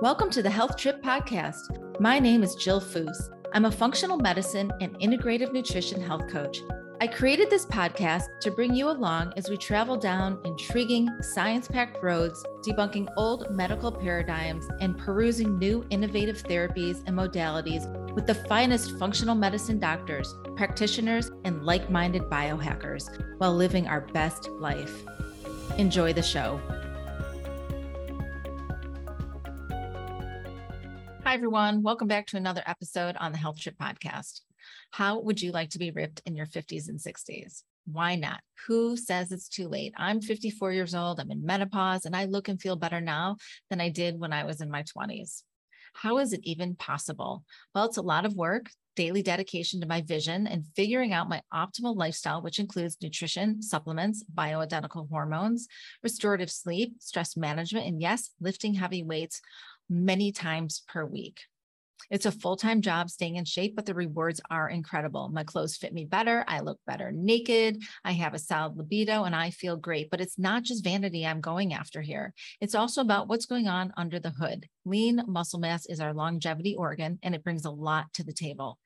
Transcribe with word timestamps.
Welcome 0.00 0.30
to 0.30 0.44
the 0.44 0.50
Health 0.50 0.76
Trip 0.76 1.02
Podcast. 1.02 1.98
My 1.98 2.20
name 2.20 2.44
is 2.44 2.54
Jill 2.54 2.80
Foose. 2.80 3.30
I'm 3.52 3.64
a 3.64 3.70
functional 3.72 4.16
medicine 4.16 4.70
and 4.80 4.96
integrative 5.00 5.52
nutrition 5.52 6.00
health 6.00 6.28
coach. 6.28 6.60
I 7.00 7.08
created 7.08 7.50
this 7.50 7.66
podcast 7.66 8.26
to 8.42 8.52
bring 8.52 8.76
you 8.76 8.90
along 8.90 9.32
as 9.36 9.50
we 9.50 9.56
travel 9.56 9.96
down 9.96 10.38
intriguing, 10.44 11.08
science 11.20 11.66
packed 11.66 12.00
roads, 12.00 12.46
debunking 12.64 13.08
old 13.16 13.50
medical 13.50 13.90
paradigms 13.90 14.68
and 14.80 14.96
perusing 14.96 15.58
new 15.58 15.84
innovative 15.90 16.44
therapies 16.44 17.02
and 17.08 17.18
modalities 17.18 17.92
with 18.14 18.28
the 18.28 18.36
finest 18.36 18.96
functional 19.00 19.34
medicine 19.34 19.80
doctors, 19.80 20.32
practitioners, 20.54 21.32
and 21.42 21.64
like 21.64 21.90
minded 21.90 22.22
biohackers 22.30 23.08
while 23.38 23.52
living 23.52 23.88
our 23.88 24.02
best 24.02 24.48
life. 24.60 25.02
Enjoy 25.76 26.12
the 26.12 26.22
show. 26.22 26.60
Hi, 31.28 31.34
everyone. 31.34 31.82
Welcome 31.82 32.08
back 32.08 32.26
to 32.28 32.38
another 32.38 32.62
episode 32.64 33.14
on 33.20 33.32
the 33.32 33.38
Health 33.38 33.60
Trip 33.60 33.76
Podcast. 33.76 34.40
How 34.92 35.20
would 35.20 35.42
you 35.42 35.52
like 35.52 35.68
to 35.72 35.78
be 35.78 35.90
ripped 35.90 36.22
in 36.24 36.34
your 36.34 36.46
50s 36.46 36.88
and 36.88 36.98
60s? 36.98 37.64
Why 37.84 38.14
not? 38.14 38.40
Who 38.66 38.96
says 38.96 39.30
it's 39.30 39.46
too 39.46 39.68
late? 39.68 39.92
I'm 39.98 40.22
54 40.22 40.72
years 40.72 40.94
old, 40.94 41.20
I'm 41.20 41.30
in 41.30 41.44
menopause, 41.44 42.06
and 42.06 42.16
I 42.16 42.24
look 42.24 42.48
and 42.48 42.58
feel 42.58 42.76
better 42.76 43.02
now 43.02 43.36
than 43.68 43.78
I 43.78 43.90
did 43.90 44.18
when 44.18 44.32
I 44.32 44.44
was 44.44 44.62
in 44.62 44.70
my 44.70 44.84
20s. 44.84 45.42
How 45.92 46.16
is 46.16 46.32
it 46.32 46.40
even 46.44 46.76
possible? 46.76 47.44
Well, 47.74 47.84
it's 47.84 47.98
a 47.98 48.02
lot 48.02 48.24
of 48.24 48.34
work, 48.34 48.70
daily 48.96 49.22
dedication 49.22 49.82
to 49.82 49.86
my 49.86 50.00
vision, 50.00 50.46
and 50.46 50.64
figuring 50.76 51.12
out 51.12 51.28
my 51.28 51.42
optimal 51.52 51.94
lifestyle, 51.94 52.40
which 52.40 52.58
includes 52.58 52.96
nutrition, 53.02 53.60
supplements, 53.60 54.24
bioidentical 54.34 55.10
hormones, 55.10 55.68
restorative 56.02 56.50
sleep, 56.50 56.94
stress 57.00 57.36
management, 57.36 57.86
and 57.86 58.00
yes, 58.00 58.30
lifting 58.40 58.72
heavy 58.72 59.02
weights 59.02 59.42
many 59.88 60.32
times 60.32 60.82
per 60.88 61.04
week. 61.04 61.40
It's 62.10 62.26
a 62.26 62.32
full 62.32 62.56
time 62.56 62.80
job 62.80 63.10
staying 63.10 63.36
in 63.36 63.44
shape, 63.44 63.76
but 63.76 63.84
the 63.84 63.94
rewards 63.94 64.40
are 64.50 64.68
incredible. 64.68 65.28
My 65.28 65.44
clothes 65.44 65.76
fit 65.76 65.92
me 65.92 66.04
better. 66.04 66.44
I 66.48 66.60
look 66.60 66.78
better 66.86 67.12
naked. 67.12 67.82
I 68.04 68.12
have 68.12 68.34
a 68.34 68.38
solid 68.38 68.76
libido 68.76 69.24
and 69.24 69.34
I 69.34 69.50
feel 69.50 69.76
great. 69.76 70.10
But 70.10 70.20
it's 70.20 70.38
not 70.38 70.62
just 70.62 70.84
vanity 70.84 71.26
I'm 71.26 71.40
going 71.40 71.74
after 71.74 72.00
here. 72.00 72.32
It's 72.60 72.74
also 72.74 73.00
about 73.00 73.28
what's 73.28 73.46
going 73.46 73.68
on 73.68 73.92
under 73.96 74.18
the 74.18 74.30
hood. 74.30 74.66
Lean 74.88 75.22
muscle 75.26 75.60
mass 75.60 75.84
is 75.86 76.00
our 76.00 76.14
longevity 76.14 76.74
organ 76.74 77.18
and 77.22 77.34
it 77.34 77.44
brings 77.44 77.66
a 77.66 77.70
lot 77.70 78.06
to 78.14 78.24
the 78.24 78.32
table. 78.32 78.78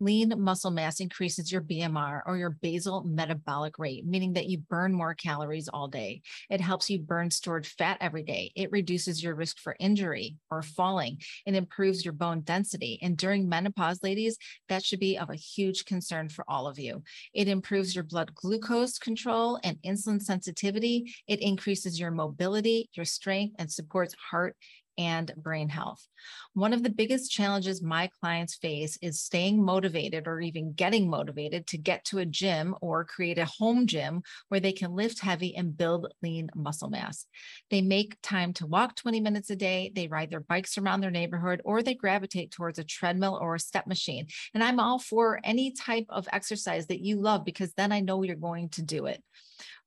Lean 0.00 0.32
muscle 0.38 0.70
mass 0.70 1.00
increases 1.00 1.52
your 1.52 1.60
BMR 1.60 2.22
or 2.24 2.38
your 2.38 2.56
basal 2.62 3.04
metabolic 3.04 3.78
rate, 3.78 4.06
meaning 4.06 4.32
that 4.32 4.46
you 4.46 4.58
burn 4.58 4.94
more 4.94 5.14
calories 5.14 5.68
all 5.68 5.86
day. 5.86 6.22
It 6.48 6.62
helps 6.62 6.88
you 6.88 6.98
burn 6.98 7.30
stored 7.30 7.66
fat 7.66 7.98
every 8.00 8.22
day. 8.22 8.52
It 8.56 8.72
reduces 8.72 9.22
your 9.22 9.34
risk 9.34 9.58
for 9.58 9.76
injury 9.78 10.36
or 10.50 10.62
falling. 10.62 11.18
and 11.46 11.56
improves 11.56 12.04
your 12.04 12.14
bone 12.14 12.40
density. 12.40 12.98
And 13.02 13.16
during 13.16 13.48
menopause, 13.48 14.02
ladies, 14.02 14.38
that 14.68 14.84
should 14.84 15.00
be 15.00 15.18
of 15.18 15.30
a 15.30 15.34
huge 15.34 15.84
concern 15.84 16.28
for 16.28 16.44
all 16.48 16.66
of 16.66 16.78
you. 16.78 17.02
It 17.34 17.48
improves 17.48 17.94
your 17.94 18.04
blood 18.04 18.34
glucose 18.34 18.98
control 18.98 19.58
and 19.62 19.76
insulin 19.84 20.22
sensitivity. 20.22 21.12
It 21.26 21.40
increases 21.40 22.00
your 22.00 22.10
mobility, 22.10 22.88
your 22.94 23.04
strength, 23.04 23.56
and 23.58 23.70
supports 23.70 24.14
heart 24.30 24.56
and 25.00 25.32
brain 25.34 25.70
health. 25.70 26.06
One 26.52 26.74
of 26.74 26.82
the 26.82 26.90
biggest 26.90 27.30
challenges 27.30 27.80
my 27.80 28.10
clients 28.20 28.56
face 28.56 28.98
is 29.00 29.22
staying 29.22 29.64
motivated 29.64 30.28
or 30.28 30.42
even 30.42 30.74
getting 30.74 31.08
motivated 31.08 31.66
to 31.68 31.78
get 31.78 32.04
to 32.06 32.18
a 32.18 32.26
gym 32.26 32.74
or 32.82 33.06
create 33.06 33.38
a 33.38 33.46
home 33.46 33.86
gym 33.86 34.22
where 34.48 34.60
they 34.60 34.72
can 34.72 34.94
lift 34.94 35.20
heavy 35.20 35.56
and 35.56 35.74
build 35.74 36.12
lean 36.22 36.50
muscle 36.54 36.90
mass. 36.90 37.24
They 37.70 37.80
make 37.80 38.18
time 38.22 38.52
to 38.54 38.66
walk 38.66 38.94
20 38.94 39.20
minutes 39.20 39.48
a 39.48 39.56
day, 39.56 39.90
they 39.94 40.06
ride 40.06 40.28
their 40.28 40.40
bikes 40.40 40.76
around 40.76 41.00
their 41.00 41.10
neighborhood, 41.10 41.62
or 41.64 41.82
they 41.82 41.94
gravitate 41.94 42.50
towards 42.50 42.78
a 42.78 42.84
treadmill 42.84 43.38
or 43.40 43.54
a 43.54 43.60
step 43.60 43.86
machine. 43.86 44.26
And 44.52 44.62
I'm 44.62 44.78
all 44.78 44.98
for 44.98 45.40
any 45.42 45.72
type 45.72 46.06
of 46.10 46.28
exercise 46.30 46.88
that 46.88 47.00
you 47.00 47.18
love 47.18 47.46
because 47.46 47.72
then 47.72 47.90
I 47.90 48.00
know 48.00 48.22
you're 48.22 48.36
going 48.36 48.68
to 48.70 48.82
do 48.82 49.06
it. 49.06 49.22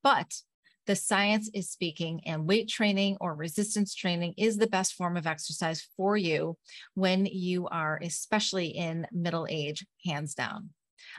But 0.01 0.33
the 0.85 0.95
science 0.95 1.49
is 1.53 1.69
speaking, 1.69 2.21
and 2.25 2.47
weight 2.47 2.67
training 2.67 3.17
or 3.21 3.35
resistance 3.35 3.93
training 3.95 4.33
is 4.37 4.57
the 4.57 4.67
best 4.67 4.93
form 4.93 5.17
of 5.17 5.27
exercise 5.27 5.87
for 5.95 6.17
you 6.17 6.57
when 6.93 7.25
you 7.25 7.67
are, 7.67 7.99
especially 8.01 8.67
in 8.67 9.07
middle 9.11 9.47
age, 9.49 9.85
hands 10.05 10.33
down. 10.35 10.69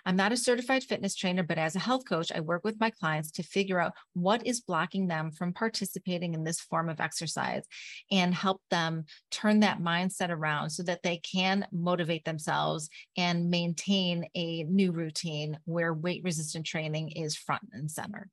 I'm 0.04 0.16
not 0.16 0.32
a 0.32 0.36
certified 0.36 0.84
fitness 0.84 1.14
trainer, 1.14 1.42
but 1.42 1.58
as 1.58 1.76
a 1.76 1.80
health 1.80 2.04
coach, 2.08 2.32
I 2.34 2.40
work 2.40 2.64
with 2.64 2.80
my 2.80 2.90
clients 2.90 3.30
to 3.32 3.42
figure 3.42 3.80
out 3.80 3.92
what 4.14 4.46
is 4.46 4.60
blocking 4.60 5.08
them 5.08 5.30
from 5.30 5.52
participating 5.52 6.34
in 6.34 6.44
this 6.44 6.60
form 6.60 6.88
of 6.88 7.00
exercise 7.00 7.64
and 8.10 8.34
help 8.34 8.62
them 8.70 9.04
turn 9.30 9.60
that 9.60 9.80
mindset 9.80 10.30
around 10.30 10.70
so 10.70 10.82
that 10.84 11.02
they 11.02 11.18
can 11.18 11.66
motivate 11.72 12.24
themselves 12.24 12.88
and 13.16 13.50
maintain 13.50 14.26
a 14.34 14.64
new 14.64 14.92
routine 14.92 15.58
where 15.64 15.94
weight 15.94 16.22
resistant 16.24 16.66
training 16.66 17.10
is 17.10 17.36
front 17.36 17.62
and 17.72 17.90
center. 17.90 18.30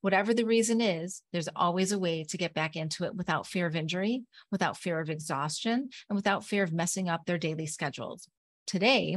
Whatever 0.00 0.34
the 0.34 0.44
reason 0.44 0.80
is, 0.80 1.22
there's 1.32 1.48
always 1.54 1.92
a 1.92 1.98
way 1.98 2.24
to 2.24 2.36
get 2.36 2.54
back 2.54 2.76
into 2.76 3.04
it 3.04 3.14
without 3.14 3.46
fear 3.46 3.66
of 3.66 3.76
injury, 3.76 4.24
without 4.50 4.76
fear 4.76 5.00
of 5.00 5.10
exhaustion, 5.10 5.88
and 6.08 6.16
without 6.16 6.44
fear 6.44 6.62
of 6.62 6.72
messing 6.72 7.08
up 7.08 7.24
their 7.24 7.38
daily 7.38 7.66
schedules. 7.66 8.28
Today, 8.66 9.16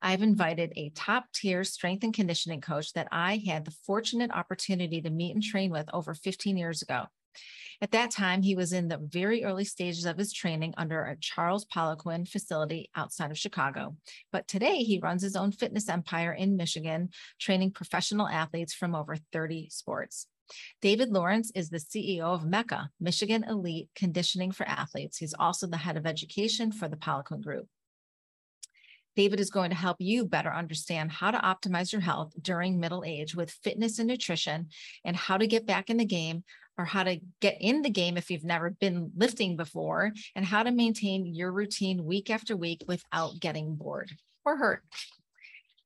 I've 0.00 0.22
invited 0.22 0.72
a 0.74 0.90
top 0.90 1.26
tier 1.32 1.64
strength 1.64 2.02
and 2.02 2.14
conditioning 2.14 2.62
coach 2.62 2.92
that 2.94 3.08
I 3.12 3.42
had 3.46 3.64
the 3.64 3.76
fortunate 3.86 4.30
opportunity 4.30 5.02
to 5.02 5.10
meet 5.10 5.34
and 5.34 5.42
train 5.42 5.70
with 5.70 5.88
over 5.92 6.14
15 6.14 6.56
years 6.56 6.82
ago. 6.82 7.04
At 7.82 7.90
that 7.90 8.10
time, 8.10 8.42
he 8.42 8.56
was 8.56 8.72
in 8.72 8.88
the 8.88 8.98
very 8.98 9.44
early 9.44 9.64
stages 9.64 10.06
of 10.06 10.16
his 10.16 10.32
training 10.32 10.74
under 10.76 11.04
a 11.04 11.16
Charles 11.16 11.66
Poliquin 11.66 12.26
facility 12.26 12.90
outside 12.94 13.30
of 13.30 13.38
Chicago. 13.38 13.96
But 14.32 14.48
today, 14.48 14.78
he 14.78 14.98
runs 14.98 15.22
his 15.22 15.36
own 15.36 15.52
fitness 15.52 15.88
empire 15.88 16.32
in 16.32 16.56
Michigan, 16.56 17.10
training 17.38 17.72
professional 17.72 18.28
athletes 18.28 18.72
from 18.72 18.94
over 18.94 19.16
30 19.32 19.68
sports. 19.70 20.26
David 20.80 21.10
Lawrence 21.10 21.50
is 21.54 21.70
the 21.70 21.78
CEO 21.78 22.22
of 22.22 22.44
MECCA, 22.44 22.88
Michigan 23.00 23.44
Elite 23.44 23.88
Conditioning 23.94 24.52
for 24.52 24.66
Athletes. 24.66 25.18
He's 25.18 25.34
also 25.34 25.66
the 25.66 25.76
head 25.76 25.96
of 25.96 26.06
education 26.06 26.72
for 26.72 26.88
the 26.88 26.96
Poliquin 26.96 27.42
Group. 27.42 27.66
David 29.16 29.40
is 29.40 29.50
going 29.50 29.70
to 29.70 29.76
help 29.76 29.96
you 29.98 30.26
better 30.26 30.52
understand 30.52 31.10
how 31.10 31.30
to 31.30 31.38
optimize 31.38 31.90
your 31.90 32.02
health 32.02 32.34
during 32.40 32.78
middle 32.78 33.02
age 33.04 33.34
with 33.34 33.50
fitness 33.50 33.98
and 33.98 34.08
nutrition 34.08 34.68
and 35.04 35.16
how 35.16 35.38
to 35.38 35.46
get 35.46 35.66
back 35.66 35.88
in 35.88 35.96
the 35.96 36.04
game 36.04 36.44
or 36.78 36.84
how 36.84 37.02
to 37.02 37.18
get 37.40 37.56
in 37.60 37.82
the 37.82 37.90
game 37.90 38.16
if 38.16 38.30
you've 38.30 38.44
never 38.44 38.70
been 38.70 39.10
lifting 39.16 39.56
before 39.56 40.12
and 40.34 40.44
how 40.44 40.62
to 40.62 40.70
maintain 40.70 41.26
your 41.26 41.52
routine 41.52 42.04
week 42.04 42.30
after 42.30 42.56
week 42.56 42.84
without 42.86 43.40
getting 43.40 43.74
bored 43.74 44.10
or 44.44 44.56
hurt. 44.56 44.82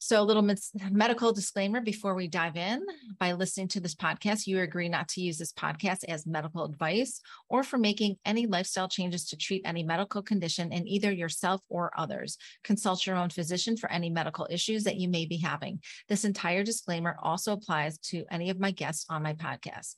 So, 0.02 0.18
a 0.18 0.24
little 0.24 0.42
medical 0.90 1.30
disclaimer 1.32 1.82
before 1.82 2.14
we 2.14 2.26
dive 2.26 2.56
in. 2.56 2.84
By 3.18 3.32
listening 3.32 3.68
to 3.68 3.80
this 3.80 3.94
podcast, 3.94 4.46
you 4.46 4.58
agree 4.60 4.88
not 4.88 5.08
to 5.08 5.20
use 5.20 5.36
this 5.36 5.52
podcast 5.52 6.04
as 6.08 6.26
medical 6.26 6.64
advice 6.64 7.20
or 7.50 7.62
for 7.62 7.76
making 7.76 8.16
any 8.24 8.46
lifestyle 8.46 8.88
changes 8.88 9.26
to 9.26 9.36
treat 9.36 9.60
any 9.66 9.82
medical 9.82 10.22
condition 10.22 10.72
in 10.72 10.88
either 10.88 11.12
yourself 11.12 11.60
or 11.68 11.92
others. 11.98 12.38
Consult 12.64 13.06
your 13.06 13.16
own 13.16 13.28
physician 13.28 13.76
for 13.76 13.92
any 13.92 14.08
medical 14.08 14.48
issues 14.50 14.84
that 14.84 14.96
you 14.96 15.06
may 15.06 15.26
be 15.26 15.36
having. 15.36 15.80
This 16.08 16.24
entire 16.24 16.64
disclaimer 16.64 17.16
also 17.22 17.52
applies 17.52 17.98
to 17.98 18.24
any 18.30 18.48
of 18.48 18.58
my 18.58 18.70
guests 18.70 19.04
on 19.10 19.22
my 19.22 19.34
podcast. 19.34 19.96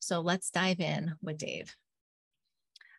So, 0.00 0.22
let's 0.22 0.50
dive 0.50 0.80
in 0.80 1.14
with 1.20 1.36
Dave. 1.36 1.76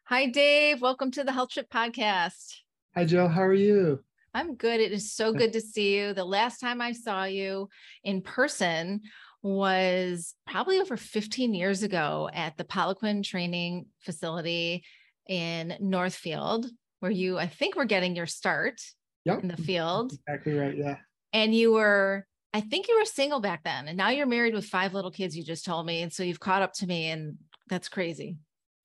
Hi, 0.06 0.28
Dave. 0.28 0.84
Welcome 0.84 1.10
to 1.12 1.24
the 1.24 1.32
Health 1.32 1.50
Trip 1.50 1.70
Podcast. 1.72 2.58
Hi, 2.94 3.06
Jill. 3.06 3.28
How 3.28 3.42
are 3.42 3.54
you? 3.56 4.04
I'm 4.34 4.56
good. 4.56 4.80
It 4.80 4.92
is 4.92 5.14
so 5.14 5.32
good 5.32 5.54
to 5.54 5.62
see 5.62 5.98
you. 5.98 6.14
The 6.14 6.26
last 6.26 6.60
time 6.60 6.82
I 6.82 6.94
saw 6.94 7.26
you 7.26 7.70
in 8.04 8.22
person 8.22 9.02
was 9.44 10.34
probably 10.48 10.80
over 10.80 10.98
15 10.98 11.54
years 11.54 11.84
ago 11.84 12.30
at 12.34 12.58
the 12.58 12.64
Poliquin 12.64 13.24
training 13.24 13.86
facility 14.00 14.84
in 15.28 15.76
Northfield, 15.80 16.66
where 17.00 17.12
you, 17.12 17.38
I 17.38 17.48
think, 17.48 17.76
were 17.76 17.86
getting 17.86 18.16
your 18.16 18.26
start 18.26 18.82
yep. 19.26 19.42
in 19.42 19.50
the 19.50 19.58
field. 19.58 20.14
Exactly 20.14 20.54
right. 20.54 20.76
Yeah. 20.76 20.98
And 21.32 21.54
you 21.54 21.74
were, 21.74 22.26
I 22.54 22.62
think 22.62 22.88
you 22.88 22.98
were 22.98 23.06
single 23.06 23.40
back 23.40 23.64
then. 23.64 23.88
And 23.88 23.98
now 23.98 24.10
you're 24.10 24.26
married 24.26 24.54
with 24.54 24.66
five 24.66 24.94
little 24.94 25.12
kids, 25.12 25.38
you 25.38 25.44
just 25.44 25.66
told 25.66 25.86
me. 25.86 26.02
And 26.02 26.12
so 26.12 26.24
you've 26.24 26.40
caught 26.40 26.62
up 26.62 26.74
to 26.76 26.88
me, 26.88 27.08
and 27.08 27.38
that's 27.70 27.90
crazy. 27.90 28.38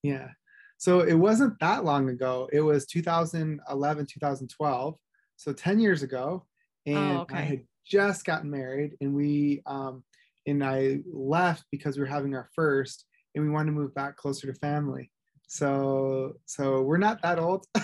Yeah. 0.03 0.29
So 0.77 1.01
it 1.01 1.15
wasn't 1.15 1.59
that 1.61 1.85
long 1.85 2.09
ago. 2.09 2.49
It 2.53 2.61
was 2.61 2.87
2011, 2.87 4.07
2012 4.07 4.95
so 5.39 5.53
10 5.53 5.81
years 5.81 6.03
ago 6.03 6.45
and 6.85 6.97
oh, 6.97 7.21
okay. 7.21 7.37
i 7.37 7.41
had 7.41 7.61
just 7.87 8.25
gotten 8.25 8.51
married 8.51 8.97
and 9.01 9.15
we 9.15 9.63
um 9.65 10.03
and 10.47 10.63
i 10.63 10.99
left 11.11 11.65
because 11.73 11.97
we 11.97 12.03
were 12.03 12.07
having 12.07 12.35
our 12.35 12.49
first 12.55 13.07
and 13.35 13.45
we 13.45 13.51
wanted 13.51 13.67
to 13.67 13.73
move 13.73 13.95
back 13.95 14.17
closer 14.17 14.47
to 14.47 14.59
family 14.59 15.11
so 15.47 16.35
so 16.45 16.83
we're 16.83 16.99
not 16.99 17.23
that 17.23 17.39
old 17.39 17.65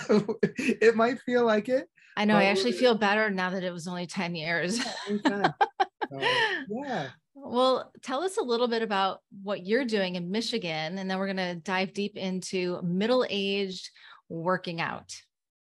it 0.51 0.95
might 0.95 1.19
feel 1.21 1.43
like 1.43 1.69
it 1.69 1.87
i 2.17 2.25
know 2.25 2.35
i 2.35 2.43
actually 2.43 2.71
feel 2.71 2.93
better 2.93 3.29
now 3.31 3.49
that 3.49 3.63
it 3.63 3.71
was 3.71 3.87
only 3.87 4.05
10 4.05 4.35
years 4.35 4.79
so, 5.25 5.51
yeah 6.69 7.07
well, 7.37 7.91
tell 8.01 8.23
us 8.23 8.37
a 8.37 8.43
little 8.43 8.67
bit 8.67 8.81
about 8.81 9.19
what 9.43 9.65
you're 9.65 9.85
doing 9.85 10.15
in 10.15 10.31
Michigan, 10.31 10.97
and 10.97 11.09
then 11.09 11.19
we're 11.19 11.31
going 11.31 11.37
to 11.37 11.55
dive 11.55 11.93
deep 11.93 12.17
into 12.17 12.81
middle 12.81 13.25
aged 13.29 13.89
working 14.29 14.81
out? 14.81 15.13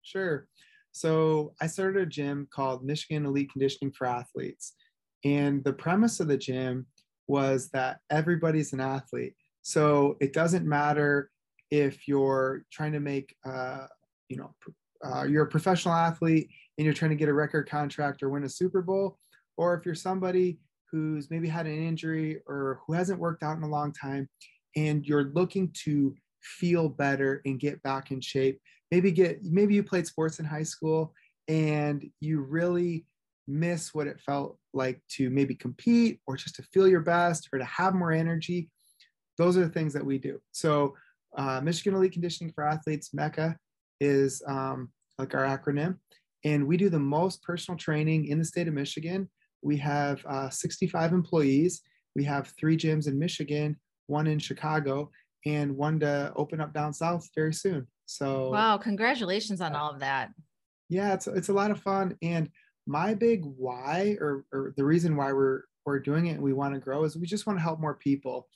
Sure. 0.01 0.47
So 0.95 1.53
I 1.59 1.67
started 1.67 2.01
a 2.01 2.05
gym 2.05 2.47
called 2.49 2.85
Michigan 2.85 3.25
Elite 3.25 3.51
Conditioning 3.51 3.91
for 3.91 4.07
Athletes. 4.07 4.75
And 5.25 5.61
the 5.65 5.73
premise 5.73 6.21
of 6.21 6.29
the 6.29 6.37
gym 6.37 6.85
was 7.27 7.67
that 7.71 7.99
everybody's 8.09 8.71
an 8.71 8.79
athlete. 8.79 9.33
So 9.61 10.15
it 10.21 10.31
doesn't 10.31 10.65
matter 10.65 11.31
if 11.69 12.07
you're 12.07 12.63
trying 12.71 12.93
to 12.93 13.01
make, 13.01 13.35
uh, 13.45 13.87
you 14.29 14.37
know, 14.37 14.55
uh, 15.03 15.23
you're 15.23 15.43
a 15.43 15.49
professional 15.49 15.93
athlete 15.93 16.47
and 16.77 16.85
you're 16.85 16.93
trying 16.93 17.11
to 17.11 17.17
get 17.17 17.27
a 17.27 17.33
record 17.33 17.69
contract 17.69 18.23
or 18.23 18.29
win 18.29 18.45
a 18.45 18.49
Super 18.49 18.81
Bowl, 18.81 19.17
or 19.57 19.75
if 19.75 19.85
you're 19.85 19.95
somebody 19.95 20.59
who's 20.89 21.29
maybe 21.29 21.49
had 21.49 21.67
an 21.67 21.77
injury 21.77 22.39
or 22.47 22.79
who 22.87 22.93
hasn't 22.93 23.19
worked 23.19 23.43
out 23.43 23.57
in 23.57 23.63
a 23.63 23.67
long 23.67 23.91
time 23.91 24.29
and 24.77 25.05
you're 25.05 25.33
looking 25.33 25.73
to 25.83 26.15
feel 26.39 26.87
better 26.87 27.41
and 27.43 27.59
get 27.59 27.83
back 27.83 28.11
in 28.11 28.21
shape 28.21 28.61
maybe 28.91 29.11
get 29.11 29.43
maybe 29.43 29.75
you 29.75 29.83
played 29.83 30.07
sports 30.07 30.39
in 30.39 30.45
high 30.45 30.63
school 30.63 31.13
and 31.47 32.05
you 32.19 32.41
really 32.41 33.05
miss 33.47 33.93
what 33.93 34.07
it 34.07 34.19
felt 34.19 34.57
like 34.73 34.99
to 35.07 35.29
maybe 35.29 35.53
compete 35.53 36.19
or 36.25 36.35
just 36.35 36.55
to 36.55 36.63
feel 36.63 36.87
your 36.87 37.01
best 37.01 37.47
or 37.53 37.59
to 37.59 37.65
have 37.65 37.93
more 37.93 38.11
energy. 38.11 38.69
Those 39.37 39.57
are 39.57 39.63
the 39.63 39.69
things 39.69 39.93
that 39.93 40.05
we 40.05 40.17
do. 40.17 40.39
So 40.51 40.95
uh, 41.37 41.61
michigan 41.61 41.95
elite 41.95 42.13
conditioning 42.13 42.53
for 42.53 42.65
athletes 42.65 43.13
mecca 43.13 43.57
is 43.99 44.41
um, 44.47 44.89
like 45.19 45.33
our 45.35 45.45
acronym. 45.45 45.97
And 46.43 46.67
we 46.67 46.77
do 46.77 46.89
the 46.89 46.99
most 46.99 47.41
personal 47.43 47.77
training 47.77 48.27
in 48.27 48.39
the 48.39 48.45
state 48.45 48.67
of 48.67 48.73
michigan. 48.73 49.29
We 49.61 49.77
have 49.77 50.25
uh, 50.25 50.49
65 50.49 51.11
employees. 51.11 51.81
We 52.15 52.23
have 52.23 52.53
three 52.59 52.77
gyms 52.77 53.07
in 53.07 53.19
michigan 53.19 53.77
one 54.07 54.27
in 54.27 54.39
chicago 54.39 55.09
and 55.45 55.75
one 55.75 55.99
to 55.99 56.31
open 56.35 56.61
up 56.61 56.73
down 56.73 56.93
south 56.93 57.27
very 57.35 57.53
soon 57.53 57.87
so 58.05 58.49
wow, 58.49 58.77
congratulations 58.77 59.61
on 59.61 59.75
all 59.75 59.91
of 59.91 59.99
that. 59.99 60.31
Yeah, 60.89 61.13
it's 61.13 61.27
it's 61.27 61.49
a 61.49 61.53
lot 61.53 61.71
of 61.71 61.79
fun. 61.79 62.17
And 62.21 62.49
my 62.87 63.13
big 63.13 63.43
why 63.43 64.17
or, 64.19 64.45
or 64.51 64.73
the 64.77 64.85
reason 64.85 65.15
why 65.15 65.33
we're 65.33 65.63
we're 65.85 65.99
doing 65.99 66.27
it 66.27 66.33
and 66.33 66.41
we 66.41 66.53
want 66.53 66.73
to 66.73 66.79
grow 66.79 67.03
is 67.03 67.17
we 67.17 67.27
just 67.27 67.45
want 67.45 67.57
to 67.59 67.63
help 67.63 67.79
more 67.79 67.95
people. 67.95 68.47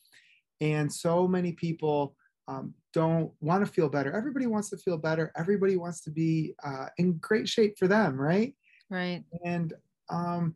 And 0.62 0.92
so 0.92 1.28
many 1.28 1.54
people 1.54 2.16
um, 2.48 2.74
don't 2.94 3.32
want 3.40 3.66
to 3.66 3.72
feel 3.72 3.88
better. 3.88 4.12
Everybody 4.12 4.48
wants 4.48 4.70
to 4.72 4.78
feel 4.78 4.98
better. 4.98 5.32
Everybody 5.38 5.78
wants 5.78 6.02
to 6.02 6.12
be 6.12 6.56
uh, 6.64 6.88
in 6.98 7.14
great 7.18 7.48
shape 7.48 7.78
for 7.78 7.88
them, 7.88 8.20
right? 8.20 8.56
Right. 8.90 9.24
And 9.46 9.74
um, 10.10 10.56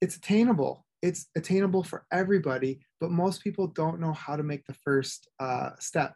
it's 0.00 0.16
attainable. 0.16 0.86
It's 1.02 1.26
attainable 1.36 1.84
for 1.84 2.04
everybody, 2.12 2.80
but 3.00 3.10
most 3.10 3.42
people 3.42 3.66
don't 3.66 4.00
know 4.00 4.12
how 4.12 4.36
to 4.36 4.42
make 4.42 4.66
the 4.66 4.74
first 4.74 5.28
uh, 5.38 5.70
step 5.78 6.14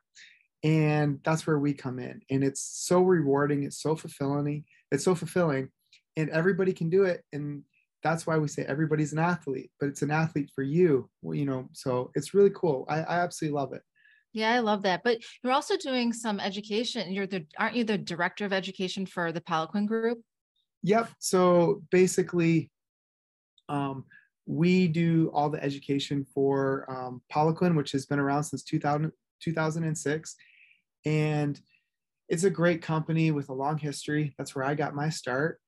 and 0.64 1.20
that's 1.22 1.46
where 1.46 1.58
we 1.58 1.72
come 1.75 1.99
in 1.99 2.20
and 2.31 2.43
it's 2.43 2.61
so 2.61 3.02
rewarding 3.02 3.62
it's 3.62 3.81
so 3.81 3.94
fulfilling 3.94 4.64
it's 4.90 5.05
so 5.05 5.14
fulfilling 5.14 5.69
and 6.16 6.31
everybody 6.31 6.72
can 6.72 6.88
do 6.88 7.05
it 7.05 7.22
and 7.32 7.62
that's 8.02 8.26
why 8.26 8.37
we 8.37 8.49
say 8.49 8.64
everybody's 8.64 9.12
an 9.12 9.19
athlete 9.19 9.70
but 9.78 9.88
it's 9.88 10.02
an 10.02 10.11
athlete 10.11 10.50
for 10.55 10.62
you 10.62 11.08
well, 11.22 11.34
you 11.34 11.44
know 11.44 11.69
so 11.72 12.11
it's 12.14 12.34
really 12.34 12.50
cool 12.50 12.87
I, 12.88 13.00
I 13.00 13.20
absolutely 13.20 13.55
love 13.55 13.72
it. 13.75 13.82
Yeah 14.32 14.52
i 14.52 14.58
love 14.58 14.82
that 14.82 15.02
but 15.05 15.19
you're 15.43 15.52
also 15.52 15.76
doing 15.76 16.12
some 16.12 16.40
education 16.40 17.12
you're 17.12 17.26
the 17.26 17.46
aren't 17.58 17.76
you 17.76 17.84
the 17.84 17.99
director 17.99 18.44
of 18.44 18.52
education 18.52 19.06
for 19.06 19.32
the 19.32 19.40
Poliquin 19.40 19.87
group? 19.87 20.20
Yep 20.82 21.10
so 21.19 21.82
basically 21.90 22.70
um, 23.69 24.05
we 24.46 24.88
do 24.88 25.31
all 25.32 25.49
the 25.49 25.62
education 25.64 26.26
for 26.34 26.84
um, 26.90 27.22
Poliquin, 27.32 27.75
which 27.75 27.93
has 27.93 28.05
been 28.05 28.19
around 28.19 28.44
since 28.44 28.62
2000, 28.62 29.10
2006 29.40 30.37
and 31.05 31.61
it's 32.29 32.45
a 32.45 32.51
great 32.51 32.83
company 32.83 33.31
with 33.31 33.49
a 33.49 33.55
long 33.55 33.79
history. 33.79 34.35
That's 34.39 34.55
where 34.55 34.65
I 34.65 34.75
got 34.75 34.95
my 34.95 35.09
start. 35.09 35.61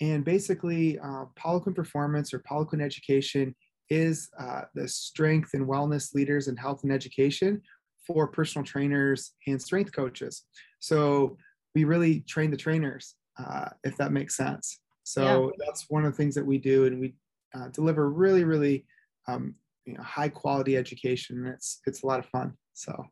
And 0.00 0.24
basically, 0.24 0.98
uh, 0.98 1.26
Poliquin 1.38 1.74
Performance 1.74 2.34
or 2.34 2.40
Poliquin 2.40 2.82
Education 2.82 3.54
is 3.88 4.28
uh, 4.38 4.62
the 4.74 4.88
strength 4.88 5.50
and 5.54 5.66
wellness 5.66 6.14
leaders 6.14 6.48
in 6.48 6.56
health 6.56 6.82
and 6.82 6.92
education 6.92 7.62
for 8.06 8.26
personal 8.26 8.64
trainers 8.64 9.32
and 9.46 9.60
strength 9.60 9.92
coaches. 9.92 10.44
So 10.80 11.36
we 11.74 11.84
really 11.84 12.20
train 12.20 12.50
the 12.50 12.56
trainers, 12.56 13.14
uh, 13.38 13.68
if 13.84 13.96
that 13.98 14.12
makes 14.12 14.36
sense. 14.36 14.80
So 15.04 15.22
yeah. 15.22 15.64
that's 15.66 15.86
one 15.88 16.04
of 16.04 16.12
the 16.12 16.16
things 16.16 16.34
that 16.34 16.46
we 16.46 16.58
do, 16.58 16.86
and 16.86 17.00
we 17.00 17.14
uh, 17.54 17.68
deliver 17.68 18.10
really, 18.10 18.44
really 18.44 18.86
um, 19.28 19.54
you 19.84 19.94
know, 19.94 20.02
high 20.02 20.28
quality 20.28 20.76
education. 20.76 21.38
And 21.38 21.48
it's 21.48 21.80
it's 21.86 22.02
a 22.02 22.06
lot 22.06 22.18
of 22.18 22.26
fun. 22.26 22.54
So 22.74 23.04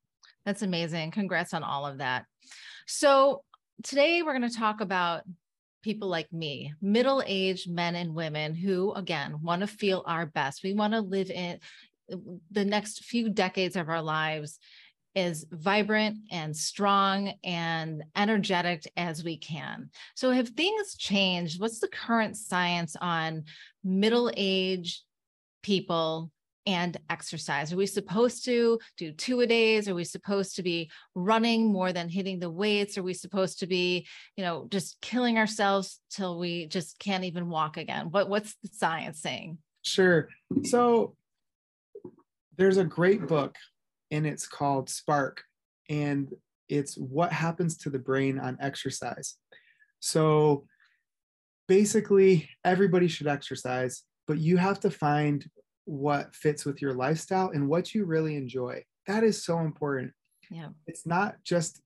that's 0.44 0.62
amazing. 0.62 1.10
Congrats 1.10 1.54
on 1.54 1.62
all 1.62 1.86
of 1.86 1.98
that. 1.98 2.24
So, 2.86 3.42
today 3.82 4.22
we're 4.22 4.36
going 4.36 4.50
to 4.50 4.56
talk 4.56 4.80
about 4.80 5.22
people 5.82 6.08
like 6.08 6.32
me, 6.32 6.74
middle 6.82 7.22
aged 7.26 7.70
men 7.70 7.94
and 7.94 8.14
women 8.14 8.54
who, 8.54 8.92
again, 8.92 9.40
want 9.42 9.60
to 9.60 9.66
feel 9.66 10.02
our 10.06 10.26
best. 10.26 10.62
We 10.62 10.74
want 10.74 10.92
to 10.94 11.00
live 11.00 11.30
in 11.30 11.58
the 12.50 12.64
next 12.64 13.04
few 13.04 13.30
decades 13.30 13.76
of 13.76 13.88
our 13.88 14.02
lives 14.02 14.58
as 15.16 15.44
vibrant 15.50 16.18
and 16.30 16.56
strong 16.56 17.32
and 17.42 18.04
energetic 18.14 18.90
as 18.96 19.24
we 19.24 19.36
can. 19.36 19.90
So, 20.14 20.30
have 20.30 20.48
things 20.50 20.96
changed? 20.96 21.60
What's 21.60 21.80
the 21.80 21.88
current 21.88 22.36
science 22.36 22.96
on 23.00 23.44
middle 23.84 24.30
aged 24.36 25.02
people 25.62 26.30
and 26.66 26.96
exercise? 27.08 27.72
Are 27.72 27.76
we 27.76 27.86
supposed 27.86 28.44
to 28.44 28.78
do 28.96 29.12
two 29.12 29.40
a 29.40 29.46
days? 29.46 29.88
Are 29.88 29.94
we 29.94 30.04
supposed 30.04 30.56
to 30.56 30.62
be 30.62 30.90
running 31.14 31.72
more 31.72 31.92
than 31.92 32.08
hitting 32.08 32.38
the 32.38 32.50
weights? 32.50 32.98
Are 32.98 33.02
we 33.02 33.14
supposed 33.14 33.60
to 33.60 33.66
be, 33.66 34.06
you 34.36 34.44
know, 34.44 34.66
just 34.70 35.00
killing 35.00 35.38
ourselves 35.38 36.00
till 36.10 36.38
we 36.38 36.66
just 36.66 36.98
can't 36.98 37.24
even 37.24 37.48
walk 37.48 37.76
again? 37.76 38.10
What 38.10 38.28
what's 38.28 38.56
the 38.62 38.68
science 38.72 39.20
saying? 39.20 39.58
Sure. 39.82 40.28
So 40.64 41.16
there's 42.56 42.76
a 42.76 42.84
great 42.84 43.26
book 43.26 43.56
and 44.10 44.26
it's 44.26 44.46
called 44.46 44.90
Spark 44.90 45.42
and 45.88 46.30
it's 46.68 46.96
what 46.96 47.32
happens 47.32 47.78
to 47.78 47.90
the 47.90 47.98
brain 47.98 48.38
on 48.38 48.58
exercise. 48.60 49.36
So 50.00 50.66
basically 51.68 52.48
everybody 52.64 53.08
should 53.08 53.26
exercise, 53.26 54.02
but 54.26 54.38
you 54.38 54.56
have 54.56 54.80
to 54.80 54.90
find 54.90 55.48
what 55.90 56.32
fits 56.32 56.64
with 56.64 56.80
your 56.80 56.94
lifestyle 56.94 57.50
and 57.50 57.68
what 57.68 57.92
you 57.96 58.04
really 58.04 58.36
enjoy. 58.36 58.80
That 59.08 59.24
is 59.24 59.44
so 59.44 59.58
important. 59.58 60.12
Yeah. 60.48 60.68
It's 60.86 61.04
not 61.04 61.34
just 61.42 61.82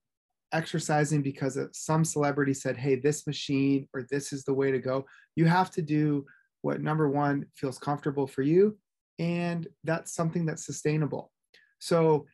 exercising 0.53 1.23
because 1.23 1.59
some 1.73 2.05
celebrity 2.05 2.53
said, 2.53 2.77
hey, 2.77 2.97
this 2.97 3.27
machine 3.27 3.89
or 3.95 4.07
this 4.11 4.31
is 4.31 4.45
the 4.45 4.53
way 4.53 4.71
to 4.71 4.79
go. 4.79 5.07
You 5.37 5.47
have 5.47 5.71
to 5.71 5.83
do 5.83 6.27
what 6.61 6.83
number 6.83 7.09
one 7.09 7.47
feels 7.55 7.79
comfortable 7.79 8.27
for 8.27 8.43
you. 8.43 8.77
And 9.19 9.67
that's 9.85 10.15
something 10.15 10.45
that's 10.45 10.67
sustainable. 10.67 11.33
So, 11.79 12.27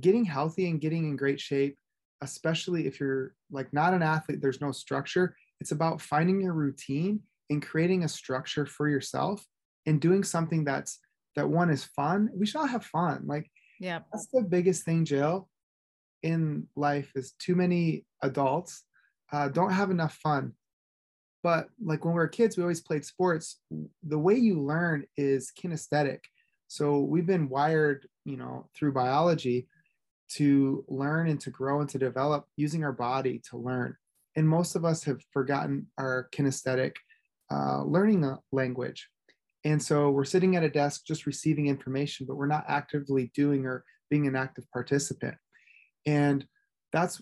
getting 0.00 0.24
healthy 0.24 0.70
and 0.70 0.80
getting 0.80 1.04
in 1.04 1.16
great 1.16 1.40
shape, 1.40 1.76
especially 2.22 2.86
if 2.86 3.00
you're 3.00 3.34
like 3.50 3.70
not 3.72 3.92
an 3.92 4.02
athlete, 4.02 4.40
there's 4.40 4.60
no 4.60 4.72
structure. 4.72 5.36
It's 5.60 5.72
about 5.72 6.00
finding 6.00 6.40
your 6.40 6.54
routine 6.54 7.20
and 7.50 7.60
creating 7.60 8.04
a 8.04 8.08
structure 8.08 8.64
for 8.64 8.88
yourself 8.88 9.44
and 9.84 10.00
doing 10.00 10.22
something 10.22 10.64
that's 10.64 11.00
that 11.38 11.48
one 11.48 11.70
is 11.70 11.84
fun. 11.84 12.28
We 12.34 12.46
should 12.46 12.58
all 12.58 12.66
have 12.66 12.84
fun. 12.84 13.22
Like, 13.26 13.50
yeah, 13.80 14.00
that's 14.12 14.26
the 14.32 14.42
biggest 14.42 14.84
thing, 14.84 15.04
Jill, 15.04 15.48
in 16.22 16.66
life 16.76 17.12
is 17.14 17.32
too 17.38 17.54
many 17.54 18.04
adults 18.22 18.84
uh, 19.32 19.48
don't 19.48 19.72
have 19.72 19.90
enough 19.90 20.14
fun. 20.14 20.52
But 21.42 21.68
like 21.82 22.04
when 22.04 22.14
we 22.14 22.18
were 22.18 22.28
kids, 22.28 22.56
we 22.56 22.62
always 22.62 22.80
played 22.80 23.04
sports. 23.04 23.60
The 24.02 24.18
way 24.18 24.34
you 24.34 24.60
learn 24.60 25.04
is 25.16 25.52
kinesthetic. 25.52 26.20
So 26.66 27.00
we've 27.00 27.26
been 27.26 27.48
wired, 27.48 28.06
you 28.24 28.36
know, 28.36 28.68
through 28.74 28.92
biology 28.92 29.68
to 30.32 30.84
learn 30.88 31.28
and 31.28 31.40
to 31.40 31.50
grow 31.50 31.80
and 31.80 31.88
to 31.90 31.98
develop 31.98 32.46
using 32.56 32.84
our 32.84 32.92
body 32.92 33.40
to 33.50 33.56
learn. 33.56 33.96
And 34.36 34.48
most 34.48 34.76
of 34.76 34.84
us 34.84 35.04
have 35.04 35.20
forgotten 35.32 35.86
our 35.96 36.28
kinesthetic 36.32 36.96
uh, 37.50 37.82
learning 37.84 38.36
language. 38.52 39.08
And 39.68 39.82
so 39.82 40.08
we're 40.08 40.24
sitting 40.24 40.56
at 40.56 40.64
a 40.64 40.70
desk 40.70 41.04
just 41.04 41.26
receiving 41.26 41.66
information, 41.66 42.24
but 42.24 42.36
we're 42.36 42.46
not 42.46 42.64
actively 42.68 43.30
doing 43.34 43.66
or 43.66 43.84
being 44.08 44.26
an 44.26 44.34
active 44.34 44.64
participant. 44.72 45.34
And 46.06 46.46
that's 46.90 47.20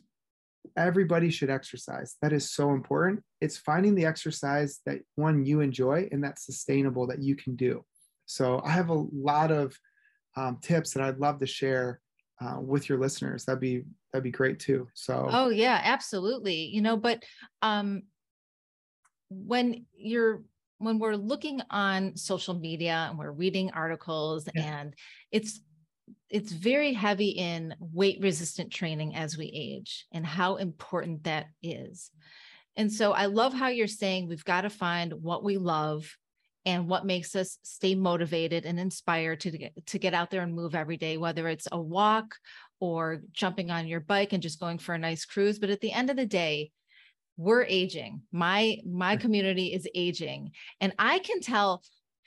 everybody 0.76 1.28
should 1.28 1.50
exercise. 1.50 2.14
That 2.22 2.32
is 2.32 2.52
so 2.52 2.70
important. 2.70 3.24
It's 3.40 3.56
finding 3.56 3.96
the 3.96 4.06
exercise 4.06 4.78
that 4.86 5.00
one 5.16 5.44
you 5.44 5.60
enjoy 5.60 6.08
and 6.12 6.22
that's 6.22 6.46
sustainable 6.46 7.08
that 7.08 7.20
you 7.20 7.34
can 7.34 7.56
do. 7.56 7.84
So 8.26 8.62
I 8.64 8.70
have 8.70 8.90
a 8.90 9.06
lot 9.12 9.50
of 9.50 9.76
um, 10.36 10.58
tips 10.62 10.92
that 10.92 11.02
I'd 11.02 11.18
love 11.18 11.40
to 11.40 11.46
share 11.48 12.00
uh, 12.40 12.60
with 12.60 12.88
your 12.88 12.98
listeners. 12.98 13.44
That'd 13.44 13.60
be 13.60 13.82
that'd 14.12 14.22
be 14.22 14.30
great 14.30 14.60
too. 14.60 14.86
So 14.94 15.26
oh 15.28 15.48
yeah, 15.48 15.80
absolutely. 15.82 16.66
You 16.66 16.82
know, 16.82 16.96
but 16.96 17.24
um, 17.62 18.02
when 19.30 19.86
you're 19.96 20.42
when 20.78 20.98
we're 20.98 21.16
looking 21.16 21.60
on 21.70 22.16
social 22.16 22.54
media 22.54 23.06
and 23.08 23.18
we're 23.18 23.30
reading 23.30 23.70
articles 23.70 24.48
yeah. 24.54 24.80
and 24.80 24.94
it's 25.30 25.60
it's 26.30 26.52
very 26.52 26.92
heavy 26.92 27.30
in 27.30 27.74
weight 27.80 28.18
resistant 28.20 28.72
training 28.72 29.14
as 29.16 29.36
we 29.36 29.46
age 29.46 30.06
and 30.12 30.24
how 30.24 30.56
important 30.56 31.24
that 31.24 31.46
is. 31.62 32.10
And 32.76 32.92
so 32.92 33.12
I 33.12 33.26
love 33.26 33.52
how 33.52 33.68
you're 33.68 33.86
saying 33.88 34.28
we've 34.28 34.44
got 34.44 34.60
to 34.62 34.70
find 34.70 35.12
what 35.14 35.42
we 35.42 35.56
love 35.56 36.16
and 36.64 36.88
what 36.88 37.06
makes 37.06 37.34
us 37.34 37.58
stay 37.62 37.94
motivated 37.94 38.66
and 38.66 38.78
inspired 38.78 39.40
to 39.40 39.50
get, 39.52 39.86
to 39.86 39.98
get 39.98 40.14
out 40.14 40.30
there 40.30 40.42
and 40.42 40.54
move 40.54 40.74
every 40.74 40.96
day, 40.96 41.16
whether 41.16 41.48
it's 41.48 41.68
a 41.72 41.80
walk 41.80 42.34
or 42.80 43.22
jumping 43.32 43.70
on 43.70 43.86
your 43.86 44.00
bike 44.00 44.32
and 44.32 44.42
just 44.42 44.60
going 44.60 44.78
for 44.78 44.94
a 44.94 44.98
nice 44.98 45.24
cruise. 45.24 45.58
But 45.58 45.70
at 45.70 45.80
the 45.80 45.92
end 45.92 46.10
of 46.10 46.16
the 46.16 46.26
day, 46.26 46.72
we're 47.36 47.64
aging. 47.64 48.22
My 48.32 48.78
my 48.86 49.16
community 49.16 49.72
is 49.72 49.88
aging, 49.94 50.52
and 50.80 50.92
I 50.98 51.18
can 51.18 51.40
tell 51.40 51.82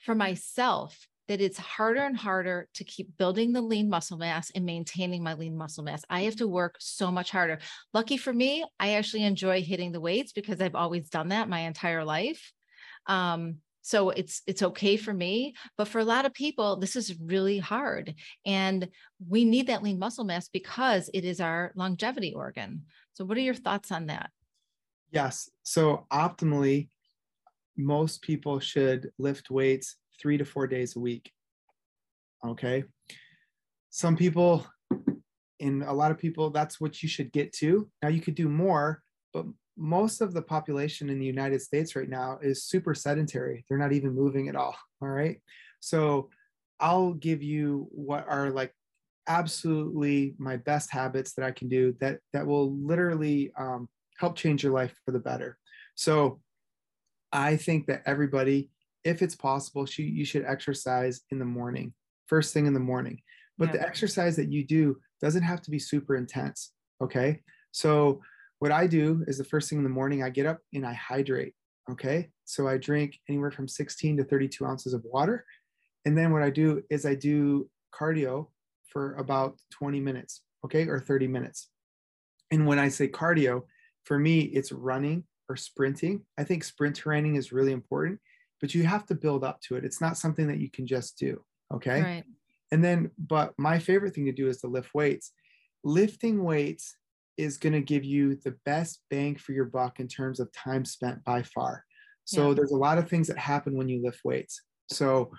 for 0.06 0.16
myself 0.16 1.08
that 1.28 1.42
it's 1.42 1.60
harder 1.60 2.02
and 2.02 2.18
harder 2.18 2.68
to 2.74 2.84
keep 2.84 3.16
building 3.18 3.54
the 3.54 3.62
lean 3.62 3.88
muscle 3.88 4.18
mass 4.18 4.52
and 4.56 4.66
maintaining 4.66 5.24
my 5.24 5.36
lean 5.36 5.56
muscle 5.56 5.84
mass. 5.84 6.04
I 6.10 6.22
have 6.22 6.36
to 6.38 6.48
work 6.48 6.76
so 6.80 7.12
much 7.12 7.30
harder. 7.30 7.60
Lucky 7.94 8.18
for 8.18 8.34
me, 8.34 8.66
I 8.80 8.94
actually 8.94 9.24
enjoy 9.24 9.62
hitting 9.62 9.92
the 9.92 10.02
weights 10.02 10.32
because 10.32 10.60
I've 10.60 10.76
always 10.76 11.10
done 11.10 11.30
that 11.30 11.48
my 11.48 11.60
entire 11.60 12.04
life. 12.04 12.52
Um, 13.06 13.58
so 13.82 14.10
it's 14.10 14.42
it's 14.46 14.62
okay 14.62 14.98
for 14.98 15.14
me 15.14 15.56
but 15.78 15.88
for 15.88 16.00
a 16.00 16.06
lot 16.06 16.26
of 16.26 16.34
people 16.34 16.76
this 16.76 16.96
is 16.96 17.18
really 17.20 17.58
hard 17.58 18.14
and 18.46 18.88
we 19.28 19.46
need 19.46 19.68
that 19.68 19.82
lean 19.82 19.98
muscle 19.98 20.26
mass 20.26 20.50
because 20.50 21.10
it 21.14 21.24
is 21.24 21.40
our 21.40 21.72
longevity 21.76 22.34
organ 22.34 22.84
so 23.14 23.24
what 23.24 23.38
are 23.38 23.42
your 23.42 23.56
thoughts 23.56 23.92
on 23.92 24.08
that 24.08 24.30
yes 25.12 25.50
so 25.64 26.06
optimally 26.12 26.90
most 27.80 28.22
people 28.22 28.60
should 28.60 29.10
lift 29.18 29.50
weights 29.50 29.96
three 30.22 30.38
to 30.38 30.46
four 30.46 30.68
days 30.68 30.96
a 30.96 31.00
week. 31.00 31.32
Okay. 32.46 32.84
Some 33.90 34.16
people, 34.16 34.68
in 35.60 35.82
a 35.84 35.94
lot 35.94 36.12
of 36.12 36.18
people, 36.18 36.50
that's 36.50 36.80
what 36.80 37.02
you 37.02 37.10
should 37.10 37.32
get 37.32 37.54
to. 37.54 37.90
Now 38.04 38.10
you 38.10 38.22
could 38.22 38.36
do 38.36 38.50
more, 38.50 39.02
but 39.34 39.46
most 39.78 40.22
of 40.22 40.34
the 40.34 40.42
population 40.42 41.10
in 41.10 41.20
the 41.20 41.26
United 41.26 41.62
States 41.62 41.96
right 41.96 42.10
now 42.10 42.38
is 42.42 42.66
super 42.66 42.94
sedentary. 42.94 43.66
They're 43.68 43.78
not 43.78 43.94
even 43.94 44.14
moving 44.14 44.50
at 44.50 44.56
all. 44.56 44.76
All 45.02 45.08
right. 45.08 45.42
So 45.80 46.30
I'll 46.80 47.14
give 47.14 47.42
you 47.42 47.88
what 47.92 48.26
are 48.28 48.52
like 48.52 48.74
absolutely 49.28 50.36
my 50.38 50.58
best 50.58 50.92
habits 50.92 51.34
that 51.34 51.46
I 51.46 51.52
can 51.52 51.70
do 51.70 51.96
that 52.02 52.20
that 52.34 52.46
will 52.46 52.76
literally 52.76 53.52
um, 53.58 53.88
help 54.20 54.36
change 54.36 54.64
your 54.64 54.74
life 54.74 54.96
for 55.06 55.12
the 55.12 55.20
better. 55.20 55.58
So 55.96 56.42
I 57.32 57.56
think 57.56 57.88
that 57.88 58.04
everybody 58.06 58.70
if 59.04 59.22
it's 59.22 59.36
possible, 59.36 59.88
you 59.98 60.26
should 60.26 60.46
exercise 60.46 61.22
in 61.32 61.40
the 61.40 61.46
morning, 61.46 61.94
first 62.28 62.54
thing 62.54 62.66
in 62.66 62.74
the 62.74 62.80
morning. 62.80 63.22
But 63.58 63.70
yeah. 63.70 63.74
the 63.74 63.88
exercise 63.88 64.36
that 64.36 64.52
you 64.52 64.66
do 64.66 64.98
doesn't 65.22 65.44
have 65.44 65.62
to 65.64 65.72
be 65.72 65.80
super 65.80 66.16
intense. 66.16 66.72
Okay. 67.02 67.42
So, 67.72 68.22
what 68.60 68.72
I 68.72 68.88
do 68.88 69.24
is 69.28 69.38
the 69.38 69.44
first 69.46 69.70
thing 69.70 69.78
in 69.78 69.84
the 69.84 69.90
morning, 69.90 70.22
I 70.22 70.30
get 70.30 70.46
up 70.46 70.60
and 70.74 70.86
I 70.86 70.94
hydrate. 70.94 71.54
Okay. 71.90 72.30
So, 72.46 72.68
I 72.68 72.78
drink 72.78 73.20
anywhere 73.30 73.52
from 73.52 73.68
16 73.68 74.18
to 74.18 74.24
32 74.24 74.66
ounces 74.66 74.94
of 74.94 75.04
water. 75.06 75.46
And 76.06 76.18
then 76.18 76.32
what 76.32 76.44
I 76.44 76.50
do 76.50 76.82
is 76.90 77.06
I 77.06 77.16
do 77.16 77.70
cardio 77.94 78.48
for 78.88 79.16
about 79.16 79.58
20 79.72 80.00
minutes. 80.00 80.42
Okay. 80.66 80.88
Or 80.88 81.00
30 81.00 81.28
minutes. 81.28 81.70
And 82.52 82.66
when 82.66 82.80
I 82.80 82.90
say 82.90 83.08
cardio, 83.08 83.64
for 84.10 84.20
me, 84.20 84.42
it's 84.42 84.74
running 84.74 85.24
or 85.48 85.56
sprinting. 85.56 86.26
I 86.38 86.44
think 86.44 86.66
sprint 86.66 86.98
training 86.98 87.36
is 87.36 87.54
really 87.54 87.72
important 87.72 88.20
but 88.62 88.74
you 88.74 88.84
have 88.84 89.06
to 89.08 89.16
build 89.16 89.44
up 89.44 89.62
to 89.62 89.76
it. 89.76 89.86
It's 89.86 90.02
not 90.02 90.18
something 90.18 90.48
that 90.48 90.60
you 90.60 90.70
can 90.70 90.86
just 90.86 91.18
do. 91.18 91.44
Okay. 91.74 92.02
Right. 92.02 92.24
And 92.72 92.84
then, 92.84 93.12
but 93.18 93.54
my 93.58 93.80
favorite 93.80 94.14
thing 94.14 94.26
to 94.26 94.32
do 94.32 94.48
is 94.48 94.62
to 94.62 94.68
lift 94.68 94.94
weights. 94.94 95.32
Lifting 95.84 96.44
weights 96.44 96.96
is 97.38 97.58
going 97.58 97.74
to 97.74 97.82
give 97.82 98.04
you 98.04 98.36
the 98.36 98.56
best 98.66 99.02
bang 99.10 99.36
for 99.36 99.54
your 99.54 99.66
buck 99.66 100.00
in 100.00 100.08
terms 100.08 100.40
of 100.40 100.52
time 100.52 100.84
spent 100.84 101.24
by 101.24 101.42
far. 101.42 101.86
So 102.26 102.50
yeah. 102.50 102.56
there's 102.56 102.72
a 102.72 102.78
lot 102.78 102.98
of 102.98 103.10
things 103.10 103.28
that 103.28 103.38
happen 103.38 103.76
when 103.76 103.90
you 103.90 104.04
lift 104.04 104.20
weights. 104.24 104.62
So 104.92 105.32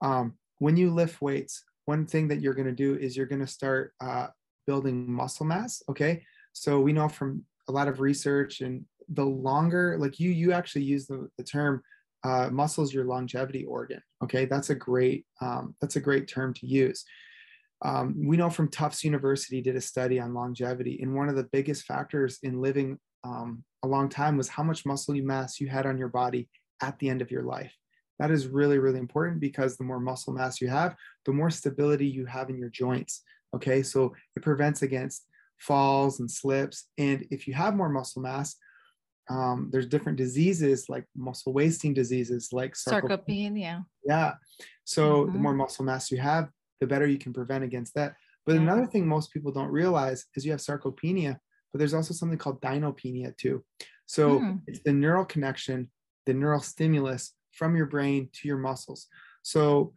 um, 0.00 0.34
when 0.58 0.76
you 0.76 0.90
lift 0.90 1.20
weights, 1.20 1.62
one 1.84 2.06
thing 2.06 2.28
that 2.28 2.40
you're 2.40 2.54
going 2.54 2.66
to 2.66 2.72
do 2.72 2.96
is 2.96 3.16
you're 3.16 3.26
going 3.26 3.40
to 3.40 3.46
start 3.46 3.92
uh, 4.00 4.28
building 4.66 5.10
muscle 5.12 5.46
mass. 5.46 5.82
Okay. 5.88 6.24
So 6.52 6.80
we 6.80 6.92
know 6.92 7.08
from 7.08 7.44
a 7.68 7.72
lot 7.72 7.88
of 7.88 8.00
research 8.00 8.60
and 8.60 8.84
the 9.08 9.24
longer, 9.24 9.96
like 9.98 10.18
you, 10.18 10.30
you 10.30 10.52
actually 10.52 10.84
use 10.84 11.06
the, 11.06 11.28
the 11.38 11.44
term 11.44 11.82
uh, 12.24 12.48
muscle 12.50 12.84
is 12.84 12.94
your 12.94 13.04
longevity 13.04 13.64
organ. 13.64 14.00
Okay, 14.22 14.44
that's 14.44 14.70
a 14.70 14.74
great 14.74 15.26
um, 15.40 15.74
that's 15.80 15.96
a 15.96 16.00
great 16.00 16.28
term 16.28 16.54
to 16.54 16.66
use. 16.66 17.04
Um, 17.84 18.14
we 18.16 18.36
know 18.36 18.48
from 18.48 18.68
Tufts 18.68 19.02
University 19.02 19.60
did 19.60 19.74
a 19.74 19.80
study 19.80 20.20
on 20.20 20.34
longevity, 20.34 21.00
and 21.02 21.14
one 21.14 21.28
of 21.28 21.34
the 21.34 21.48
biggest 21.52 21.84
factors 21.84 22.38
in 22.42 22.60
living 22.60 22.98
um, 23.24 23.64
a 23.82 23.88
long 23.88 24.08
time 24.08 24.36
was 24.36 24.48
how 24.48 24.62
much 24.62 24.86
muscle 24.86 25.14
mass 25.16 25.60
you 25.60 25.68
had 25.68 25.86
on 25.86 25.98
your 25.98 26.08
body 26.08 26.48
at 26.80 26.98
the 26.98 27.08
end 27.08 27.22
of 27.22 27.30
your 27.30 27.42
life. 27.42 27.74
That 28.20 28.30
is 28.30 28.46
really 28.46 28.78
really 28.78 29.00
important 29.00 29.40
because 29.40 29.76
the 29.76 29.84
more 29.84 29.98
muscle 29.98 30.32
mass 30.32 30.60
you 30.60 30.68
have, 30.68 30.94
the 31.26 31.32
more 31.32 31.50
stability 31.50 32.06
you 32.06 32.24
have 32.26 32.50
in 32.50 32.58
your 32.58 32.70
joints. 32.70 33.22
Okay, 33.54 33.82
so 33.82 34.14
it 34.36 34.42
prevents 34.42 34.82
against 34.82 35.26
falls 35.62 36.20
and 36.20 36.30
slips, 36.30 36.88
and 36.98 37.26
if 37.30 37.46
you 37.46 37.54
have 37.54 37.74
more 37.74 37.88
muscle 37.88 38.22
mass, 38.22 38.56
um, 39.30 39.68
there's 39.72 39.86
different 39.86 40.18
diseases 40.18 40.88
like 40.88 41.04
muscle 41.16 41.52
wasting 41.52 41.94
diseases 41.94 42.48
like 42.52 42.74
sarcopenia. 42.74 43.84
Yeah. 44.04 44.34
So 44.84 45.22
mm-hmm. 45.22 45.32
the 45.32 45.38
more 45.38 45.54
muscle 45.54 45.84
mass 45.84 46.10
you 46.10 46.18
have, 46.18 46.48
the 46.80 46.86
better 46.86 47.06
you 47.06 47.18
can 47.18 47.32
prevent 47.32 47.64
against 47.64 47.94
that. 47.94 48.14
But 48.44 48.56
yeah. 48.56 48.62
another 48.62 48.86
thing 48.86 49.06
most 49.06 49.32
people 49.32 49.52
don't 49.52 49.70
realize 49.70 50.26
is 50.34 50.44
you 50.44 50.50
have 50.50 50.60
sarcopenia, 50.60 51.38
but 51.72 51.78
there's 51.78 51.94
also 51.94 52.12
something 52.12 52.38
called 52.38 52.60
dynapenia 52.60 53.36
too. 53.36 53.64
So 54.06 54.40
mm. 54.40 54.60
it's 54.66 54.80
the 54.84 54.92
neural 54.92 55.24
connection, 55.24 55.90
the 56.26 56.34
neural 56.34 56.60
stimulus 56.60 57.32
from 57.52 57.76
your 57.76 57.86
brain 57.86 58.28
to 58.32 58.48
your 58.48 58.58
muscles. 58.58 59.06
So 59.42 59.92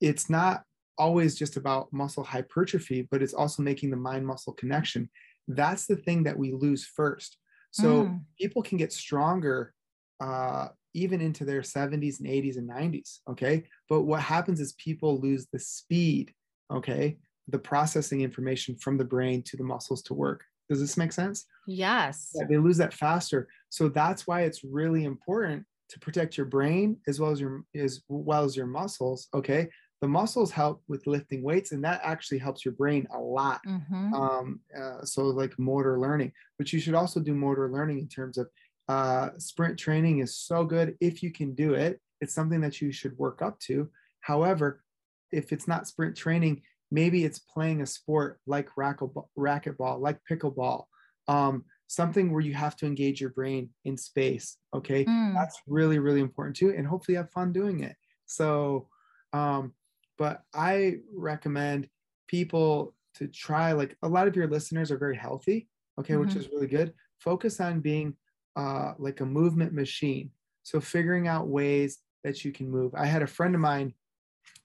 it's 0.00 0.30
not 0.30 0.62
always 0.98 1.34
just 1.36 1.56
about 1.56 1.92
muscle 1.92 2.24
hypertrophy, 2.24 3.08
but 3.10 3.22
it's 3.22 3.34
also 3.34 3.62
making 3.62 3.90
the 3.90 3.96
mind 3.96 4.26
muscle 4.26 4.52
connection. 4.52 5.10
That's 5.48 5.86
the 5.86 5.96
thing 5.96 6.24
that 6.24 6.38
we 6.38 6.52
lose 6.52 6.86
first. 6.86 7.38
So 7.70 8.04
mm. 8.04 8.20
people 8.40 8.62
can 8.62 8.78
get 8.78 8.92
stronger 8.92 9.74
uh, 10.20 10.68
even 10.94 11.20
into 11.20 11.44
their 11.44 11.62
70s 11.62 12.20
and 12.20 12.28
80s 12.28 12.56
and 12.56 12.70
90s. 12.70 13.18
Okay. 13.28 13.64
But 13.88 14.02
what 14.02 14.20
happens 14.20 14.60
is 14.60 14.74
people 14.74 15.20
lose 15.20 15.48
the 15.52 15.58
speed. 15.58 16.32
Okay. 16.72 17.18
The 17.48 17.58
processing 17.58 18.20
information 18.20 18.76
from 18.76 18.96
the 18.96 19.04
brain 19.04 19.42
to 19.46 19.56
the 19.56 19.64
muscles 19.64 20.02
to 20.04 20.14
work. 20.14 20.44
Does 20.70 20.80
this 20.80 20.96
make 20.96 21.12
sense? 21.12 21.44
Yes. 21.66 22.30
Yeah, 22.34 22.46
they 22.48 22.56
lose 22.56 22.78
that 22.78 22.94
faster. 22.94 23.48
So 23.68 23.88
that's 23.88 24.26
why 24.26 24.42
it's 24.42 24.64
really 24.64 25.04
important 25.04 25.64
to 25.90 25.98
protect 25.98 26.36
your 26.38 26.46
brain 26.46 26.96
as 27.06 27.20
well 27.20 27.30
as 27.30 27.40
your 27.40 27.64
as 27.74 28.00
well 28.08 28.44
as 28.44 28.56
your 28.56 28.66
muscles. 28.66 29.28
Okay 29.34 29.68
the 30.04 30.08
muscles 30.08 30.50
help 30.50 30.82
with 30.86 31.06
lifting 31.06 31.42
weights 31.42 31.72
and 31.72 31.82
that 31.82 31.98
actually 32.04 32.36
helps 32.36 32.62
your 32.62 32.74
brain 32.74 33.06
a 33.14 33.18
lot 33.18 33.62
mm-hmm. 33.66 34.12
um, 34.12 34.60
uh, 34.78 35.02
so 35.02 35.22
like 35.22 35.58
motor 35.58 35.98
learning. 35.98 36.30
But 36.58 36.74
you 36.74 36.78
should 36.78 36.92
also 36.92 37.20
do 37.20 37.32
motor 37.32 37.70
learning 37.70 38.00
in 38.00 38.08
terms 38.08 38.36
of 38.36 38.50
uh, 38.86 39.30
sprint 39.38 39.78
training 39.78 40.18
is 40.18 40.36
so 40.36 40.62
good 40.62 40.94
if 41.00 41.22
you 41.22 41.32
can 41.32 41.54
do 41.54 41.72
it. 41.72 42.02
It's 42.20 42.34
something 42.34 42.60
that 42.60 42.82
you 42.82 42.92
should 42.92 43.16
work 43.16 43.40
up 43.40 43.58
to. 43.60 43.88
However 44.20 44.84
if 45.32 45.54
it's 45.54 45.66
not 45.66 45.88
sprint 45.88 46.14
training 46.18 46.60
maybe 46.90 47.24
it's 47.24 47.38
playing 47.38 47.80
a 47.80 47.86
sport 47.86 48.38
like 48.46 48.68
racquetball, 48.78 49.28
racquetball 49.38 49.98
like 50.00 50.18
pickleball 50.30 50.84
um, 51.28 51.64
something 51.86 52.30
where 52.30 52.42
you 52.42 52.52
have 52.52 52.76
to 52.76 52.84
engage 52.84 53.22
your 53.22 53.30
brain 53.30 53.70
in 53.86 53.96
space 53.96 54.58
okay? 54.74 55.06
Mm. 55.06 55.32
that's 55.32 55.58
really 55.66 55.98
really 55.98 56.20
important 56.20 56.56
too 56.56 56.74
and 56.76 56.86
hopefully 56.86 57.16
have 57.16 57.30
fun 57.30 57.54
doing 57.54 57.80
it. 57.80 57.96
So 58.26 58.88
um, 59.32 59.72
but 60.18 60.42
I 60.54 60.98
recommend 61.14 61.88
people 62.28 62.94
to 63.16 63.28
try 63.28 63.72
like 63.72 63.96
a 64.02 64.08
lot 64.08 64.28
of 64.28 64.36
your 64.36 64.48
listeners 64.48 64.90
are 64.90 64.98
very 64.98 65.16
healthy, 65.16 65.68
okay, 65.98 66.14
mm-hmm. 66.14 66.22
which 66.22 66.36
is 66.36 66.48
really 66.48 66.66
good. 66.66 66.92
Focus 67.18 67.60
on 67.60 67.80
being 67.80 68.14
uh, 68.56 68.92
like 68.98 69.20
a 69.20 69.26
movement 69.26 69.72
machine. 69.72 70.30
So 70.62 70.80
figuring 70.80 71.28
out 71.28 71.48
ways 71.48 71.98
that 72.22 72.44
you 72.44 72.52
can 72.52 72.70
move. 72.70 72.92
I 72.94 73.06
had 73.06 73.22
a 73.22 73.26
friend 73.26 73.54
of 73.54 73.60
mine, 73.60 73.94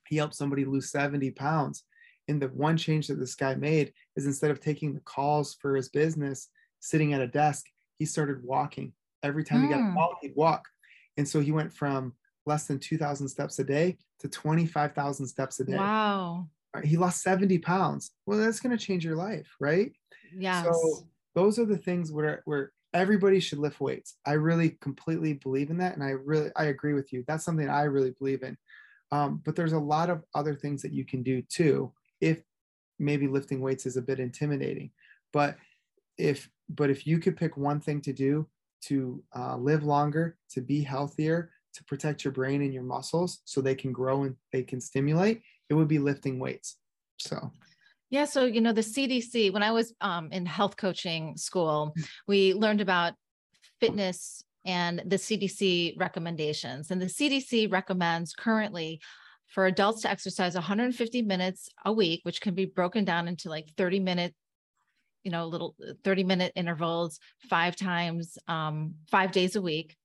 he 0.08 0.16
helped 0.16 0.36
somebody 0.36 0.66
lose 0.66 0.92
70 0.92 1.32
pounds. 1.32 1.84
And 2.28 2.42
the 2.42 2.48
one 2.48 2.78
change 2.78 3.08
that 3.08 3.20
this 3.20 3.36
guy 3.36 3.56
made 3.56 3.94
is 4.16 4.26
instead 4.26 4.52
of 4.52 4.60
taking 4.60 4.94
the 4.94 5.00
calls 5.02 5.56
for 5.56 5.76
his 5.76 5.90
business, 5.90 6.50
sitting 6.80 7.14
at 7.14 7.22
a 7.22 7.28
desk, 7.28 7.66
he 7.98 8.06
started 8.06 8.44
walking. 8.44 8.94
Every 9.24 9.44
time 9.44 9.62
mm. 9.62 9.64
he 9.64 9.70
got 9.70 9.80
a 9.80 9.84
mm. 9.84 9.94
call, 9.96 10.16
he'd 10.22 10.36
walk. 10.36 10.68
And 11.18 11.28
so 11.28 11.40
he 11.40 11.52
went 11.52 11.74
from 11.74 12.14
less 12.50 12.68
than 12.68 12.80
2,000 12.80 13.30
steps 13.30 13.60
a 13.60 13.64
day 13.64 13.98
to 14.20 14.28
25,000 14.28 15.26
steps 15.26 15.60
a 15.60 15.64
day. 15.64 15.78
Wow. 15.78 16.48
He 16.84 16.98
lost 16.98 17.22
70 17.24 17.60
pounds. 17.60 18.12
Well, 18.26 18.40
that's 18.40 18.60
going 18.60 18.78
to 18.78 18.86
change 18.86 19.06
your 19.06 19.16
life, 19.16 19.56
right? 19.60 19.94
Yeah. 20.36 20.64
So 20.64 21.08
those 21.36 21.58
are 21.58 21.66
the 21.66 21.78
things 21.78 22.12
where, 22.12 22.42
where 22.46 22.72
everybody 22.94 23.40
should 23.40 23.60
lift 23.60 23.80
weights. 23.80 24.16
I 24.26 24.34
really 24.34 24.72
completely 24.82 25.34
believe 25.34 25.70
in 25.70 25.78
that. 25.78 25.96
And 25.96 26.04
I 26.04 26.10
really, 26.10 26.52
I 26.58 26.66
agree 26.66 26.94
with 26.94 27.14
you. 27.14 27.24
That's 27.28 27.46
something 27.46 27.70
I 27.70 27.84
really 27.84 28.12
believe 28.12 28.44
in. 28.44 28.58
Um, 29.12 29.42
but 29.46 29.56
there's 29.56 29.74
a 29.74 29.80
lot 29.80 30.10
of 30.10 30.24
other 30.36 30.54
things 30.54 30.82
that 30.82 30.92
you 30.92 31.06
can 31.06 31.24
do 31.24 31.42
too 31.44 31.92
if 32.22 32.42
maybe 33.00 33.28
lifting 33.28 33.62
weights 33.62 33.86
is 33.86 33.98
a 33.98 34.02
bit 34.02 34.20
intimidating 34.20 34.92
but 35.32 35.56
if 36.18 36.50
but 36.70 36.90
if 36.90 37.08
you 37.08 37.20
could 37.20 37.38
pick 37.38 37.58
one 37.58 37.80
thing 37.80 38.02
to 38.02 38.14
do 38.14 38.48
to 38.82 39.24
uh, 39.36 39.58
live 39.58 39.84
longer 39.84 40.38
to 40.50 40.62
be 40.62 40.82
healthier 40.82 41.52
to 41.74 41.84
protect 41.86 42.24
your 42.24 42.34
brain 42.34 42.62
and 42.62 42.74
your 42.74 42.84
muscles 42.84 43.40
so 43.46 43.62
they 43.62 43.76
can 43.76 43.92
grow 43.92 44.24
and 44.24 44.36
they 44.52 44.64
can 44.64 44.82
stimulate 44.82 45.42
it 45.70 45.76
would 45.76 45.88
be 45.88 46.00
lifting 46.00 46.40
weights. 46.40 46.78
So. 47.18 47.52
Yeah 48.10 48.26
so 48.26 48.46
you 48.46 48.60
know 48.60 48.74
the 48.74 48.82
cdc 48.82 49.54
when 49.54 49.62
i 49.62 49.72
was 49.72 49.94
um, 50.02 50.32
in 50.32 50.44
health 50.48 50.78
coaching 50.78 51.38
school 51.38 51.94
we 52.28 52.56
learned 52.56 52.82
about 52.82 53.14
fitness 53.80 54.44
and 54.66 55.02
the 55.06 55.16
cdc 55.16 56.00
recommendations. 56.00 56.92
And 56.92 57.02
the 57.02 57.08
cdc 57.08 57.72
recommends 57.72 58.34
currently 58.34 59.02
for 59.48 59.66
adults 59.66 60.04
to 60.04 60.10
exercise 60.10 60.54
150 60.54 61.22
minutes 61.24 61.70
a 61.86 61.92
week, 61.92 62.22
which 62.24 62.42
can 62.42 62.54
be 62.54 62.66
broken 62.66 63.04
down 63.04 63.28
into 63.28 63.50
like 63.50 63.70
30 63.78 64.00
minute, 64.00 64.36
you 65.24 65.32
know, 65.32 65.48
little 65.48 65.76
uh, 65.88 65.94
30 66.04 66.24
minute 66.24 66.54
intervals, 66.56 67.20
five 67.50 67.76
times, 67.76 68.38
um, 68.48 68.96
five 69.10 69.32
days 69.32 69.56
a 69.56 69.62
week. 69.62 69.96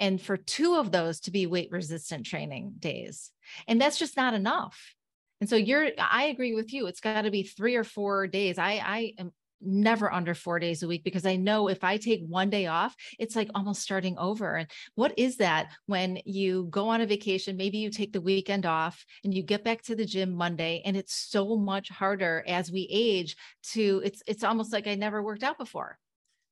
And 0.00 0.20
for 0.20 0.36
two 0.36 0.76
of 0.76 0.92
those 0.92 1.20
to 1.20 1.30
be 1.30 1.46
weight 1.46 1.70
resistant 1.70 2.26
training 2.26 2.74
days. 2.78 3.30
And 3.68 3.80
that's 3.80 3.98
just 3.98 4.16
not 4.16 4.34
enough. 4.34 4.94
And 5.40 5.48
so 5.50 5.56
you're, 5.56 5.90
I 5.98 6.24
agree 6.24 6.54
with 6.54 6.72
you. 6.72 6.86
It's 6.86 7.00
got 7.00 7.22
to 7.22 7.30
be 7.30 7.42
three 7.42 7.76
or 7.76 7.84
four 7.84 8.26
days. 8.26 8.58
I, 8.58 8.82
I 8.84 9.12
am 9.18 9.32
never 9.60 10.12
under 10.12 10.34
four 10.34 10.58
days 10.58 10.82
a 10.82 10.88
week 10.88 11.04
because 11.04 11.26
I 11.26 11.36
know 11.36 11.68
if 11.68 11.82
I 11.82 11.96
take 11.96 12.22
one 12.26 12.50
day 12.50 12.66
off, 12.66 12.94
it's 13.18 13.36
like 13.36 13.50
almost 13.54 13.82
starting 13.82 14.16
over. 14.18 14.56
And 14.56 14.70
what 14.94 15.18
is 15.18 15.38
that 15.38 15.72
when 15.86 16.18
you 16.24 16.66
go 16.70 16.88
on 16.88 17.00
a 17.00 17.06
vacation? 17.06 17.56
Maybe 17.56 17.78
you 17.78 17.90
take 17.90 18.12
the 18.12 18.20
weekend 18.20 18.66
off 18.66 19.04
and 19.24 19.34
you 19.34 19.42
get 19.42 19.64
back 19.64 19.82
to 19.82 19.96
the 19.96 20.04
gym 20.04 20.34
Monday, 20.34 20.82
and 20.84 20.96
it's 20.96 21.14
so 21.14 21.56
much 21.56 21.88
harder 21.88 22.44
as 22.46 22.70
we 22.70 22.88
age 22.90 23.36
to 23.72 24.02
it's 24.04 24.22
it's 24.26 24.44
almost 24.44 24.72
like 24.72 24.86
I 24.86 24.94
never 24.94 25.22
worked 25.22 25.42
out 25.42 25.58
before. 25.58 25.98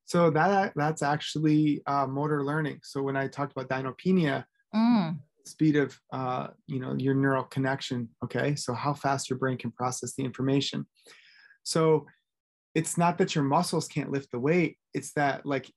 So 0.04 0.30
that 0.30 0.72
that's 0.76 1.02
actually 1.02 1.82
uh, 1.86 2.06
motor 2.06 2.44
learning. 2.44 2.80
So 2.82 3.02
when 3.02 3.16
I 3.16 3.28
talked 3.28 3.52
about 3.52 3.68
dynapenia, 3.68 4.44
mm. 4.74 5.18
speed 5.46 5.76
of 5.76 5.98
uh, 6.12 6.48
you 6.66 6.80
know 6.80 6.94
your 6.98 7.14
neural 7.14 7.44
connection. 7.44 8.08
Okay, 8.24 8.54
so 8.56 8.74
how 8.74 8.94
fast 8.94 9.30
your 9.30 9.38
brain 9.38 9.58
can 9.58 9.70
process 9.70 10.14
the 10.14 10.24
information. 10.24 10.86
So 11.62 12.06
it's 12.74 12.96
not 12.96 13.18
that 13.18 13.34
your 13.34 13.44
muscles 13.44 13.88
can't 13.88 14.10
lift 14.10 14.30
the 14.30 14.38
weight 14.38 14.78
it's 14.94 15.12
that 15.12 15.44
like 15.44 15.70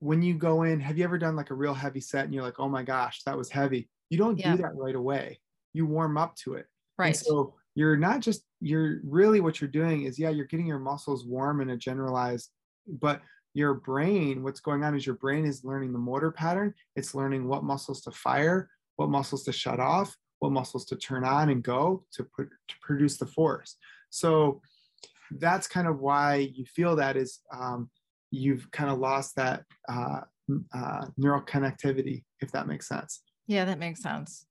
when 0.00 0.22
you 0.22 0.34
go 0.34 0.62
in 0.62 0.80
have 0.80 0.98
you 0.98 1.04
ever 1.04 1.18
done 1.18 1.36
like 1.36 1.50
a 1.50 1.54
real 1.54 1.74
heavy 1.74 2.00
set 2.00 2.24
and 2.24 2.34
you're 2.34 2.42
like 2.42 2.58
oh 2.58 2.68
my 2.68 2.82
gosh 2.82 3.22
that 3.24 3.36
was 3.36 3.50
heavy 3.50 3.88
you 4.10 4.18
don't 4.18 4.38
yeah. 4.38 4.56
do 4.56 4.62
that 4.62 4.74
right 4.74 4.94
away 4.94 5.38
you 5.72 5.86
warm 5.86 6.16
up 6.16 6.34
to 6.36 6.54
it 6.54 6.66
right 6.98 7.08
and 7.08 7.16
so 7.16 7.54
you're 7.74 7.96
not 7.96 8.20
just 8.20 8.42
you're 8.60 9.00
really 9.04 9.40
what 9.40 9.60
you're 9.60 9.70
doing 9.70 10.02
is 10.02 10.18
yeah 10.18 10.30
you're 10.30 10.46
getting 10.46 10.66
your 10.66 10.78
muscles 10.78 11.24
warm 11.24 11.60
in 11.60 11.70
a 11.70 11.76
generalized 11.76 12.50
but 12.86 13.20
your 13.54 13.74
brain 13.74 14.42
what's 14.42 14.60
going 14.60 14.82
on 14.82 14.94
is 14.94 15.06
your 15.06 15.16
brain 15.16 15.44
is 15.44 15.64
learning 15.64 15.92
the 15.92 15.98
motor 15.98 16.30
pattern 16.30 16.72
it's 16.96 17.14
learning 17.14 17.46
what 17.46 17.64
muscles 17.64 18.00
to 18.00 18.10
fire 18.10 18.68
what 18.96 19.08
muscles 19.08 19.44
to 19.44 19.52
shut 19.52 19.80
off 19.80 20.16
what 20.38 20.52
muscles 20.52 20.84
to 20.84 20.96
turn 20.96 21.24
on 21.24 21.50
and 21.50 21.62
go 21.62 22.04
to 22.12 22.24
put 22.24 22.48
to 22.68 22.74
produce 22.82 23.18
the 23.18 23.26
force 23.26 23.76
so 24.10 24.60
that's 25.38 25.66
kind 25.66 25.88
of 25.88 26.00
why 26.00 26.50
you 26.54 26.64
feel 26.66 26.96
that 26.96 27.16
is 27.16 27.40
um, 27.54 27.90
you've 28.30 28.70
kind 28.70 28.90
of 28.90 28.98
lost 28.98 29.36
that 29.36 29.64
uh, 29.88 30.20
uh, 30.74 31.06
neural 31.16 31.42
connectivity, 31.42 32.24
if 32.40 32.50
that 32.52 32.66
makes 32.66 32.88
sense. 32.88 33.22
Yeah, 33.46 33.64
that 33.66 33.78
makes 33.78 34.02
sense. 34.02 34.46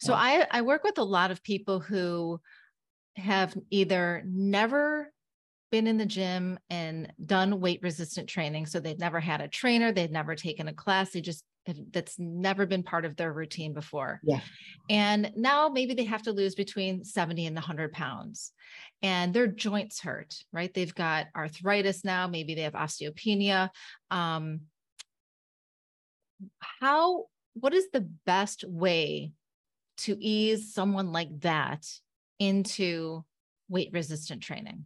So 0.00 0.12
I, 0.12 0.46
I 0.50 0.62
work 0.62 0.84
with 0.84 0.98
a 0.98 1.04
lot 1.04 1.30
of 1.30 1.42
people 1.42 1.80
who 1.80 2.40
have 3.16 3.56
either 3.70 4.22
never 4.26 5.12
been 5.72 5.88
in 5.88 5.96
the 5.96 6.06
gym 6.06 6.58
and 6.70 7.12
done 7.24 7.60
weight 7.60 7.80
resistant 7.82 8.28
training. 8.28 8.66
So 8.66 8.78
they've 8.78 8.98
never 8.98 9.18
had 9.18 9.40
a 9.40 9.48
trainer, 9.48 9.90
they've 9.90 10.10
never 10.10 10.36
taken 10.36 10.68
a 10.68 10.74
class, 10.74 11.10
they 11.10 11.20
just 11.20 11.44
that's 11.92 12.18
never 12.18 12.66
been 12.66 12.82
part 12.82 13.04
of 13.04 13.16
their 13.16 13.32
routine 13.32 13.72
before. 13.72 14.20
Yeah. 14.24 14.40
And 14.90 15.32
now 15.36 15.68
maybe 15.68 15.94
they 15.94 16.04
have 16.04 16.22
to 16.22 16.32
lose 16.32 16.56
between 16.56 17.04
70 17.04 17.46
and 17.46 17.54
100 17.54 17.92
pounds 17.92 18.52
and 19.00 19.32
their 19.32 19.46
joints 19.46 20.00
hurt, 20.00 20.34
right? 20.52 20.72
They've 20.74 20.94
got 20.94 21.26
arthritis 21.36 22.04
now, 22.04 22.26
maybe 22.26 22.54
they 22.54 22.62
have 22.62 22.72
osteopenia. 22.72 23.70
Um, 24.10 24.62
how, 26.58 27.26
what 27.54 27.74
is 27.74 27.90
the 27.92 28.08
best 28.26 28.64
way 28.66 29.32
to 29.98 30.16
ease 30.20 30.74
someone 30.74 31.12
like 31.12 31.40
that 31.40 31.86
into 32.40 33.24
weight 33.68 33.90
resistant 33.92 34.42
training? 34.42 34.84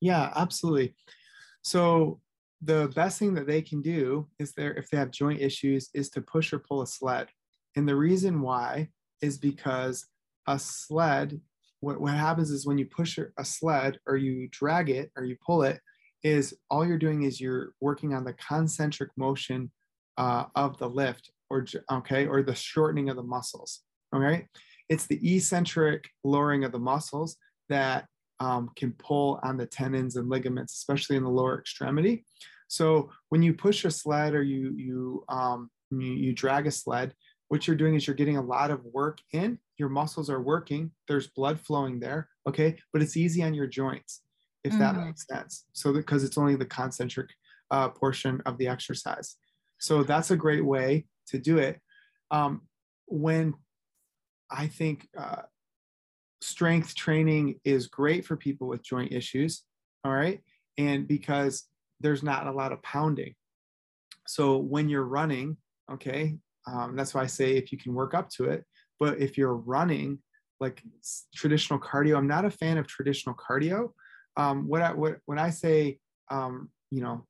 Yeah, 0.00 0.32
absolutely. 0.36 0.94
So 1.62 2.20
the 2.62 2.90
best 2.94 3.18
thing 3.18 3.34
that 3.34 3.46
they 3.46 3.62
can 3.62 3.82
do 3.82 4.26
is 4.38 4.52
there 4.52 4.74
if 4.74 4.88
they 4.88 4.96
have 4.96 5.10
joint 5.10 5.40
issues 5.40 5.90
is 5.94 6.08
to 6.10 6.20
push 6.20 6.52
or 6.52 6.58
pull 6.58 6.82
a 6.82 6.86
sled 6.86 7.28
and 7.76 7.86
the 7.86 7.96
reason 7.96 8.40
why 8.40 8.88
is 9.20 9.38
because 9.38 10.06
a 10.48 10.58
sled 10.58 11.40
what, 11.80 12.00
what 12.00 12.14
happens 12.14 12.50
is 12.50 12.66
when 12.66 12.78
you 12.78 12.86
push 12.86 13.18
a 13.18 13.44
sled 13.44 13.98
or 14.06 14.16
you 14.16 14.48
drag 14.50 14.88
it 14.88 15.10
or 15.16 15.24
you 15.24 15.36
pull 15.44 15.62
it 15.62 15.80
is 16.22 16.54
all 16.70 16.86
you're 16.86 16.98
doing 16.98 17.24
is 17.24 17.40
you're 17.40 17.74
working 17.80 18.14
on 18.14 18.24
the 18.24 18.32
concentric 18.34 19.10
motion 19.16 19.70
uh, 20.16 20.44
of 20.54 20.78
the 20.78 20.88
lift 20.88 21.30
or 21.50 21.66
okay 21.92 22.26
or 22.26 22.42
the 22.42 22.54
shortening 22.54 23.10
of 23.10 23.16
the 23.16 23.22
muscles 23.22 23.82
okay 24.14 24.46
it's 24.88 25.06
the 25.06 25.36
eccentric 25.36 26.08
lowering 26.24 26.64
of 26.64 26.72
the 26.72 26.78
muscles 26.78 27.36
that 27.68 28.06
um, 28.40 28.70
can 28.76 28.92
pull 28.92 29.40
on 29.42 29.56
the 29.56 29.66
tendons 29.66 30.16
and 30.16 30.28
ligaments, 30.28 30.74
especially 30.74 31.16
in 31.16 31.24
the 31.24 31.30
lower 31.30 31.58
extremity. 31.58 32.24
So 32.68 33.10
when 33.28 33.42
you 33.42 33.54
push 33.54 33.84
a 33.84 33.90
sled 33.90 34.34
or 34.34 34.42
you 34.42 34.74
you 34.76 35.24
um, 35.28 35.70
you, 35.90 36.12
you 36.12 36.32
drag 36.32 36.66
a 36.66 36.70
sled, 36.70 37.14
what 37.48 37.66
you're 37.66 37.76
doing 37.76 37.94
is 37.94 38.06
you're 38.06 38.16
getting 38.16 38.36
a 38.36 38.42
lot 38.42 38.70
of 38.70 38.84
work 38.84 39.18
in. 39.32 39.58
Your 39.78 39.88
muscles 39.88 40.28
are 40.30 40.40
working. 40.40 40.90
There's 41.06 41.28
blood 41.28 41.60
flowing 41.60 42.00
there. 42.00 42.28
Okay, 42.48 42.76
but 42.92 43.02
it's 43.02 43.16
easy 43.16 43.42
on 43.42 43.54
your 43.54 43.66
joints, 43.66 44.22
if 44.64 44.72
mm-hmm. 44.72 44.80
that 44.80 44.96
makes 44.96 45.26
sense. 45.26 45.64
So 45.72 45.92
because 45.92 46.24
it's 46.24 46.38
only 46.38 46.56
the 46.56 46.66
concentric 46.66 47.30
uh, 47.70 47.88
portion 47.90 48.42
of 48.46 48.58
the 48.58 48.68
exercise. 48.68 49.36
So 49.78 50.02
that's 50.02 50.30
a 50.30 50.36
great 50.36 50.64
way 50.64 51.06
to 51.28 51.38
do 51.38 51.58
it. 51.58 51.80
Um, 52.30 52.62
when 53.06 53.54
I 54.50 54.66
think 54.66 55.08
uh, 55.16 55.42
strength 56.40 56.94
training 56.94 57.60
is 57.64 57.86
great 57.86 58.24
for 58.24 58.36
people 58.36 58.68
with 58.68 58.84
joint 58.84 59.12
issues. 59.12 59.62
All 60.04 60.12
right. 60.12 60.40
And 60.78 61.08
because 61.08 61.64
there's 62.00 62.22
not 62.22 62.46
a 62.46 62.52
lot 62.52 62.72
of 62.72 62.82
pounding. 62.82 63.34
So 64.26 64.58
when 64.58 64.88
you're 64.88 65.04
running, 65.04 65.56
okay, 65.90 66.36
um, 66.66 66.96
that's 66.96 67.14
why 67.14 67.22
I 67.22 67.26
say 67.26 67.56
if 67.56 67.72
you 67.72 67.78
can 67.78 67.94
work 67.94 68.14
up 68.14 68.28
to 68.30 68.44
it. 68.44 68.64
But 68.98 69.18
if 69.18 69.38
you're 69.38 69.54
running, 69.54 70.18
like 70.60 70.82
traditional 71.34 71.78
cardio, 71.78 72.16
I'm 72.16 72.26
not 72.26 72.44
a 72.44 72.50
fan 72.50 72.78
of 72.78 72.86
traditional 72.86 73.34
cardio. 73.34 73.90
Um, 74.36 74.68
what 74.68 74.82
I 74.82 74.92
what 74.92 75.18
when 75.26 75.38
I 75.38 75.50
say 75.50 75.98
um, 76.30 76.70
you 76.90 77.02
know 77.02 77.26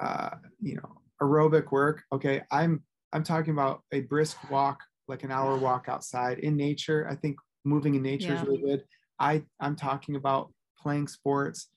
uh, 0.00 0.30
you 0.60 0.76
know 0.76 1.00
aerobic 1.22 1.70
work, 1.70 2.02
okay, 2.12 2.42
I'm 2.50 2.82
I'm 3.12 3.22
talking 3.22 3.52
about 3.52 3.82
a 3.92 4.00
brisk 4.00 4.50
walk, 4.50 4.80
like 5.08 5.22
an 5.22 5.30
hour 5.30 5.56
walk 5.56 5.88
outside 5.88 6.40
in 6.40 6.56
nature. 6.56 7.06
I 7.08 7.14
think 7.14 7.36
moving 7.64 7.94
in 7.94 8.02
nature 8.02 8.28
yeah. 8.28 8.40
is 8.40 8.46
really 8.46 8.62
good. 8.62 8.84
I 9.18 9.42
I'm 9.60 9.76
talking 9.76 10.16
about 10.16 10.52
playing 10.78 11.08
sports. 11.08 11.68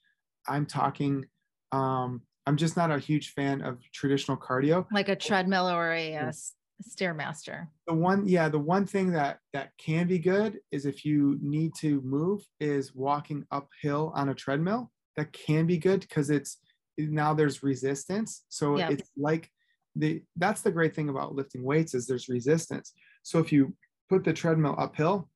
I'm 0.47 0.65
talking. 0.65 1.25
Um, 1.71 2.21
I'm 2.45 2.55
just 2.55 2.77
not 2.77 2.91
a 2.91 2.99
huge 2.99 3.33
fan 3.33 3.61
of 3.61 3.79
traditional 3.91 4.37
cardio, 4.37 4.85
like 4.91 5.09
a 5.09 5.15
treadmill 5.15 5.69
or 5.69 5.91
a, 5.91 6.13
a 6.13 6.33
stairmaster. 6.87 7.67
The 7.87 7.93
one, 7.93 8.27
yeah, 8.27 8.47
the 8.49 8.59
one 8.59 8.85
thing 8.85 9.11
that 9.11 9.39
that 9.53 9.71
can 9.77 10.07
be 10.07 10.19
good 10.19 10.59
is 10.71 10.85
if 10.85 11.03
you 11.03 11.37
need 11.41 11.73
to 11.79 12.01
move, 12.01 12.41
is 12.59 12.95
walking 12.95 13.45
uphill 13.51 14.11
on 14.15 14.29
a 14.29 14.33
treadmill. 14.33 14.91
That 15.17 15.33
can 15.33 15.65
be 15.65 15.77
good 15.77 16.01
because 16.01 16.29
it's 16.29 16.57
now 16.97 17.33
there's 17.33 17.63
resistance. 17.63 18.43
So 18.49 18.77
it's 18.77 19.09
like 19.17 19.49
the 19.95 20.21
that's 20.35 20.61
the 20.61 20.71
great 20.71 20.95
thing 20.95 21.09
about 21.09 21.35
lifting 21.35 21.63
weights 21.63 21.93
is 21.93 22.07
there's 22.07 22.29
resistance. 22.29 22.93
So 23.23 23.39
if 23.39 23.51
you 23.51 23.73
put 24.09 24.23
the 24.23 24.33
treadmill 24.33 24.75
uphill, 24.77 25.29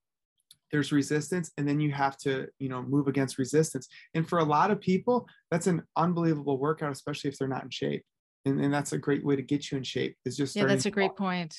there's 0.71 0.91
resistance 0.91 1.51
and 1.57 1.67
then 1.67 1.79
you 1.79 1.91
have 1.91 2.17
to 2.17 2.47
you 2.59 2.69
know 2.69 2.81
move 2.81 3.07
against 3.07 3.37
resistance. 3.37 3.87
And 4.13 4.27
for 4.27 4.39
a 4.39 4.43
lot 4.43 4.71
of 4.71 4.79
people 4.79 5.27
that's 5.49 5.67
an 5.67 5.83
unbelievable 5.95 6.57
workout 6.57 6.91
especially 6.91 7.29
if 7.29 7.37
they're 7.37 7.47
not 7.47 7.63
in 7.63 7.69
shape. 7.69 8.03
And, 8.45 8.59
and 8.59 8.73
that's 8.73 8.91
a 8.91 8.97
great 8.97 9.23
way 9.23 9.35
to 9.35 9.43
get 9.43 9.71
you 9.71 9.77
in 9.77 9.83
shape 9.83 10.17
is 10.25 10.35
just 10.35 10.55
yeah 10.55 10.65
that's 10.65 10.85
a 10.85 10.91
great 10.91 11.15
point. 11.15 11.55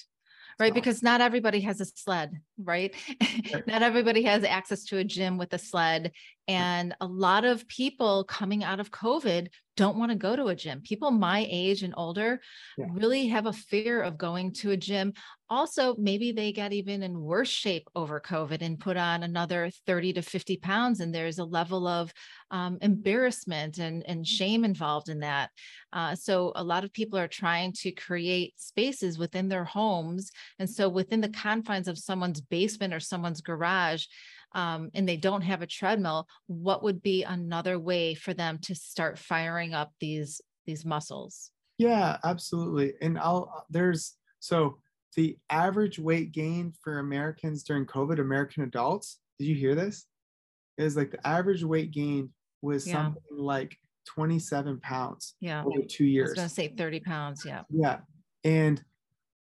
Right 0.61 0.75
because 0.75 1.03
not 1.03 1.23
everybody 1.23 1.61
has 1.61 1.81
a 1.81 1.87
sled 1.87 2.39
right, 2.59 2.95
right. 3.53 3.67
not 3.67 3.83
everybody 3.83 4.23
has 4.25 4.45
access 4.45 4.85
to 4.85 4.99
a 4.99 5.05
gym 5.05 5.39
with 5.39 5.53
a 5.55 5.59
sled 5.59 6.13
and 6.47 6.95
a 7.01 7.07
lot 7.07 7.47
of 7.47 7.67
people 7.69 8.25
coming 8.25 8.63
out 8.63 8.79
of 8.79 8.91
covid 8.91 9.49
don't 9.77 9.97
want 9.97 10.11
to 10.11 10.17
go 10.17 10.37
to 10.37 10.47
a 10.47 10.55
gym. 10.55 10.81
People 10.83 11.11
my 11.11 11.47
age 11.51 11.83
and 11.83 11.95
older 11.97 12.41
yeah. 12.77 12.87
really 12.93 13.29
have 13.29 13.47
a 13.47 13.53
fear 13.53 14.03
of 14.03 14.19
going 14.19 14.53
to 14.53 14.73
a 14.73 14.77
gym 14.77 15.15
also 15.53 15.95
maybe 15.99 16.33
they 16.33 16.51
get 16.51 16.73
even 16.73 17.03
in 17.03 17.21
worse 17.21 17.51
shape 17.51 17.87
over 17.95 18.19
COVID 18.19 18.63
and 18.63 18.81
put 18.81 18.97
on 18.97 19.23
another 19.23 19.71
30 19.87 20.15
to 20.15 20.23
50 20.23 20.57
pounds. 20.57 21.01
And 21.01 21.15
there's 21.15 21.39
a 21.39 21.45
level 21.45 21.87
of 21.87 22.11
um, 22.51 22.79
embarrassment 22.81 23.77
and, 23.77 24.03
and 24.07 24.27
shame 24.27 24.65
involved 24.65 25.11
in 25.11 25.21
that. 25.21 25.51
Uh, 25.93 26.15
so 26.15 26.53
a 26.57 26.65
lot 26.65 26.85
of 26.85 26.93
people 26.95 27.19
are 27.19 27.29
trying 27.29 27.75
to 27.75 27.93
create 27.93 28.55
spaces 28.57 29.19
within 29.19 29.51
their 29.51 29.65
homes. 29.65 30.31
And 30.59 30.69
so 30.69 30.89
within 30.89 31.21
the 31.21 31.29
confines 31.29 31.87
of 31.87 31.99
someone's 31.99 32.41
basement 32.41 32.95
or 32.95 33.01
someone's 33.01 33.43
garage, 33.43 34.07
um, 34.55 34.91
and 34.95 35.07
they 35.07 35.19
don't 35.19 35.43
have 35.43 35.61
a 35.61 35.67
treadmill, 35.67 36.29
what 36.47 36.83
would 36.83 37.03
be 37.03 37.25
another 37.25 37.79
way 37.79 38.15
for 38.15 38.33
them 38.33 38.59
to 38.63 38.75
start 38.75 39.19
firing 39.19 39.75
up 39.75 39.93
these 40.01 40.41
these 40.65 40.85
muscles? 40.85 41.51
Yeah, 41.77 42.17
absolutely. 42.25 42.95
And 43.03 43.19
I'll 43.19 43.67
there's 43.69 44.17
so 44.41 44.79
the 45.17 45.37
average 45.51 45.99
weight 45.99 46.33
gain 46.33 46.73
for 46.83 46.99
Americans 46.99 47.63
during 47.63 47.87
COVID, 47.87 48.19
American 48.19 48.65
adults, 48.65 49.19
did 49.39 49.47
you 49.47 49.55
hear 49.55 49.75
this? 49.75 50.07
Is 50.79 50.97
like 50.97 51.11
the 51.11 51.27
average 51.27 51.65
weight 51.65 51.91
gain 51.91 52.31
was 52.63 52.87
yeah. 52.87 52.95
something 52.95 53.23
like 53.31 53.77
27 54.07 54.81
pounds 54.81 55.35
yeah. 55.41 55.63
over 55.65 55.83
two 55.89 56.05
years. 56.05 56.31
I 56.31 56.31
was 56.31 56.37
gonna 56.37 56.49
say 56.49 56.69
30 56.69 57.01
pounds, 57.01 57.45
yeah. 57.45 57.63
Yeah. 57.71 57.99
And 58.45 58.83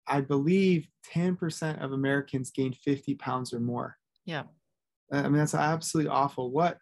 I 0.07 0.21
believe 0.21 0.89
10% 1.15 1.83
of 1.83 1.93
Americans 1.93 2.51
gained 2.51 2.77
50 2.77 3.15
pounds 3.15 3.55
or 3.55 3.61
more. 3.61 3.97
Yeah. 4.25 4.43
I 5.13 5.23
mean, 5.23 5.35
that's 5.35 5.55
absolutely 5.55 6.11
awful. 6.11 6.51
What 6.51 6.79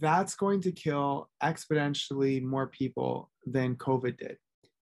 that's 0.00 0.34
going 0.34 0.60
to 0.62 0.72
kill 0.72 1.30
exponentially 1.42 2.42
more 2.42 2.66
people 2.66 3.30
than 3.46 3.76
COVID 3.76 4.18
did. 4.18 4.36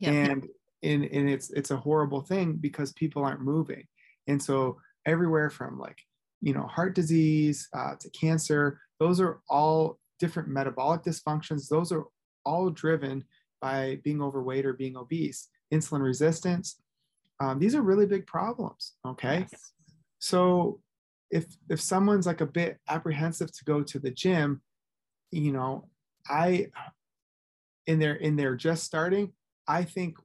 Yeah. 0.00 0.11
And 0.11 0.48
and, 0.83 1.05
and 1.05 1.29
it's 1.29 1.51
it's 1.51 1.71
a 1.71 1.77
horrible 1.77 2.21
thing 2.21 2.55
because 2.55 2.93
people 2.93 3.25
aren't 3.25 3.41
moving. 3.41 3.85
And 4.27 4.43
so 4.43 4.79
everywhere 5.07 5.51
from 5.51 5.79
like, 5.79 5.99
you 6.41 6.53
know, 6.53 6.67
heart 6.67 6.95
disease 6.95 7.69
uh, 7.75 7.95
to 8.01 8.11
cancer, 8.11 8.81
those 9.01 9.21
are 9.21 9.41
all 9.49 9.99
different 10.19 10.49
metabolic 10.49 11.03
dysfunctions. 11.03 11.69
Those 11.69 11.93
are 11.93 12.05
all 12.45 12.71
driven 12.71 13.25
by 13.61 13.99
being 14.05 14.23
overweight 14.23 14.67
or 14.67 14.73
being 14.73 14.97
obese. 14.97 15.49
Insulin 15.73 16.03
resistance. 16.03 16.81
Um, 17.41 17.59
these 17.59 17.75
are 17.75 17.83
really 17.83 18.07
big 18.07 18.27
problems. 18.27 18.95
Okay. 19.07 19.47
Yes. 19.51 19.73
So 20.19 20.81
if 21.31 21.47
if 21.69 21.81
someone's 21.81 22.27
like 22.27 22.41
a 22.41 22.47
bit 22.47 22.79
apprehensive 22.88 23.53
to 23.53 23.64
go 23.64 23.83
to 23.83 23.99
the 23.99 24.11
gym 24.11 24.61
you 25.31 25.53
know 25.53 25.88
i 26.29 26.67
in 27.87 27.99
their 27.99 28.14
in 28.14 28.37
their 28.37 28.55
just 28.55 28.85
starting 28.85 29.33
i 29.68 29.85
think 29.85 30.16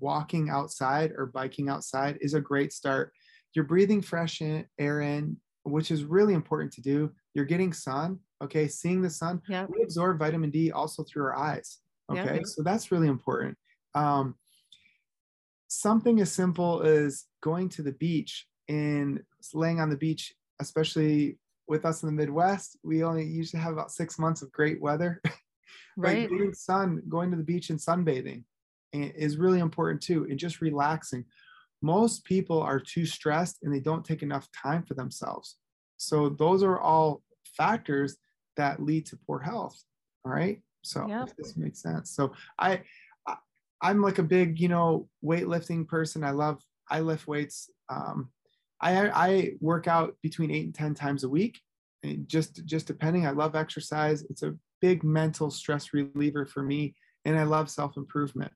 walking 0.00 0.50
outside 0.50 1.12
or 1.16 1.26
biking 1.26 1.68
outside 1.68 2.18
is 2.20 2.34
a 2.34 2.40
great 2.40 2.72
start. 2.72 3.12
You're 3.54 3.64
breathing 3.64 4.02
fresh 4.02 4.40
in, 4.40 4.66
air 4.78 5.00
in 5.00 5.38
which 5.62 5.90
is 5.90 6.04
really 6.04 6.34
important 6.34 6.72
to 6.74 6.80
do. 6.80 7.10
You're 7.34 7.44
getting 7.44 7.72
sun 7.72 8.20
okay? 8.42 8.68
Seeing 8.68 9.00
the 9.00 9.10
sun 9.10 9.40
yeah. 9.48 9.66
we 9.68 9.82
absorb 9.82 10.18
vitamin 10.18 10.50
d 10.50 10.70
also 10.70 11.02
through 11.02 11.24
our 11.24 11.36
eyes 11.36 11.78
okay? 12.10 12.42
So 12.44 12.62
that's 12.62 12.92
really 12.92 13.08
important. 13.08 13.56
Um, 13.94 14.36
something 15.68 16.20
as 16.20 16.30
simple 16.30 16.82
as 16.82 17.24
going 17.42 17.68
to 17.70 17.82
the 17.82 17.92
beach 17.92 18.46
and 18.68 19.22
laying 19.54 19.80
on 19.80 19.90
the 19.90 19.96
beach 19.96 20.34
especially 20.60 21.38
with 21.68 21.84
us 21.84 22.02
in 22.02 22.06
the 22.06 22.14
Midwest, 22.14 22.78
we 22.84 23.02
only 23.02 23.24
usually 23.24 23.60
have 23.60 23.72
about 23.72 23.90
six 23.90 24.18
months 24.18 24.40
of 24.40 24.52
great 24.52 24.80
weather. 24.80 25.20
right. 25.96 26.30
getting 26.30 26.54
sun, 26.54 27.02
going 27.08 27.30
to 27.30 27.36
the 27.36 27.42
beach 27.42 27.70
and 27.70 27.78
sunbathing 27.78 28.44
is 29.04 29.36
really 29.36 29.60
important 29.60 30.02
too, 30.02 30.26
and 30.28 30.38
just 30.38 30.60
relaxing. 30.60 31.24
Most 31.82 32.24
people 32.24 32.60
are 32.60 32.80
too 32.80 33.06
stressed 33.06 33.58
and 33.62 33.74
they 33.74 33.80
don't 33.80 34.04
take 34.04 34.22
enough 34.22 34.48
time 34.52 34.82
for 34.82 34.94
themselves. 34.94 35.56
So 35.98 36.30
those 36.30 36.62
are 36.62 36.78
all 36.78 37.22
factors 37.56 38.16
that 38.56 38.82
lead 38.82 39.06
to 39.06 39.18
poor 39.26 39.38
health. 39.38 39.82
All 40.24 40.32
right. 40.32 40.60
So 40.82 41.06
yep. 41.06 41.30
this 41.36 41.56
makes 41.56 41.82
sense. 41.82 42.10
So 42.10 42.32
I, 42.58 42.82
I 43.26 43.36
I'm 43.82 44.00
like 44.00 44.18
a 44.18 44.22
big, 44.22 44.58
you 44.58 44.68
know, 44.68 45.08
weightlifting 45.24 45.86
person. 45.86 46.24
I 46.24 46.30
love 46.30 46.62
I 46.88 47.00
lift 47.00 47.26
weights 47.26 47.70
um, 47.88 48.30
I, 48.80 49.08
I 49.08 49.52
work 49.60 49.88
out 49.88 50.16
between 50.22 50.50
eight 50.50 50.64
and 50.64 50.74
10 50.74 50.94
times 50.94 51.24
a 51.24 51.28
week. 51.28 51.60
And 52.02 52.28
just, 52.28 52.64
just 52.66 52.86
depending, 52.86 53.26
I 53.26 53.30
love 53.30 53.54
exercise. 53.54 54.22
It's 54.28 54.42
a 54.42 54.54
big 54.80 55.02
mental 55.02 55.50
stress 55.50 55.92
reliever 55.92 56.44
for 56.44 56.62
me. 56.62 56.94
And 57.24 57.38
I 57.38 57.44
love 57.44 57.70
self-improvement. 57.70 58.52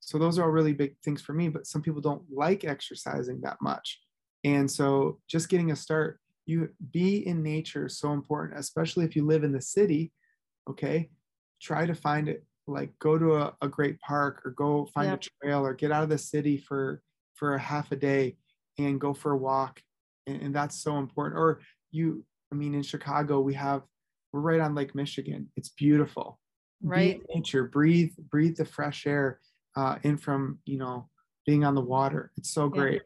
So 0.00 0.18
those 0.18 0.38
are 0.38 0.44
all 0.44 0.50
really 0.50 0.72
big 0.72 0.96
things 1.04 1.20
for 1.20 1.32
me, 1.32 1.48
but 1.48 1.66
some 1.66 1.82
people 1.82 2.00
don't 2.00 2.22
like 2.30 2.64
exercising 2.64 3.40
that 3.42 3.58
much. 3.60 4.00
And 4.44 4.70
so 4.70 5.18
just 5.28 5.48
getting 5.48 5.72
a 5.72 5.76
start, 5.76 6.20
you 6.46 6.68
be 6.92 7.26
in 7.26 7.42
nature 7.42 7.86
is 7.86 7.98
so 7.98 8.12
important, 8.12 8.58
especially 8.58 9.04
if 9.04 9.16
you 9.16 9.26
live 9.26 9.44
in 9.44 9.52
the 9.52 9.60
city. 9.60 10.12
Okay. 10.70 11.10
Try 11.60 11.86
to 11.86 11.94
find 11.94 12.28
it 12.28 12.44
like 12.68 12.96
go 12.98 13.18
to 13.18 13.36
a, 13.36 13.54
a 13.62 13.68
great 13.68 13.98
park 14.00 14.42
or 14.44 14.52
go 14.52 14.86
find 14.94 15.10
yep. 15.10 15.20
a 15.20 15.44
trail 15.44 15.60
or 15.66 15.74
get 15.74 15.90
out 15.90 16.02
of 16.02 16.08
the 16.08 16.18
city 16.18 16.58
for 16.58 17.02
for 17.34 17.54
a 17.54 17.58
half 17.58 17.90
a 17.92 17.96
day 17.96 18.36
and 18.78 19.00
go 19.00 19.14
for 19.14 19.32
a 19.32 19.36
walk 19.36 19.80
and, 20.26 20.42
and 20.42 20.54
that's 20.54 20.82
so 20.82 20.98
important 20.98 21.38
or 21.38 21.60
you 21.90 22.24
i 22.52 22.54
mean 22.54 22.74
in 22.74 22.82
chicago 22.82 23.40
we 23.40 23.54
have 23.54 23.82
we're 24.32 24.40
right 24.40 24.60
on 24.60 24.74
lake 24.74 24.94
michigan 24.94 25.48
it's 25.56 25.70
beautiful 25.70 26.38
right 26.82 27.20
nature 27.34 27.64
breathe 27.64 28.12
breathe 28.30 28.56
the 28.56 28.64
fresh 28.64 29.06
air 29.06 29.40
uh, 29.78 29.96
in 30.02 30.16
from 30.16 30.58
you 30.64 30.76
know 30.76 31.08
being 31.46 31.64
on 31.64 31.74
the 31.74 31.80
water 31.80 32.32
it's 32.36 32.50
so 32.50 32.68
great 32.68 33.02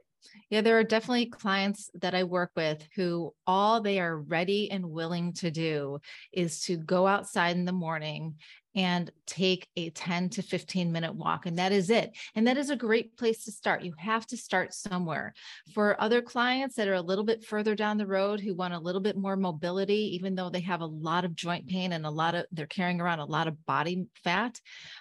yeah, 0.50 0.60
there 0.60 0.78
are 0.78 0.84
definitely 0.84 1.26
clients 1.26 1.90
that 1.94 2.14
I 2.14 2.24
work 2.24 2.52
with 2.54 2.86
who 2.94 3.34
all 3.46 3.80
they 3.80 3.98
are 3.98 4.18
ready 4.18 4.70
and 4.70 4.90
willing 4.90 5.32
to 5.34 5.50
do 5.50 5.98
is 6.32 6.60
to 6.64 6.76
go 6.76 7.06
outside 7.06 7.56
in 7.56 7.64
the 7.64 7.72
morning 7.72 8.36
and 8.74 9.10
take 9.26 9.68
a 9.76 9.90
10 9.90 10.30
to 10.30 10.42
15 10.42 10.92
minute 10.92 11.14
walk. 11.14 11.46
And 11.46 11.58
that 11.58 11.72
is 11.72 11.90
it. 11.90 12.16
And 12.34 12.46
that 12.46 12.56
is 12.56 12.70
a 12.70 12.76
great 12.76 13.16
place 13.16 13.44
to 13.44 13.52
start. 13.52 13.82
You 13.82 13.92
have 13.98 14.26
to 14.28 14.36
start 14.36 14.72
somewhere. 14.72 15.34
For 15.74 16.00
other 16.00 16.22
clients 16.22 16.76
that 16.76 16.88
are 16.88 16.94
a 16.94 17.02
little 17.02 17.24
bit 17.24 17.44
further 17.44 17.74
down 17.74 17.98
the 17.98 18.06
road 18.06 18.40
who 18.40 18.54
want 18.54 18.74
a 18.74 18.78
little 18.78 19.00
bit 19.00 19.16
more 19.16 19.36
mobility, 19.36 20.14
even 20.14 20.34
though 20.34 20.48
they 20.48 20.60
have 20.60 20.80
a 20.80 20.86
lot 20.86 21.24
of 21.24 21.34
joint 21.34 21.66
pain 21.66 21.92
and 21.92 22.06
a 22.06 22.10
lot 22.10 22.34
of, 22.34 22.46
they're 22.52 22.66
carrying 22.66 23.00
around 23.00 23.18
a 23.18 23.26
lot 23.26 23.48
of 23.48 23.64
body 23.66 24.06
fat. 24.24 24.58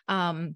Um, 0.07 0.55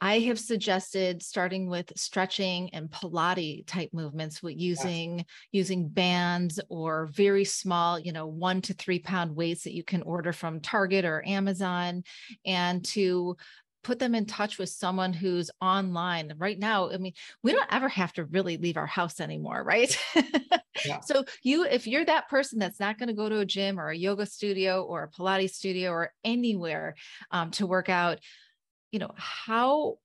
I 0.00 0.18
have 0.20 0.38
suggested 0.38 1.22
starting 1.22 1.68
with 1.68 1.92
stretching 1.96 2.70
and 2.74 2.90
Pilates 2.90 3.66
type 3.66 3.90
movements 3.92 4.42
with 4.42 4.56
using 4.56 5.18
yes. 5.18 5.26
using 5.52 5.88
bands 5.88 6.60
or 6.68 7.06
very 7.06 7.44
small, 7.44 7.98
you 7.98 8.12
know, 8.12 8.26
one 8.26 8.60
to 8.62 8.74
three 8.74 8.98
pound 8.98 9.34
weights 9.34 9.64
that 9.64 9.74
you 9.74 9.82
can 9.82 10.02
order 10.02 10.32
from 10.32 10.60
Target 10.60 11.04
or 11.04 11.26
Amazon, 11.26 12.02
and 12.44 12.84
to 12.86 13.36
put 13.86 13.98
them 14.00 14.16
in 14.16 14.26
touch 14.26 14.58
with 14.58 14.68
someone 14.68 15.12
who's 15.12 15.48
online 15.60 16.32
right 16.38 16.58
now 16.58 16.90
i 16.90 16.96
mean 16.96 17.12
we 17.44 17.52
don't 17.52 17.72
ever 17.72 17.88
have 17.88 18.12
to 18.12 18.24
really 18.24 18.56
leave 18.56 18.76
our 18.76 18.86
house 18.86 19.20
anymore 19.20 19.62
right 19.62 19.96
yeah. 20.84 20.98
so 21.04 21.24
you 21.44 21.64
if 21.64 21.86
you're 21.86 22.04
that 22.04 22.28
person 22.28 22.58
that's 22.58 22.80
not 22.80 22.98
going 22.98 23.06
to 23.06 23.14
go 23.14 23.28
to 23.28 23.38
a 23.38 23.46
gym 23.46 23.78
or 23.78 23.90
a 23.90 23.96
yoga 23.96 24.26
studio 24.26 24.82
or 24.82 25.04
a 25.04 25.08
pilates 25.08 25.50
studio 25.50 25.92
or 25.92 26.12
anywhere 26.24 26.96
um, 27.30 27.52
to 27.52 27.64
work 27.64 27.88
out 27.88 28.18
you 28.92 28.98
know 28.98 29.12
how 29.16 29.98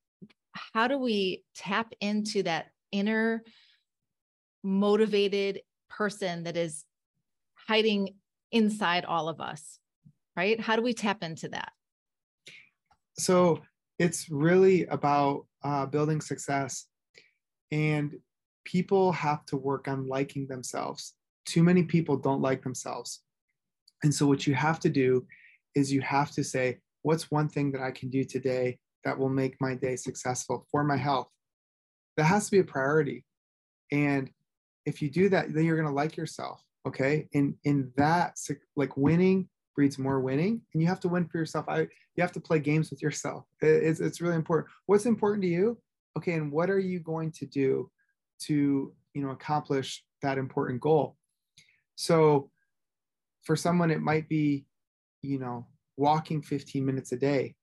how 0.54 0.88
do 0.88 0.98
we 0.98 1.44
tap 1.56 1.94
into 2.02 2.44
that 2.44 2.68
inner 2.92 3.44
motivated 4.64 5.62
person 5.90 6.44
that 6.44 6.58
is 6.58 6.84
hiding 7.56 8.16
inside 8.52 9.06
all 9.06 9.30
of 9.30 9.40
us 9.40 9.80
right? 10.36 10.60
How 10.60 10.76
do 10.76 10.82
we 10.82 10.94
tap 10.94 11.24
into 11.24 11.50
that? 11.50 11.72
So 13.18 13.62
it's 14.00 14.30
really 14.30 14.86
about 14.86 15.46
uh, 15.64 15.86
building 15.86 16.22
success 16.22 16.88
and 17.72 18.14
people 18.66 19.12
have 19.12 19.46
to 19.48 19.58
work 19.58 19.88
on 19.88 20.08
liking 20.08 20.48
themselves. 20.48 21.14
Too 21.46 21.64
many 21.64 21.84
people 21.84 22.18
don't 22.18 22.42
like 22.42 22.64
themselves. 22.64 23.22
And 24.04 24.14
so 24.14 24.26
what 24.26 24.48
you 24.48 24.56
have 24.56 24.80
to 24.82 24.90
do 24.90 25.26
is 25.76 25.92
you 25.92 26.02
have 26.02 26.32
to 26.32 26.44
say 26.44 26.80
what's 27.04 27.32
one 27.32 27.50
thing 27.50 27.72
that 27.72 27.82
I 27.82 27.92
can 27.92 28.10
do 28.10 28.24
today 28.24 28.80
that 29.04 29.18
will 29.18 29.30
make 29.30 29.60
my 29.60 29.76
day 29.76 29.96
successful 29.96 30.68
for 30.72 30.84
my 30.84 30.98
health? 30.98 31.28
That 32.18 32.26
has 32.26 32.46
to 32.46 32.52
be 32.52 32.60
a 32.60 32.64
priority. 32.64 33.26
And 33.92 34.30
if 34.86 35.02
you 35.02 35.10
do 35.10 35.30
that, 35.30 35.54
then 35.54 35.66
you're 35.66 35.76
going 35.76 35.88
to 35.88 35.94
like 35.94 36.18
yourself. 36.18 36.62
Okay. 36.88 37.28
And 37.34 37.56
in 37.64 37.92
that, 37.98 38.38
like 38.76 38.98
winning 38.98 39.48
breeds 39.76 39.98
more 39.98 40.20
winning 40.20 40.62
and 40.74 40.82
you 40.82 40.88
have 40.88 41.00
to 41.02 41.08
win 41.08 41.26
for 41.28 41.38
yourself. 41.38 41.66
I, 41.70 41.82
you 41.82 42.22
have 42.22 42.32
to 42.34 42.42
play 42.42 42.60
games 42.60 42.90
with 42.90 43.02
yourself. 43.02 43.46
It's, 43.62 44.00
it's 44.00 44.20
really 44.20 44.36
important. 44.36 44.70
What's 44.88 45.06
important 45.06 45.44
to 45.44 45.50
you? 45.50 45.78
Okay. 46.18 46.34
And 46.34 46.52
what 46.52 46.70
are 46.70 46.80
you 46.80 47.00
going 47.00 47.32
to 47.34 47.46
do 47.46 47.90
to, 48.42 48.94
you 49.14 49.22
know, 49.22 49.30
accomplish 49.30 50.04
that 50.22 50.38
important 50.38 50.82
goal? 50.82 51.16
So 51.96 52.50
for 53.44 53.56
someone, 53.56 53.92
it 53.92 54.02
might 54.02 54.28
be, 54.28 54.66
you 55.22 55.40
know, 55.40 55.68
walking 56.02 56.42
15 56.42 56.86
minutes 56.86 57.12
a 57.12 57.18
day, 57.18 57.56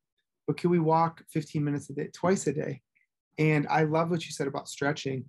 but 0.46 0.56
can 0.56 0.70
we 0.70 0.78
walk 0.78 1.22
15 1.30 1.62
minutes 1.62 1.90
a 1.90 1.92
day, 1.92 2.08
twice 2.14 2.46
a 2.46 2.52
day? 2.52 2.80
And 3.38 3.66
I 3.68 3.82
love 3.82 4.10
what 4.10 4.24
you 4.24 4.32
said 4.32 4.46
about 4.46 4.68
stretching. 4.68 5.24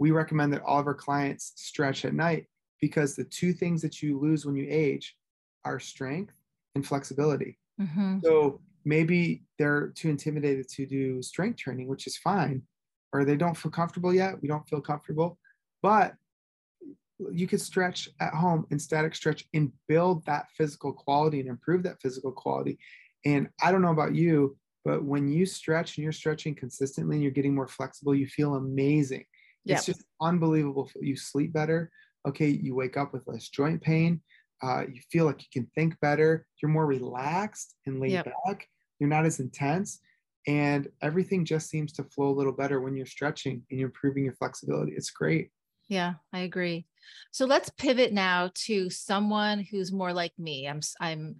we 0.00 0.10
recommend 0.10 0.52
that 0.52 0.62
all 0.62 0.80
of 0.80 0.86
our 0.88 0.94
clients 0.94 1.52
stretch 1.54 2.04
at 2.04 2.14
night 2.14 2.46
because 2.80 3.14
the 3.14 3.24
two 3.24 3.52
things 3.52 3.80
that 3.82 4.02
you 4.02 4.18
lose 4.18 4.44
when 4.44 4.56
you 4.56 4.66
age 4.68 5.16
are 5.64 5.78
strength 5.78 6.34
and 6.74 6.84
flexibility. 6.84 7.56
Mm-hmm. 7.80 8.18
So 8.24 8.60
maybe 8.84 9.44
they're 9.58 9.92
too 9.94 10.10
intimidated 10.10 10.68
to 10.70 10.86
do 10.86 11.22
strength 11.22 11.58
training, 11.58 11.86
which 11.86 12.06
is 12.08 12.16
fine, 12.16 12.62
or 13.12 13.24
they 13.24 13.36
don't 13.36 13.56
feel 13.56 13.70
comfortable 13.70 14.12
yet. 14.12 14.42
We 14.42 14.48
don't 14.48 14.68
feel 14.68 14.80
comfortable, 14.80 15.38
but 15.80 16.14
you 17.32 17.46
could 17.46 17.60
stretch 17.60 18.08
at 18.20 18.34
home 18.34 18.66
and 18.70 18.80
static 18.80 19.14
stretch 19.14 19.46
and 19.54 19.72
build 19.88 20.24
that 20.26 20.46
physical 20.56 20.92
quality 20.92 21.40
and 21.40 21.48
improve 21.48 21.82
that 21.84 22.00
physical 22.00 22.32
quality. 22.32 22.78
And 23.24 23.48
I 23.62 23.72
don't 23.72 23.82
know 23.82 23.92
about 23.92 24.14
you, 24.14 24.56
but 24.84 25.04
when 25.04 25.28
you 25.28 25.46
stretch 25.46 25.96
and 25.96 26.02
you're 26.02 26.12
stretching 26.12 26.54
consistently 26.54 27.16
and 27.16 27.22
you're 27.22 27.32
getting 27.32 27.54
more 27.54 27.68
flexible, 27.68 28.14
you 28.14 28.26
feel 28.26 28.56
amazing. 28.56 29.24
Yep. 29.64 29.78
It's 29.78 29.86
just 29.86 30.04
unbelievable. 30.20 30.90
You 31.00 31.16
sleep 31.16 31.52
better. 31.52 31.90
Okay, 32.26 32.48
you 32.48 32.74
wake 32.74 32.96
up 32.96 33.12
with 33.12 33.26
less 33.26 33.48
joint 33.48 33.80
pain. 33.80 34.20
Uh, 34.62 34.84
you 34.90 35.00
feel 35.10 35.26
like 35.26 35.40
you 35.40 35.48
can 35.52 35.70
think 35.74 35.98
better. 36.00 36.46
You're 36.60 36.70
more 36.70 36.86
relaxed 36.86 37.76
and 37.86 38.00
laid 38.00 38.12
yep. 38.12 38.32
back. 38.46 38.68
You're 38.98 39.08
not 39.08 39.26
as 39.26 39.40
intense. 39.40 40.00
And 40.46 40.88
everything 41.00 41.44
just 41.44 41.70
seems 41.70 41.92
to 41.94 42.04
flow 42.04 42.28
a 42.28 42.36
little 42.36 42.52
better 42.52 42.80
when 42.80 42.96
you're 42.96 43.06
stretching 43.06 43.62
and 43.70 43.80
you're 43.80 43.88
improving 43.88 44.24
your 44.24 44.34
flexibility. 44.34 44.92
It's 44.92 45.10
great. 45.10 45.50
Yeah, 45.88 46.14
I 46.32 46.40
agree. 46.40 46.86
So 47.30 47.46
let's 47.46 47.70
pivot 47.70 48.12
now 48.12 48.50
to 48.66 48.90
someone 48.90 49.60
who's 49.60 49.92
more 49.92 50.12
like 50.12 50.32
me. 50.38 50.68
I'm 50.68 50.80
I'm 51.00 51.36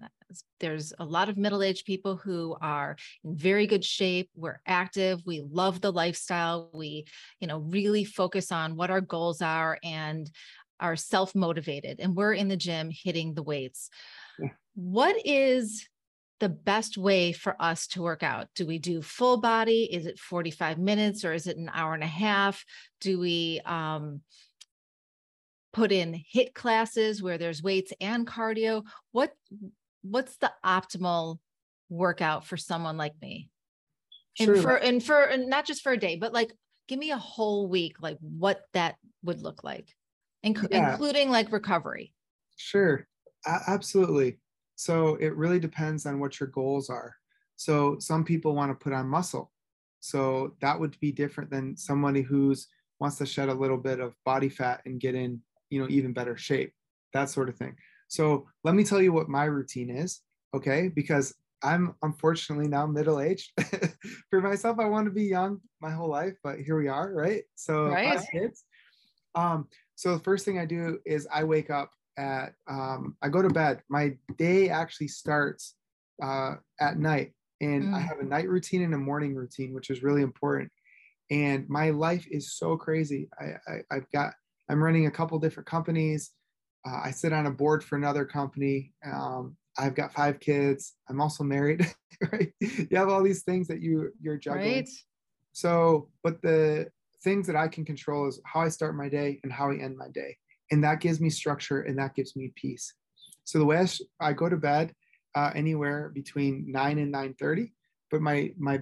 there's 0.61 0.93
a 0.99 1.05
lot 1.05 1.29
of 1.29 1.37
middle-aged 1.37 1.85
people 1.85 2.17
who 2.17 2.57
are 2.61 2.97
in 3.23 3.37
very 3.37 3.67
good 3.67 3.85
shape. 3.85 4.31
We're 4.35 4.61
active, 4.67 5.21
we 5.25 5.45
love 5.49 5.81
the 5.81 5.93
lifestyle. 5.93 6.71
We, 6.73 7.07
you 7.41 7.47
know, 7.47 7.59
really 7.59 8.05
focus 8.05 8.51
on 8.51 8.77
what 8.77 8.91
our 8.91 9.01
goals 9.01 9.43
are 9.43 9.79
and 9.85 10.31
are 10.81 10.97
self-motivated 10.97 12.01
and 12.01 12.17
we're 12.17 12.33
in 12.33 12.49
the 12.49 12.57
gym 12.57 12.91
hitting 12.91 13.35
the 13.35 13.43
weights. 13.43 13.91
Yeah. 14.39 14.49
What 14.75 15.17
is 15.25 15.87
the 16.41 16.49
best 16.49 16.99
way 16.99 17.33
for 17.33 17.57
us 17.61 17.87
to 17.89 18.03
work 18.03 18.23
out? 18.23 18.49
Do 18.57 18.67
we 18.67 18.79
do 18.79 19.01
full 19.03 19.41
body? 19.41 19.85
Is 19.85 20.07
it 20.07 20.19
45 20.19 20.79
minutes 20.79 21.25
or 21.25 21.33
is 21.33 21.47
it 21.47 21.57
an 21.57 21.71
hour 21.73 21.95
and 21.95 22.03
a 22.03 22.09
half? 22.09 22.65
Do 23.01 23.21
we 23.21 23.61
um, 23.65 24.21
put 25.75 25.93
in 25.93 26.23
hit 26.31 26.55
classes 26.55 27.23
where 27.23 27.37
there's 27.37 27.63
weights 27.63 27.93
and 28.01 28.27
cardio? 28.27 28.85
What 29.13 29.33
what's 30.03 30.37
the 30.37 30.53
optimal 30.65 31.39
workout 31.89 32.47
for 32.47 32.57
someone 32.57 32.97
like 32.97 33.15
me? 33.21 33.51
Sure. 34.35 34.55
And 34.55 34.63
for 34.63 34.77
and 34.77 35.03
for 35.03 35.23
and 35.25 35.49
not 35.49 35.67
just 35.67 35.83
for 35.83 35.93
a 35.93 35.99
day, 35.99 36.17
but 36.17 36.33
like 36.33 36.53
give 36.89 36.99
me 36.99 37.11
a 37.11 37.19
whole 37.19 37.69
week, 37.69 37.97
like 38.01 38.19
what 38.21 38.63
that 38.73 38.97
would 39.23 39.43
look 39.43 39.65
like, 39.65 39.89
Inc- 40.45 40.69
yeah. 40.71 40.93
including 40.93 41.31
like 41.31 41.53
recovery. 41.53 42.13
Sure, 42.57 43.07
a- 43.47 43.63
absolutely. 43.69 44.39
So 44.77 45.17
it 45.17 45.37
really 45.37 45.61
depends 45.61 46.07
on 46.07 46.19
what 46.19 46.41
your 46.41 46.49
goals 46.49 46.91
are. 46.91 47.15
So 47.57 47.99
some 48.01 48.25
people 48.25 48.55
want 48.55 48.71
to 48.71 48.83
put 48.83 48.93
on 48.93 49.09
muscle. 49.09 49.53
So 50.01 50.55
that 50.61 50.79
would 50.79 50.99
be 51.01 51.13
different 51.13 51.51
than 51.51 51.77
somebody 51.77 52.23
who's 52.23 52.69
wants 53.01 53.17
to 53.19 53.27
shed 53.27 53.49
a 53.49 53.55
little 53.55 53.77
bit 53.77 54.01
of 54.01 54.15
body 54.25 54.49
fat 54.49 54.81
and 54.85 55.01
get 55.01 55.15
in, 55.15 55.41
you 55.75 55.83
know, 55.83 55.89
even 55.91 56.13
better 56.13 56.37
shape, 56.37 56.73
that 57.13 57.29
sort 57.29 57.49
of 57.49 57.57
thing. 57.57 57.75
So 58.07 58.47
let 58.63 58.77
me 58.77 58.85
tell 58.85 59.03
you 59.03 59.13
what 59.13 59.29
my 59.29 59.45
routine 59.45 59.91
is, 59.91 60.21
okay? 60.55 60.89
Because 60.89 61.35
I'm 61.65 61.95
unfortunately 62.03 62.69
now 62.69 62.87
middle 62.87 63.21
aged. 63.21 63.51
For 64.31 64.41
myself, 64.41 64.79
I 64.79 64.85
want 64.85 65.07
to 65.07 65.11
be 65.11 65.25
young 65.25 65.61
my 65.81 65.91
whole 65.91 66.11
life, 66.11 66.35
but 66.45 66.61
here 66.61 66.79
we 66.79 66.87
are, 66.87 67.13
right? 67.13 67.43
So 67.57 67.89
right. 67.89 68.21
kids. 68.31 68.65
Um, 69.35 69.67
so 69.97 70.15
the 70.15 70.23
first 70.23 70.45
thing 70.45 70.61
I 70.61 70.65
do 70.65 70.99
is 71.05 71.27
I 71.33 71.43
wake 71.43 71.71
up 71.71 71.91
at 72.17 72.53
um, 72.69 73.17
I 73.21 73.29
go 73.29 73.43
to 73.43 73.51
bed. 73.51 73.83
My 73.89 74.17
day 74.39 74.69
actually 74.69 75.09
starts 75.09 75.75
uh, 76.23 76.55
at 76.81 76.99
night, 76.99 77.33
and 77.61 77.85
mm. 77.85 77.95
I 77.95 77.99
have 77.99 78.21
a 78.21 78.25
night 78.25 78.49
routine 78.49 78.83
and 78.83 78.95
a 78.95 78.99
morning 78.99 79.35
routine, 79.35 79.75
which 79.75 79.91
is 79.91 80.05
really 80.05 80.23
important. 80.23 80.71
And 81.31 81.69
my 81.69 81.91
life 81.91 82.27
is 82.31 82.55
so 82.55 82.77
crazy. 82.77 83.29
I, 83.41 83.81
I 83.91 83.95
have 83.95 84.11
got 84.13 84.35
I'm 84.69 84.83
running 84.83 85.07
a 85.07 85.11
couple 85.11 85.39
different 85.39 85.69
companies. 85.69 86.31
Uh, 86.87 87.01
I 87.05 87.11
sit 87.11 87.33
on 87.33 87.47
a 87.47 87.51
board 87.51 87.83
for 87.83 87.97
another 87.97 88.25
company. 88.25 88.93
Um, 89.05 89.57
I've 89.79 89.95
got 89.95 90.13
five 90.13 90.41
kids. 90.41 90.95
I'm 91.09 91.21
also 91.21 91.45
married. 91.45 91.87
right? 92.33 92.53
You 92.61 92.97
have 92.97 93.09
all 93.09 93.23
these 93.23 93.43
things 93.43 93.69
that 93.69 93.81
you 93.81 94.13
you're 94.21 94.37
juggling. 94.37 94.75
Right. 94.75 94.89
So, 95.53 96.09
but 96.23 96.43
the 96.43 96.89
things 97.23 97.47
that 97.47 97.57
I 97.57 97.69
can 97.69 97.85
control 97.85 98.29
is 98.29 98.41
how 98.45 98.61
I 98.61 98.69
start 98.69 98.97
my 98.97 99.09
day 99.09 99.41
and 99.43 99.53
how 99.53 99.71
I 99.71 99.77
end 99.77 99.97
my 99.97 100.09
day 100.09 100.37
and 100.71 100.83
that 100.85 101.01
gives 101.01 101.21
me 101.21 101.31
structure 101.31 101.83
and 101.83 101.99
that 101.99 102.15
gives 102.15 102.37
me 102.37 102.53
peace 102.55 102.95
so 103.45 103.59
the 103.59 103.65
way 103.65 103.79
i, 103.79 104.29
I 104.29 104.33
go 104.33 104.49
to 104.49 104.57
bed 104.57 104.93
uh, 105.35 105.51
anywhere 105.55 106.11
between 106.15 106.67
9 106.69 106.99
and 106.99 107.13
9.30 107.13 107.71
but 108.11 108.21
my 108.21 108.53
my 108.59 108.81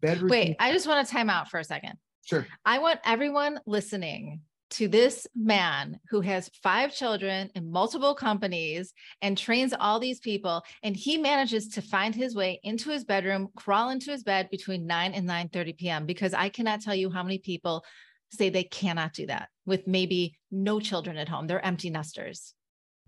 bed 0.00 0.18
routine- 0.22 0.28
wait 0.28 0.56
i 0.60 0.72
just 0.72 0.86
want 0.86 1.06
to 1.06 1.12
time 1.12 1.30
out 1.30 1.48
for 1.48 1.58
a 1.58 1.64
second 1.64 1.94
sure 2.24 2.46
i 2.64 2.78
want 2.78 3.00
everyone 3.04 3.60
listening 3.66 4.40
to 4.72 4.88
this 4.88 5.26
man 5.34 6.00
who 6.08 6.20
has 6.20 6.50
five 6.62 6.94
children 6.94 7.50
in 7.54 7.70
multiple 7.70 8.14
companies 8.14 8.92
and 9.20 9.36
trains 9.36 9.74
all 9.78 10.00
these 10.00 10.20
people 10.20 10.62
and 10.82 10.96
he 10.96 11.18
manages 11.18 11.68
to 11.68 11.82
find 11.82 12.14
his 12.14 12.34
way 12.34 12.58
into 12.62 12.90
his 12.90 13.04
bedroom 13.04 13.48
crawl 13.56 13.90
into 13.90 14.10
his 14.10 14.22
bed 14.22 14.48
between 14.50 14.86
9 14.86 15.12
and 15.12 15.26
9 15.26 15.48
30 15.50 15.72
p.m 15.74 16.06
because 16.06 16.32
i 16.32 16.48
cannot 16.48 16.80
tell 16.80 16.94
you 16.94 17.10
how 17.10 17.22
many 17.22 17.38
people 17.38 17.84
say 18.32 18.48
they 18.48 18.64
cannot 18.64 19.12
do 19.12 19.26
that 19.26 19.48
with 19.66 19.86
maybe 19.86 20.38
no 20.50 20.80
children 20.80 21.16
at 21.16 21.28
home. 21.28 21.46
They're 21.46 21.64
empty 21.64 21.90
nesters. 21.90 22.54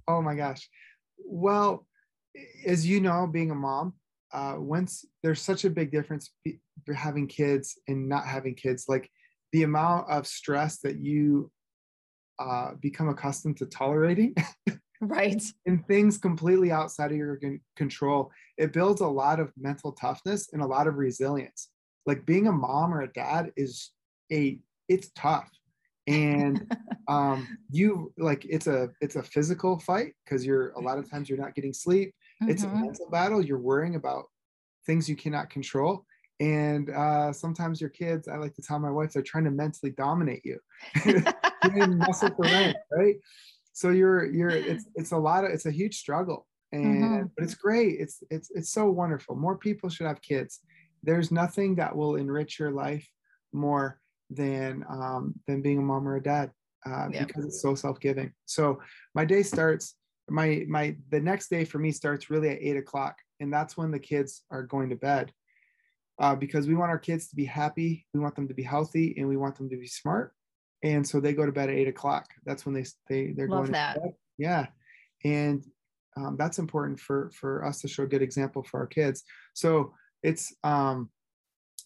Oh 0.07 0.21
my 0.21 0.35
gosh. 0.35 0.69
Well, 1.19 1.87
as 2.67 2.87
you 2.87 3.01
know, 3.01 3.27
being 3.27 3.51
a 3.51 3.55
mom, 3.55 3.95
uh, 4.33 4.57
once 4.59 5.05
there's 5.23 5.41
such 5.41 5.65
a 5.65 5.71
big 5.71 5.91
difference 5.91 6.31
be, 6.45 6.61
having 6.95 7.27
kids 7.27 7.79
and 7.89 8.09
not 8.09 8.27
having 8.27 8.55
kids, 8.55 8.87
like 8.89 9.11
the 9.53 9.63
amount 9.63 10.11
of 10.11 10.27
stress 10.27 10.79
that 10.81 10.99
you 10.99 11.51
uh, 12.39 12.73
become 12.81 13.09
accustomed 13.09 13.57
to 13.59 13.67
tolerating. 13.67 14.35
right. 15.01 15.43
and 15.67 15.87
things 15.87 16.19
completely 16.19 16.71
outside 16.71 17.11
of 17.11 17.17
your 17.17 17.39
control, 17.77 18.31
it 18.57 18.73
builds 18.73 19.01
a 19.01 19.07
lot 19.07 19.41
of 19.41 19.53
mental 19.57 19.93
toughness 19.93 20.51
and 20.53 20.63
a 20.63 20.67
lot 20.67 20.87
of 20.87 20.97
resilience. 20.97 21.71
Like 22.07 22.27
being 22.27 22.47
a 22.47 22.53
mom 22.53 22.93
or 22.93 23.03
a 23.03 23.13
dad 23.13 23.53
is 23.57 23.91
a 24.33 24.59
it's 24.89 25.11
tough 25.15 25.51
and 26.07 26.71
um 27.09 27.47
you 27.71 28.13
like 28.19 28.45
it's 28.49 28.67
a 28.67 28.91
it's 29.01 29.17
a 29.17 29.23
physical 29.23 29.79
fight 29.79 30.13
because 30.25 30.45
you're 30.45 30.71
a 30.73 30.81
lot 30.81 30.99
of 30.99 31.11
times 31.11 31.29
you're 31.29 31.39
not 31.39 31.55
getting 31.55 31.73
sleep 31.73 32.15
mm-hmm. 32.43 32.51
it's 32.51 32.63
a 32.63 32.67
mm-hmm. 32.67 32.83
mental 32.83 33.09
battle 33.11 33.45
you're 33.45 33.59
worrying 33.59 33.95
about 33.95 34.25
things 34.87 35.09
you 35.09 35.17
cannot 35.17 35.51
control 35.51 36.05
and 36.41 36.91
uh 36.91 37.33
sometimes 37.33 37.81
your 37.81 37.91
kids 37.91 38.27
i 38.27 38.37
like 38.37 38.55
to 38.55 38.63
tell 38.63 38.79
my 38.79 38.91
wife 38.91 39.13
they're 39.13 39.23
trying 39.23 39.45
to 39.45 39.51
mentally 39.51 39.93
dominate 39.93 40.45
you 40.45 40.59
muscle 41.97 42.29
for 42.31 42.43
rent 42.43 42.77
right 42.91 43.17
so 43.73 43.91
you're 43.91 44.27
you're 44.27 44.51
it's 44.51 44.87
it's 44.97 45.13
a 45.13 45.17
lot 45.17 45.45
of 45.45 45.51
it's 45.51 45.67
a 45.67 45.71
huge 45.71 45.97
struggle 45.97 46.47
and 46.73 47.05
mm-hmm. 47.05 47.27
but 47.37 47.45
it's 47.45 47.55
great 47.55 48.01
it's 48.01 48.23
it's 48.31 48.51
it's 48.53 48.71
so 48.71 48.91
wonderful 48.91 49.37
more 49.37 49.57
people 49.57 49.89
should 49.89 50.07
have 50.07 50.21
kids 50.23 50.61
there's 51.05 51.31
nothing 51.31 51.77
that 51.77 51.95
will 51.95 52.17
enrich 52.17 52.59
your 52.59 52.71
life 52.71 53.09
more 53.53 54.01
than 54.31 54.85
um, 54.89 55.35
than 55.47 55.63
being 55.63 55.79
a 55.79 55.83
mom 55.83 56.09
or 56.09 56.17
a 56.17 56.23
dad 56.23 56.51
uh, 56.87 57.09
yeah. 57.11 57.25
because 57.25 57.45
it's 57.45 57.63
so 57.63 57.75
self-giving. 57.75 58.33
So 58.47 58.81
my 59.15 59.25
day 59.25 59.43
starts. 59.43 59.95
My 60.29 60.65
my 60.69 60.97
the 61.11 61.21
next 61.21 61.49
day 61.49 61.65
for 61.65 61.79
me 61.79 61.93
starts 61.93 62.31
really 62.31 62.49
at 62.49 62.59
eight 62.61 62.79
o'clock, 62.79 63.17
and 63.41 63.53
that's 63.53 63.77
when 63.77 63.91
the 63.91 63.99
kids 63.99 64.43
are 64.51 64.63
going 64.63 64.89
to 64.91 64.97
bed. 64.97 65.33
Uh, 66.19 66.35
because 66.35 66.69
we 66.69 66.75
want 66.77 66.91
our 66.91 66.99
kids 66.99 67.29
to 67.29 67.35
be 67.35 67.45
happy, 67.45 68.07
we 68.15 68.21
want 68.21 68.37
them 68.37 68.47
to 68.47 68.55
be 68.55 68.63
healthy, 68.63 69.15
and 69.19 69.29
we 69.29 69.37
want 69.37 69.57
them 69.57 69.69
to 69.69 69.77
be 69.77 69.87
smart. 69.87 70.33
And 70.83 71.07
so 71.07 71.19
they 71.19 71.33
go 71.33 71.45
to 71.45 71.53
bed 71.53 71.71
at 71.71 71.75
eight 71.75 71.89
o'clock. 71.89 72.27
That's 72.45 72.65
when 72.65 72.75
they 72.75 72.85
they 73.09 73.33
they're 73.33 73.49
Love 73.49 73.63
going 73.63 73.73
that. 73.73 73.95
to 73.95 74.01
bed. 74.01 74.15
Yeah, 74.39 74.67
and 75.25 75.65
um, 76.17 76.37
that's 76.39 76.59
important 76.59 77.01
for 77.01 77.31
for 77.35 77.65
us 77.65 77.81
to 77.81 77.89
show 77.89 78.05
a 78.05 78.09
good 78.09 78.23
example 78.23 78.63
for 78.63 78.81
our 78.81 78.87
kids. 78.87 79.25
So 79.55 79.95
it's 80.23 80.55
um, 80.63 81.11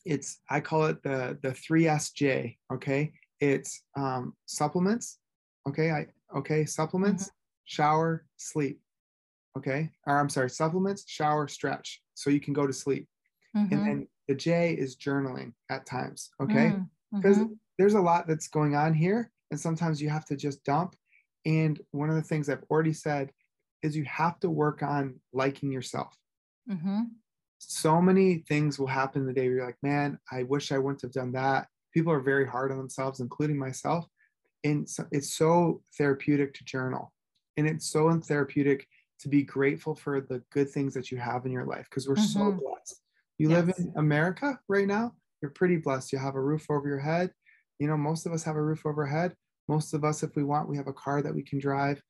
it's 0.05 0.41
I 0.51 0.61
call 0.61 0.87
it 0.87 1.03
the 1.03 1.39
the 1.43 1.55
three 1.55 1.85
SJ. 1.85 2.57
Okay, 2.73 3.13
it's 3.41 3.83
um, 3.97 4.35
supplements. 4.47 5.19
Okay, 5.69 5.91
I 5.91 6.07
okay 6.37 6.65
supplements, 6.65 7.25
mm-hmm. 7.25 7.65
shower, 7.65 8.27
sleep. 8.37 8.81
Okay, 9.57 9.91
or 10.07 10.19
I'm 10.19 10.29
sorry, 10.29 10.51
supplements, 10.51 11.05
shower, 11.07 11.49
stretch, 11.49 12.03
so 12.15 12.31
you 12.31 12.41
can 12.41 12.53
go 12.53 12.67
to 12.67 12.73
sleep. 12.73 13.09
Mm-hmm. 13.57 13.75
And 13.75 13.87
then 13.87 14.09
the 14.29 14.35
J 14.35 14.75
is 14.75 14.97
journaling 14.97 15.53
at 15.71 15.87
times. 15.87 16.31
Okay, 16.41 16.75
because 17.13 17.39
mm-hmm. 17.39 17.55
there's 17.79 17.95
a 17.95 18.01
lot 18.01 18.27
that's 18.27 18.49
going 18.49 18.77
on 18.77 18.95
here, 18.95 19.31
and 19.51 19.59
sometimes 19.59 20.01
you 20.01 20.09
have 20.11 20.27
to 20.27 20.37
just 20.37 20.63
dump. 20.65 20.95
And 21.47 21.81
one 21.93 22.11
of 22.11 22.17
the 22.17 22.23
things 22.23 22.49
I've 22.49 22.65
already 22.71 22.93
said 22.93 23.33
is 23.83 23.97
you 23.97 24.05
have 24.05 24.39
to 24.41 24.51
work 24.51 24.83
on 24.83 25.21
liking 25.33 25.73
yourself. 25.73 26.15
Mm-hmm 26.71 27.03
so 27.59 28.01
many 28.01 28.45
things 28.49 28.79
will 28.79 28.87
happen 28.87 29.27
the 29.27 29.33
day 29.33 29.49
where 29.49 29.57
you're 29.57 29.67
like, 29.67 29.77
man, 29.83 30.19
I 30.31 30.45
wish 30.45 30.73
I 30.73 30.79
wouldn't 30.79 31.03
have 31.03 31.13
done 31.13 31.33
that. 31.33 31.69
People 31.93 32.13
are 32.13 32.21
very 32.21 32.47
hard 32.47 32.71
on 32.71 32.79
themselves, 32.79 33.21
including 33.21 33.59
myself. 33.59 34.07
and 34.65 34.89
so, 34.89 35.07
it's 35.11 35.35
so 35.35 35.83
therapeutic 35.97 36.55
to 36.55 36.65
journal 36.65 37.13
and 37.57 37.67
it's 37.67 37.91
so 37.91 38.11
therapeutic 38.21 38.87
to 39.21 39.29
be 39.29 39.43
grateful 39.43 39.95
for 39.95 40.21
the 40.21 40.43
good 40.53 40.71
things 40.71 40.95
that 40.95 41.11
you 41.11 41.19
have 41.19 41.45
in 41.45 41.53
your 41.53 41.65
life 41.65 41.87
because 41.91 42.09
we're 42.09 42.15
mm-hmm. 42.15 42.39
so 42.39 42.53
blessed 42.53 43.01
you 43.39 43.51
yes. 43.51 43.67
live 43.67 43.75
in 43.79 43.93
america 43.97 44.59
right 44.69 44.87
now? 44.87 45.13
You're 45.41 45.53
pretty 45.53 45.77
blessed. 45.77 46.13
You 46.13 46.19
have 46.19 46.35
a 46.35 46.41
roof 46.41 46.67
over 46.71 46.89
your 46.89 46.99
head. 46.99 47.33
You 47.79 47.89
know 47.89 47.97
most 47.97 48.27
of 48.27 48.33
us 48.33 48.43
have 48.45 48.57
a 48.57 48.63
roof 48.63 48.85
over 48.85 49.03
our 49.03 49.09
head. 49.09 49.35
Most 49.69 49.95
of 49.95 50.05
us 50.05 50.23
if 50.23 50.35
we 50.37 50.45
want 50.45 50.69
we 50.69 50.77
have 50.77 50.89
a 50.89 50.93
car 50.93 51.23
that 51.23 51.35
we 51.35 51.43
can 51.43 51.59
drive 51.59 52.03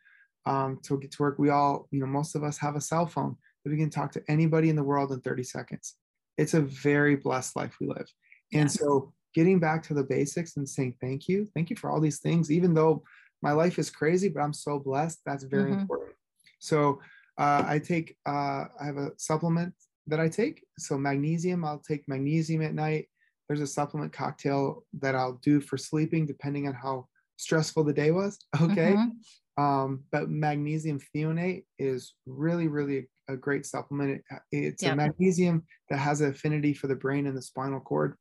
um, 0.47 0.79
to 0.85 0.99
get 0.99 1.13
to 1.13 1.23
work. 1.23 1.39
We 1.39 1.51
all 1.51 1.89
you 1.91 2.01
know 2.01 2.07
most 2.07 2.35
of 2.35 2.43
us 2.43 2.59
have 2.59 2.77
a 2.77 2.81
cell 2.81 3.07
phone 3.07 3.37
that 3.65 3.71
we 3.71 3.77
can 3.77 3.91
talk 3.91 4.13
to 4.13 4.23
anybody 4.29 4.71
in 4.71 4.77
the 4.77 4.85
world 4.85 5.13
in 5.13 5.21
30 5.21 5.43
seconds. 5.45 5.95
It's 6.39 6.55
a 6.55 6.61
very 6.61 7.17
blessed 7.17 7.57
life 7.57 7.77
we 7.81 7.89
live. 7.89 8.09
And 8.53 8.65
yes. 8.65 8.75
so 8.75 9.13
getting 9.35 9.59
back 9.59 9.83
to 9.85 9.95
the 9.95 10.03
basics 10.03 10.57
and 10.57 10.69
saying 10.69 10.95
thank 11.01 11.29
you 11.29 11.47
thank 11.55 11.71
you 11.71 11.77
for 11.77 11.91
all 11.91 12.01
these 12.01 12.19
things 12.19 12.51
even 12.51 12.75
though 12.75 13.03
my 13.43 13.53
life 13.53 13.79
is 13.79 13.91
crazy 13.91 14.29
but 14.29 14.41
i'm 14.41 14.53
so 14.53 14.79
blessed 14.79 15.21
that's 15.25 15.45
very 15.45 15.71
mm-hmm. 15.71 15.81
important. 15.81 16.13
So 16.59 17.01
uh, 17.39 17.63
i 17.67 17.79
take 17.79 18.17
uh, 18.27 18.65
i 18.81 18.85
have 18.85 18.97
a 18.97 19.11
supplement 19.17 19.75
that 20.09 20.21
i 20.21 20.29
take 20.29 20.65
so 20.79 20.99
magnesium 20.99 21.65
i'll 21.65 21.79
take 21.79 22.09
magnesium 22.09 22.63
at 22.63 22.75
night 22.75 23.09
there's 23.49 23.61
a 23.61 23.67
supplement 23.67 24.13
cocktail 24.13 24.85
that 25.01 25.15
i'll 25.15 25.39
do 25.43 25.61
for 25.61 25.77
sleeping 25.77 26.27
depending 26.27 26.67
on 26.67 26.75
how 26.75 27.07
stressful 27.37 27.85
the 27.85 27.93
day 27.93 28.11
was 28.11 28.39
okay 28.63 28.95
mm-hmm. 28.95 29.63
um, 29.63 30.03
but 30.11 30.29
magnesium 30.29 31.01
threonate 31.15 31.65
is 31.79 32.15
really 32.27 32.69
really 32.69 33.09
a 33.29 33.37
great 33.37 33.67
supplement 33.67 34.23
it, 34.31 34.43
it's 34.51 34.83
a 34.83 34.97
magnesium 34.97 35.63
that 35.91 35.99
has 35.99 36.21
an 36.21 36.31
affinity 36.31 36.73
for 36.73 36.87
the 36.87 36.97
brain 36.97 37.27
and 37.27 37.37
the 37.37 37.43
spinal 37.43 37.81
cord 37.81 38.17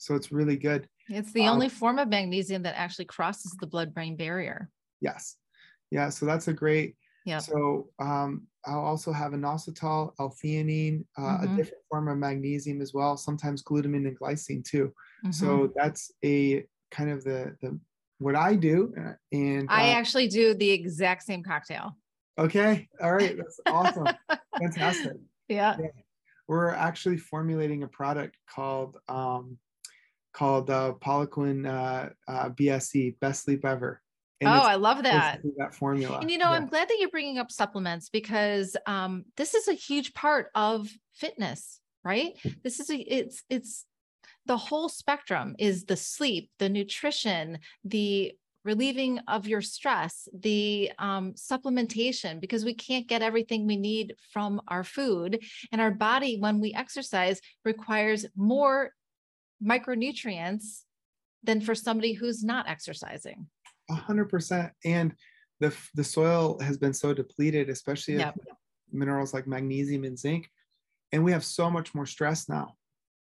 so 0.00 0.14
it's 0.14 0.32
really 0.32 0.56
good. 0.56 0.88
It's 1.08 1.32
the 1.32 1.46
um, 1.46 1.54
only 1.54 1.68
form 1.68 1.98
of 1.98 2.08
magnesium 2.08 2.62
that 2.62 2.76
actually 2.76 3.04
crosses 3.04 3.54
the 3.60 3.66
blood 3.66 3.92
brain 3.92 4.16
barrier. 4.16 4.70
Yes. 5.00 5.36
Yeah. 5.90 6.08
So 6.08 6.24
that's 6.24 6.48
a 6.48 6.54
great. 6.54 6.96
Yeah. 7.26 7.38
So 7.38 7.90
um, 7.98 8.46
I'll 8.66 8.84
also 8.84 9.12
have 9.12 9.32
inositol, 9.32 10.12
L-theanine, 10.20 11.04
uh, 11.16 11.20
mm-hmm. 11.20 11.44
a 11.44 11.56
different 11.56 11.84
form 11.88 12.08
of 12.08 12.18
magnesium 12.18 12.80
as 12.80 12.92
well. 12.92 13.16
Sometimes 13.16 13.62
glutamine 13.62 14.06
and 14.06 14.18
glycine 14.18 14.64
too. 14.64 14.92
Mm-hmm. 15.24 15.32
So 15.32 15.72
that's 15.74 16.12
a 16.24 16.64
kind 16.90 17.10
of 17.10 17.24
the 17.24 17.56
the 17.62 17.78
what 18.18 18.36
I 18.36 18.54
do. 18.54 18.94
Uh, 18.98 19.12
and 19.32 19.66
I 19.70 19.90
uh, 19.90 19.94
actually 19.94 20.28
do 20.28 20.54
the 20.54 20.70
exact 20.70 21.22
same 21.22 21.42
cocktail. 21.42 21.96
Okay. 22.38 22.88
All 23.02 23.12
right. 23.12 23.36
That's 23.36 23.60
awesome. 23.66 24.06
Fantastic. 24.58 25.12
Yeah. 25.48 25.76
yeah. 25.80 25.88
We're 26.46 26.70
actually 26.70 27.16
formulating 27.16 27.82
a 27.82 27.88
product 27.88 28.36
called 28.48 28.98
um, 29.08 29.58
called 30.32 30.70
uh, 30.70 30.94
Poliquin 31.00 31.66
uh, 31.66 32.10
uh, 32.28 32.50
BSE, 32.50 33.18
Best 33.20 33.44
Sleep 33.44 33.64
Ever. 33.64 34.00
And 34.40 34.48
oh, 34.48 34.52
I 34.52 34.76
love 34.76 35.02
that. 35.02 35.40
That 35.58 35.74
formula. 35.74 36.18
And 36.18 36.30
you 36.30 36.38
know, 36.38 36.46
yeah. 36.46 36.56
I'm 36.56 36.66
glad 36.66 36.88
that 36.88 36.96
you're 36.98 37.10
bringing 37.10 37.38
up 37.38 37.50
supplements 37.50 38.08
because 38.08 38.76
um, 38.86 39.24
this 39.36 39.54
is 39.54 39.68
a 39.68 39.74
huge 39.74 40.14
part 40.14 40.50
of 40.54 40.88
fitness, 41.12 41.80
right? 42.04 42.32
This 42.62 42.80
is 42.80 42.90
a, 42.90 42.96
it's 42.96 43.44
it's 43.50 43.84
the 44.46 44.56
whole 44.56 44.88
spectrum 44.88 45.54
is 45.58 45.84
the 45.84 45.96
sleep, 45.96 46.50
the 46.58 46.70
nutrition, 46.70 47.58
the 47.84 48.32
relieving 48.64 49.18
of 49.28 49.46
your 49.46 49.60
stress, 49.60 50.28
the 50.32 50.90
um, 50.98 51.32
supplementation, 51.34 52.40
because 52.40 52.64
we 52.64 52.74
can't 52.74 53.06
get 53.06 53.22
everything 53.22 53.66
we 53.66 53.76
need 53.76 54.14
from 54.32 54.60
our 54.68 54.84
food. 54.84 55.42
And 55.72 55.80
our 55.80 55.90
body, 55.90 56.38
when 56.38 56.60
we 56.60 56.74
exercise, 56.74 57.40
requires 57.64 58.26
more 58.36 58.92
micronutrients 59.62 60.82
than 61.42 61.60
for 61.60 61.74
somebody 61.74 62.12
who's 62.12 62.44
not 62.44 62.68
exercising. 62.68 63.46
A 63.90 63.94
hundred 63.94 64.28
percent. 64.28 64.72
And 64.84 65.14
the, 65.60 65.76
the 65.94 66.04
soil 66.04 66.58
has 66.60 66.78
been 66.78 66.94
so 66.94 67.12
depleted, 67.12 67.68
especially 67.68 68.16
yep. 68.16 68.38
minerals 68.92 69.34
like 69.34 69.46
magnesium 69.46 70.04
and 70.04 70.18
zinc. 70.18 70.48
And 71.12 71.24
we 71.24 71.32
have 71.32 71.44
so 71.44 71.70
much 71.70 71.94
more 71.94 72.06
stress 72.06 72.48
now. 72.48 72.74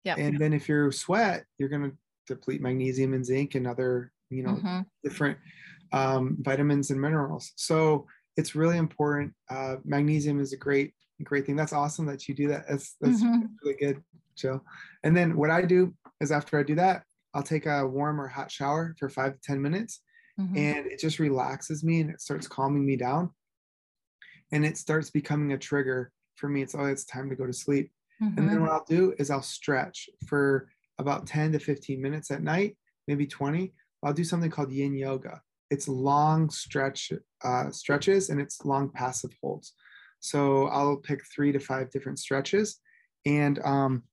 Yeah. 0.04 0.16
And 0.18 0.40
then 0.40 0.54
if 0.54 0.70
you 0.70 0.92
sweat, 0.92 1.44
you're 1.58 1.70
going 1.70 1.92
to 1.92 1.98
deplete 2.28 2.62
magnesium 2.62 3.14
and 3.14 3.26
zinc 3.26 3.56
and 3.56 3.68
other, 3.68 4.12
you 4.30 4.44
know, 4.44 4.54
mm-hmm. 4.54 4.80
different 5.04 5.38
um, 5.92 6.38
vitamins 6.40 6.92
and 6.92 7.02
minerals. 7.02 7.52
So 7.56 8.08
it's 8.38 8.56
really 8.56 8.78
important. 8.78 9.34
Uh, 9.50 9.78
magnesium 9.84 10.40
is 10.40 10.54
a 10.54 10.58
great, 10.58 10.94
great 11.24 11.46
thing. 11.46 11.56
That's 11.56 11.74
awesome 11.74 12.06
that 12.06 12.28
you 12.28 12.36
do 12.36 12.48
that. 12.50 12.66
That's, 12.70 12.96
that's 13.02 13.22
mm-hmm. 13.22 13.48
really 13.64 13.78
good, 13.78 14.04
Jill. 14.36 14.64
And 15.04 15.18
then 15.18 15.36
what 15.36 15.50
I 15.50 15.64
do 15.64 15.94
is 16.22 16.32
after 16.32 16.58
I 16.58 16.64
do 16.64 16.76
that, 16.76 17.04
I'll 17.34 17.44
take 17.44 17.66
a 17.66 17.86
warm 17.86 18.20
or 18.22 18.28
hot 18.28 18.52
shower 18.52 18.96
for 18.98 19.10
five 19.10 19.34
to 19.34 19.40
10 19.42 19.62
minutes 19.62 20.02
mm-hmm. 20.40 20.58
and 20.58 20.86
it 20.88 21.00
just 21.00 21.20
relaxes 21.20 21.84
me 21.84 22.02
and 22.02 22.10
it 22.10 22.22
starts 22.22 22.48
calming 22.48 22.86
me 22.86 22.96
down. 22.96 23.32
And 24.52 24.66
it 24.66 24.78
starts 24.78 25.10
becoming 25.10 25.54
a 25.54 25.58
trigger 25.58 26.12
for 26.36 26.50
me. 26.50 26.62
It's, 26.62 26.74
oh, 26.74 26.86
it's 26.86 27.06
time 27.06 27.30
to 27.30 27.36
go 27.36 27.46
to 27.46 27.54
sleep. 27.54 27.92
Mm-hmm. 28.22 28.38
And 28.38 28.48
then 28.48 28.56
mm-hmm. 28.56 28.66
what 28.66 28.72
I'll 28.72 28.86
do 28.86 29.14
is 29.20 29.30
I'll 29.30 29.42
stretch 29.42 30.10
for 30.28 30.70
about 30.98 31.28
10 31.28 31.52
to 31.54 31.60
15 31.60 32.02
minutes 32.02 32.32
at 32.32 32.42
night, 32.42 32.78
maybe 33.08 33.28
20. 33.28 33.74
I'll 34.04 34.14
do 34.14 34.24
something 34.24 34.50
called 34.50 34.72
yin 34.72 34.96
yoga. 34.96 35.42
It's 35.70 35.88
long 35.88 36.50
stretch 36.50 37.12
uh, 37.44 37.70
stretches 37.70 38.30
and 38.30 38.42
it's 38.42 38.66
long 38.66 38.90
passive 38.90 39.32
holds. 39.42 39.74
So 40.20 40.68
I'll 40.68 40.98
pick 40.98 41.22
three 41.34 41.52
to 41.52 41.60
five 41.60 41.92
different 41.92 42.20
stretches. 42.20 42.80
And 43.26 43.60
um, 43.64 44.04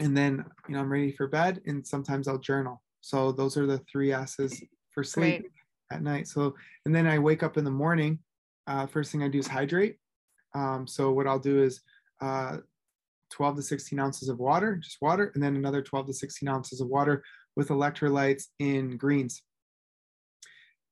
and 0.00 0.16
then 0.16 0.44
you 0.68 0.74
know 0.74 0.80
i'm 0.80 0.90
ready 0.90 1.12
for 1.12 1.26
bed 1.26 1.60
and 1.66 1.86
sometimes 1.86 2.28
i'll 2.28 2.38
journal 2.38 2.82
so 3.04 3.32
those 3.32 3.58
are 3.58 3.66
the 3.66 3.82
three 3.92 4.12
s's 4.12 4.62
for 4.90 5.04
sleep 5.04 5.42
Great. 5.42 5.52
at 5.92 6.02
night. 6.02 6.26
So 6.26 6.54
and 6.86 6.94
then 6.94 7.06
i 7.06 7.18
wake 7.18 7.42
up 7.42 7.58
in 7.58 7.64
the 7.64 7.70
morning 7.70 8.18
uh, 8.66 8.86
first 8.86 9.12
thing 9.12 9.22
i 9.22 9.28
do 9.28 9.38
is 9.38 9.46
hydrate. 9.46 9.96
Um, 10.54 10.86
so 10.86 11.12
what 11.12 11.26
i'll 11.26 11.38
do 11.38 11.62
is 11.62 11.82
uh, 12.22 12.58
12 13.30 13.56
to 13.56 13.62
16 13.62 13.98
ounces 13.98 14.30
of 14.30 14.38
water 14.38 14.76
just 14.76 15.02
water 15.02 15.30
and 15.34 15.42
then 15.42 15.54
another 15.54 15.82
12 15.82 16.06
to 16.06 16.14
16 16.14 16.48
ounces 16.48 16.80
of 16.80 16.88
water 16.88 17.22
with 17.56 17.68
electrolytes 17.68 18.44
in 18.58 18.96
greens. 18.96 19.42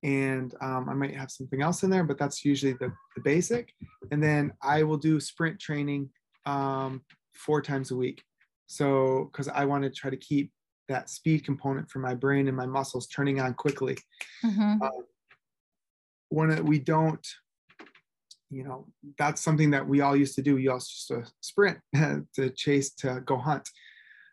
And 0.03 0.55
um, 0.61 0.91
i 0.91 0.95
might 0.95 1.17
have 1.17 1.31
something 1.31 1.63
else 1.63 1.83
in 1.83 1.89
there 1.89 2.05
but 2.05 2.19
that's 2.19 2.45
usually 2.45 2.75
the, 2.75 2.93
the 3.17 3.23
basic. 3.23 3.73
And 4.11 4.23
then 4.23 4.53
i 4.61 4.83
will 4.83 4.99
do 4.99 5.19
sprint 5.19 5.59
training 5.59 6.11
um, 6.45 7.01
four 7.33 7.63
times 7.63 7.91
a 7.91 7.97
week. 7.97 8.23
So, 8.67 9.31
because 9.31 9.49
I 9.49 9.65
want 9.65 9.85
to 9.85 9.91
try 9.91 10.11
to 10.11 10.17
keep 10.17 10.51
that 10.89 11.11
speed 11.11 11.45
component 11.45 11.91
for 11.91 11.99
my 11.99 12.15
brain 12.15 12.49
and 12.49 12.57
my 12.57 12.67
muscles 12.67 13.07
turning 13.07 13.41
on 13.41 13.55
quickly. 13.55 13.97
Mm-hmm. 14.45 14.83
Uh, 14.83 14.89
when 16.29 16.65
we 16.65 16.79
don't, 16.79 17.27
you 18.51 18.65
know, 18.65 18.87
that's 19.19 19.41
something 19.41 19.71
that 19.71 19.87
we 19.87 20.01
all 20.01 20.17
used 20.17 20.35
to 20.37 20.43
do. 20.43 20.57
We 20.57 20.69
all 20.69 20.77
used 20.77 21.09
to 21.09 21.25
sprint 21.41 21.79
to 22.35 22.51
chase 22.51 22.95
to 22.97 23.23
go 23.25 23.37
hunt. 23.37 23.69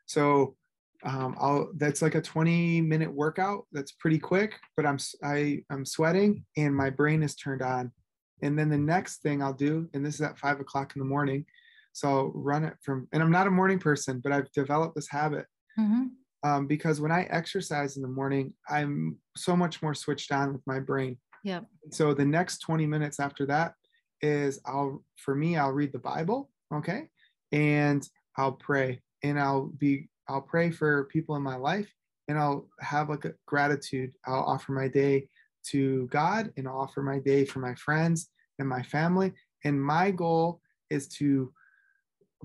So, 0.06 0.56
um, 1.04 1.36
I'll 1.40 1.72
that's 1.78 2.02
like 2.02 2.16
a 2.16 2.22
20 2.22 2.82
minute 2.82 3.14
workout. 3.14 3.66
That's 3.72 3.94
pretty 3.94 4.20
quick, 4.20 4.56
but 4.76 4.86
I'm 4.86 4.98
I 5.24 5.64
I'm 5.70 5.86
sweating 5.86 6.44
and 6.58 6.76
my 6.76 6.90
brain 6.90 7.24
is 7.24 7.36
turned 7.36 7.62
on. 7.62 7.94
And 8.42 8.60
then 8.60 8.70
the 8.70 8.78
next 8.78 9.22
thing 9.22 9.42
I'll 9.42 9.54
do, 9.54 9.90
and 9.94 10.06
this 10.06 10.16
is 10.16 10.22
at 10.22 10.38
five 10.38 10.60
o'clock 10.60 10.94
in 10.96 11.00
the 11.00 11.06
morning, 11.06 11.46
so 11.94 12.08
I'll 12.10 12.32
run 12.34 12.64
it 12.64 12.76
from, 12.82 13.08
and 13.12 13.22
I'm 13.22 13.32
not 13.32 13.48
a 13.48 13.52
morning 13.52 13.80
person, 13.80 14.20
but 14.24 14.32
I've 14.32 14.52
developed 14.52 14.96
this 14.96 15.10
habit 15.10 15.46
mm-hmm. 15.78 16.06
Um, 16.44 16.68
because 16.68 17.02
when 17.02 17.12
I 17.12 17.24
exercise 17.24 17.96
in 17.96 18.02
the 18.02 18.08
morning, 18.08 18.54
I'm 18.70 19.18
so 19.36 19.56
much 19.56 19.82
more 19.82 19.94
switched 19.94 20.32
on 20.32 20.54
with 20.54 20.66
my 20.66 20.80
brain. 20.80 21.18
Yeah. 21.44 21.62
So 21.92 22.14
the 22.14 22.26
next 22.26 22.60
20 22.60 22.86
minutes 22.86 23.20
after 23.20 23.46
that 23.48 23.74
is 24.22 24.60
I'll, 24.66 25.04
for 25.18 25.36
me, 25.36 25.58
I'll 25.58 25.72
read 25.72 25.92
the 25.92 26.00
Bible. 26.00 26.50
Okay. 26.74 27.10
And 27.52 28.08
I'll 28.38 28.54
pray 28.54 29.02
and 29.24 29.40
I'll 29.40 29.68
be, 29.78 30.10
I'll 30.28 30.42
pray 30.42 30.72
for 30.72 31.06
people 31.06 31.36
in 31.36 31.42
my 31.42 31.56
life 31.56 31.92
and 32.28 32.38
I'll 32.38 32.68
have 32.80 33.10
like 33.10 33.26
a 33.26 33.34
gratitude. 33.46 34.14
I'll 34.26 34.44
offer 34.44 34.72
my 34.72 34.88
day 34.88 35.28
to 35.68 36.08
God 36.08 36.54
and 36.56 36.68
I'll 36.68 36.80
offer 36.80 37.02
my 37.02 37.20
day 37.20 37.44
for 37.44 37.60
my 37.60 37.76
friends 37.76 38.30
and 38.60 38.68
my 38.68 38.84
family. 38.84 39.34
And 39.66 39.82
my 39.82 40.12
goal 40.12 40.62
is 40.90 41.08
to 41.08 41.52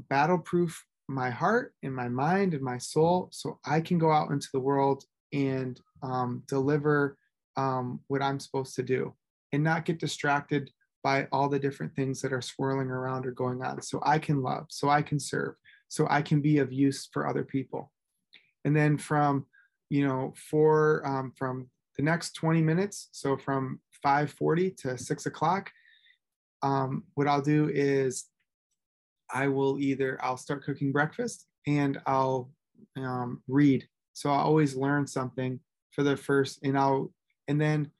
battle 0.08 0.38
proof 0.38 0.84
my 1.08 1.30
heart 1.30 1.74
and 1.82 1.94
my 1.94 2.08
mind 2.08 2.54
and 2.54 2.62
my 2.62 2.78
soul 2.78 3.28
so 3.30 3.58
I 3.64 3.80
can 3.80 3.98
go 3.98 4.10
out 4.10 4.30
into 4.30 4.48
the 4.52 4.60
world 4.60 5.04
and 5.32 5.80
um, 6.02 6.42
deliver 6.48 7.18
um, 7.56 8.00
what 8.08 8.22
I'm 8.22 8.40
supposed 8.40 8.74
to 8.76 8.82
do 8.82 9.14
and 9.52 9.62
not 9.62 9.84
get 9.84 9.98
distracted 9.98 10.70
by 11.02 11.28
all 11.30 11.48
the 11.48 11.58
different 11.58 11.94
things 11.94 12.22
that 12.22 12.32
are 12.32 12.40
swirling 12.40 12.88
around 12.88 13.26
or 13.26 13.30
going 13.30 13.62
on. 13.62 13.82
So 13.82 14.00
I 14.02 14.18
can 14.18 14.42
love, 14.42 14.66
so 14.70 14.88
I 14.88 15.02
can 15.02 15.20
serve, 15.20 15.54
so 15.88 16.06
I 16.08 16.22
can 16.22 16.40
be 16.40 16.58
of 16.58 16.72
use 16.72 17.08
for 17.12 17.28
other 17.28 17.44
people. 17.44 17.92
And 18.64 18.74
then 18.74 18.96
from, 18.96 19.44
you 19.90 20.06
know, 20.06 20.32
for 20.50 21.06
um, 21.06 21.32
from 21.36 21.68
the 21.96 22.02
next 22.02 22.32
20 22.32 22.62
minutes, 22.62 23.08
so 23.12 23.36
from 23.36 23.80
5:40 24.04 24.76
to 24.78 24.98
6 24.98 25.26
o'clock, 25.26 25.70
um, 26.62 27.04
what 27.14 27.28
I'll 27.28 27.42
do 27.42 27.70
is 27.72 28.24
I 29.34 29.48
will 29.48 29.78
either 29.80 30.18
I'll 30.22 30.36
start 30.36 30.64
cooking 30.64 30.92
breakfast 30.92 31.46
and 31.66 32.00
I'll 32.06 32.50
um, 32.96 33.42
read. 33.48 33.86
So 34.12 34.30
I 34.30 34.38
always 34.38 34.76
learn 34.76 35.06
something 35.06 35.58
for 35.90 36.04
the 36.04 36.16
first, 36.16 36.60
and 36.62 36.78
I'll, 36.78 37.12
and 37.48 37.60
then 37.60 37.90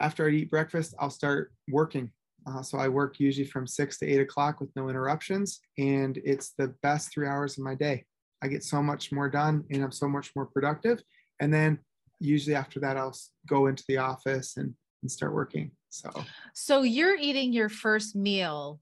after 0.00 0.26
I 0.26 0.30
eat 0.30 0.50
breakfast, 0.50 0.94
I'll 0.98 1.10
start 1.10 1.52
working. 1.68 2.10
Uh, 2.46 2.62
so 2.62 2.78
I 2.78 2.88
work 2.88 3.20
usually 3.20 3.46
from 3.46 3.66
six 3.66 3.98
to 3.98 4.06
eight 4.06 4.20
o'clock 4.20 4.60
with 4.60 4.70
no 4.74 4.88
interruptions, 4.88 5.60
and 5.78 6.18
it's 6.24 6.54
the 6.58 6.68
best 6.82 7.12
three 7.12 7.28
hours 7.28 7.58
of 7.58 7.64
my 7.64 7.74
day. 7.74 8.04
I 8.42 8.48
get 8.48 8.64
so 8.64 8.82
much 8.82 9.12
more 9.12 9.28
done, 9.28 9.64
and 9.70 9.84
I'm 9.84 9.92
so 9.92 10.08
much 10.08 10.32
more 10.34 10.46
productive. 10.46 11.02
And 11.40 11.52
then 11.52 11.78
usually 12.18 12.56
after 12.56 12.80
that, 12.80 12.96
I'll 12.96 13.16
go 13.46 13.66
into 13.66 13.84
the 13.88 13.98
office 13.98 14.56
and, 14.56 14.74
and 15.02 15.10
start 15.10 15.34
working. 15.34 15.70
So, 15.90 16.10
so 16.54 16.82
you're 16.82 17.16
eating 17.16 17.52
your 17.52 17.68
first 17.68 18.16
meal 18.16 18.80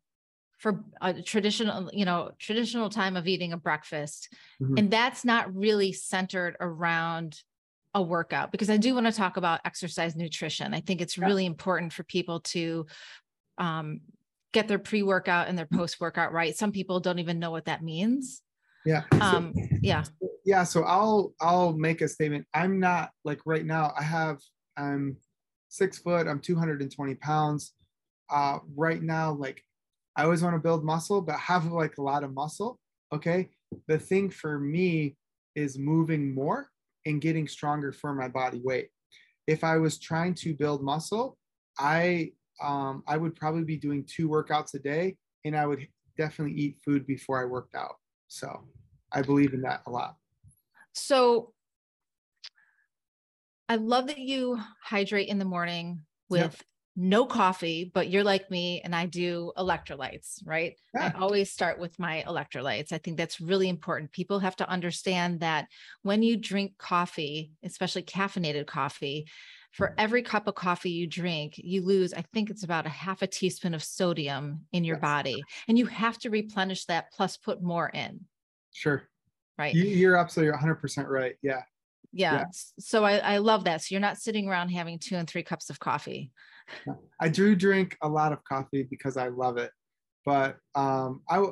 for 0.61 0.85
a 1.01 1.15
traditional, 1.23 1.91
you 1.93 2.05
know, 2.05 2.31
traditional 2.39 2.91
time 2.91 3.17
of 3.17 3.27
eating 3.27 3.53
a 3.53 3.57
breakfast, 3.57 4.29
mm-hmm. 4.63 4.77
and 4.77 4.91
that's 4.91 5.25
not 5.25 5.55
really 5.55 5.93
centered 5.93 6.57
around 6.61 7.41
a 7.95 8.03
workout 8.03 8.53
because 8.53 8.71
I 8.71 8.77
do 8.77 8.95
want 8.95 9.07
to 9.07 9.13
talk 9.13 9.37
about 9.37 9.61
exercise 9.65 10.15
nutrition. 10.15 10.75
I 10.75 10.81
think 10.81 11.01
it's 11.01 11.19
really 11.19 11.47
important 11.47 11.93
for 11.93 12.05
people 12.05 12.41
to 12.41 12.87
um, 13.59 14.03
get 14.53 14.69
their 14.69 14.79
pre 14.79 15.03
workout 15.03 15.49
and 15.49 15.57
their 15.57 15.67
post 15.67 15.99
workout 15.99 16.33
right. 16.33 16.55
Some 16.55 16.73
people 16.73 17.01
don't 17.01 17.19
even 17.19 17.39
know 17.39 17.51
what 17.51 17.65
that 17.65 17.83
means. 17.83 18.43
Yeah. 18.85 19.03
Um, 19.21 19.55
so, 19.57 19.77
yeah. 19.81 20.05
Yeah. 20.45 20.65
So 20.65 20.85
I'll 20.85 21.35
I'll 21.41 21.73
make 21.73 22.03
a 22.03 22.09
statement. 22.09 22.47
I'm 22.53 22.79
not 22.79 23.11
like 23.25 23.41
right 23.47 23.65
now. 23.65 23.93
I 23.99 24.03
have 24.03 24.39
I'm 24.77 25.17
six 25.69 25.99
foot. 25.99 26.27
I'm 26.27 26.41
220 26.41 27.15
pounds. 27.17 27.73
Uh, 28.29 28.59
right 28.77 29.03
now, 29.03 29.33
like 29.33 29.65
I 30.17 30.25
always 30.25 30.43
want 30.43 30.55
to 30.55 30.61
build 30.61 30.85
muscle, 30.85 31.21
but 31.23 31.39
have 31.39 31.67
like 31.67 31.99
a 31.99 32.03
lot 32.03 32.25
of 32.25 32.35
muscle. 32.35 32.79
Okay. 33.13 33.51
The 33.89 33.99
thing 33.99 34.31
for 34.31 34.59
me 34.59 35.17
is 35.55 35.79
moving 35.79 36.35
more 36.35 36.71
and 37.07 37.21
getting 37.21 37.49
stronger 37.49 37.93
for 37.93 38.15
my 38.15 38.29
body 38.29 38.61
weight. 38.63 38.89
If 39.47 39.65
I 39.65 39.79
was 39.79 39.99
trying 39.99 40.35
to 40.35 40.55
build 40.55 40.83
muscle, 40.83 41.37
I 41.79 42.33
um, 42.63 43.03
I 43.07 43.17
would 43.17 43.37
probably 43.37 43.65
be 43.65 43.77
doing 43.77 44.05
two 44.05 44.29
workouts 44.29 44.75
a 44.75 44.79
day, 44.79 45.17
and 45.45 45.57
I 45.57 45.67
would 45.67 45.87
definitely 46.19 46.57
eat 46.61 46.79
food 46.85 47.07
before 47.07 47.41
I 47.41 47.47
worked 47.47 47.75
out. 47.75 47.95
So 48.29 48.65
I 49.13 49.23
believe 49.23 49.55
in 49.55 49.63
that 49.63 49.83
a 49.87 49.91
lot. 49.91 50.17
So 50.93 51.53
I 53.69 53.77
love 53.77 54.09
that 54.09 54.19
you 54.19 54.59
hydrate 54.83 55.29
in 55.29 55.39
the 55.39 55.45
morning 55.45 56.03
with 56.29 56.43
yep 56.43 56.55
no 56.97 57.25
coffee, 57.25 57.91
but 57.93 58.11
you're 58.11 58.25
like 58.25 58.51
me 58.51 58.81
and 58.83 58.95
I 58.95 59.07
do 59.07 59.53
electrolytes, 59.57 60.43
right? 60.45 60.77
Yeah. 60.95 61.13
I 61.15 61.19
always 61.19 61.51
start 61.51 61.79
with 61.79 61.99
my 61.99 62.25
electrolytes. 62.27 62.93
I 62.93 62.99
think 62.99 63.17
that's 63.17 63.41
really 63.41 63.69
important. 63.69 64.13
People 64.13 64.41
have 64.41 64.57
to 64.57 64.69
understand 64.69 65.41
that 65.41 65.69
when 66.03 66.23
you 66.23 66.37
drink 66.37 66.79
coffee, 66.79 67.53
especially 67.63 68.03
caffeinated 68.03 68.67
coffee, 68.67 69.27
for 69.73 69.89
mm-hmm. 69.89 70.01
every 70.01 70.23
cup 70.23 70.49
of 70.49 70.55
coffee 70.55 70.91
you 70.91 71.07
drink, 71.07 71.55
you 71.57 71.83
lose, 71.83 72.13
I 72.13 72.25
think 72.35 72.51
it's 72.51 72.65
about 72.65 72.87
a 72.87 72.91
half 72.91 73.23
a 73.23 73.27
teaspoon 73.27 73.75
of 73.75 73.85
sodium 73.85 74.67
in 74.73 74.85
your 74.85 74.97
yes. 74.97 75.03
body. 75.03 75.45
And 75.69 75.79
you 75.79 75.87
have 75.87 76.19
to 76.19 76.31
replenish 76.31 76.87
that 76.87 77.13
plus 77.13 77.37
put 77.37 77.63
more 77.63 77.89
in. 77.89 78.21
Sure. 78.73 79.05
Right. 79.57 79.75
You, 79.75 80.11
are 80.11 80.17
absolutely 80.17 80.59
100% 80.59 81.07
right. 81.07 81.35
Yeah. 81.43 81.63
Yeah. 82.13 82.33
yeah. 82.33 82.45
So 82.79 83.05
I, 83.05 83.19
I 83.19 83.39
love 83.39 83.65
that. 83.65 83.83
So 83.83 83.95
you're 83.95 84.01
not 84.01 84.19
sitting 84.19 84.49
around 84.49 84.71
having 84.71 84.99
two 84.99 85.17
and 85.17 85.29
three 85.29 85.43
cups 85.43 85.71
of 85.71 85.79
coffee. 85.79 86.33
I 87.21 87.29
do 87.29 87.55
drink 87.55 87.97
a 88.03 88.09
lot 88.09 88.33
of 88.33 88.43
coffee 88.45 88.87
because 88.89 89.17
I 89.17 89.29
love 89.29 89.57
it, 89.57 89.71
but 90.25 90.57
um, 90.75 91.23
I, 91.29 91.45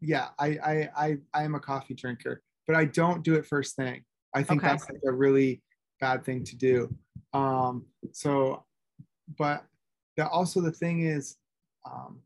yeah, 0.00 0.28
I, 0.38 0.46
I, 0.46 0.90
I, 0.96 1.16
I 1.32 1.42
am 1.44 1.54
a 1.54 1.60
coffee 1.60 1.94
drinker, 1.94 2.42
but 2.66 2.76
I 2.76 2.84
don't 2.84 3.22
do 3.22 3.34
it 3.34 3.46
first 3.46 3.76
thing. 3.76 4.04
I 4.34 4.42
think 4.42 4.62
okay. 4.62 4.70
that's 4.70 4.88
like 4.88 5.00
a 5.06 5.12
really 5.12 5.62
bad 6.00 6.24
thing 6.24 6.44
to 6.44 6.56
do. 6.56 6.94
Um, 7.32 7.86
so, 8.12 8.64
but 9.38 9.64
the, 10.16 10.28
also 10.28 10.60
the 10.60 10.72
thing 10.72 11.02
is, 11.02 11.36
um, 11.90 12.20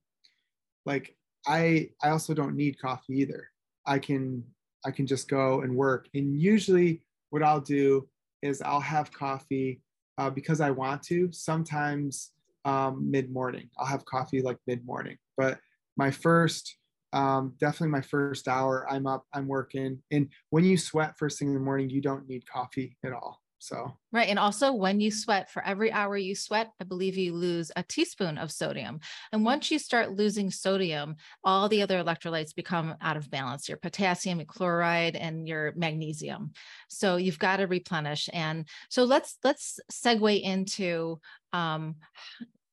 like 0.86 1.16
I, 1.46 1.90
I 2.02 2.10
also 2.10 2.34
don't 2.34 2.56
need 2.56 2.80
coffee 2.80 3.20
either. 3.20 3.48
I 3.86 3.98
can, 3.98 4.44
I 4.84 4.90
can 4.90 5.06
just 5.06 5.28
go 5.28 5.62
and 5.62 5.74
work. 5.74 6.08
And 6.14 6.40
usually, 6.40 7.02
what 7.30 7.42
I'll 7.42 7.60
do 7.60 8.08
is 8.42 8.62
I'll 8.62 8.80
have 8.80 9.12
coffee 9.12 9.82
uh, 10.18 10.28
because 10.28 10.60
I 10.60 10.70
want 10.70 11.02
to. 11.04 11.30
Sometimes 11.32 12.32
um, 12.64 13.10
mid 13.10 13.30
morning, 13.30 13.70
I'll 13.78 13.86
have 13.86 14.04
coffee 14.04 14.42
like 14.42 14.58
mid 14.66 14.84
morning. 14.84 15.16
But 15.36 15.58
my 15.96 16.10
first, 16.10 16.76
um, 17.12 17.54
definitely 17.58 17.88
my 17.88 18.02
first 18.02 18.48
hour, 18.48 18.86
I'm 18.90 19.06
up, 19.06 19.24
I'm 19.32 19.46
working. 19.46 20.02
And 20.10 20.28
when 20.50 20.64
you 20.64 20.76
sweat 20.76 21.16
first 21.18 21.38
thing 21.38 21.48
in 21.48 21.54
the 21.54 21.60
morning, 21.60 21.88
you 21.88 22.02
don't 22.02 22.28
need 22.28 22.46
coffee 22.46 22.96
at 23.04 23.12
all. 23.12 23.40
So, 23.61 23.96
right. 24.12 24.28
And 24.28 24.38
also, 24.38 24.72
when 24.72 25.00
you 25.00 25.11
sweat, 25.11 25.50
for 25.50 25.64
every 25.64 25.90
hour 25.90 26.16
you 26.16 26.36
sweat, 26.36 26.70
I 26.80 26.84
believe 26.84 27.16
you 27.16 27.34
lose 27.34 27.72
a 27.74 27.82
teaspoon 27.82 28.38
of 28.38 28.52
sodium. 28.52 29.00
And 29.32 29.44
once 29.44 29.70
you 29.70 29.80
start 29.80 30.12
losing 30.12 30.50
sodium, 30.50 31.16
all 31.42 31.68
the 31.68 31.82
other 31.82 32.02
electrolytes 32.02 32.54
become 32.54 32.94
out 33.00 33.16
of 33.16 33.30
balance 33.30 33.68
your 33.68 33.78
potassium, 33.78 34.38
your 34.38 34.46
chloride, 34.46 35.16
and 35.16 35.48
your 35.48 35.72
magnesium. 35.74 36.52
So, 36.88 37.16
you've 37.16 37.40
got 37.40 37.56
to 37.56 37.66
replenish. 37.66 38.28
And 38.32 38.68
so, 38.90 39.02
let's 39.02 39.38
let's 39.42 39.80
segue 39.90 40.40
into 40.40 41.18
um, 41.52 41.96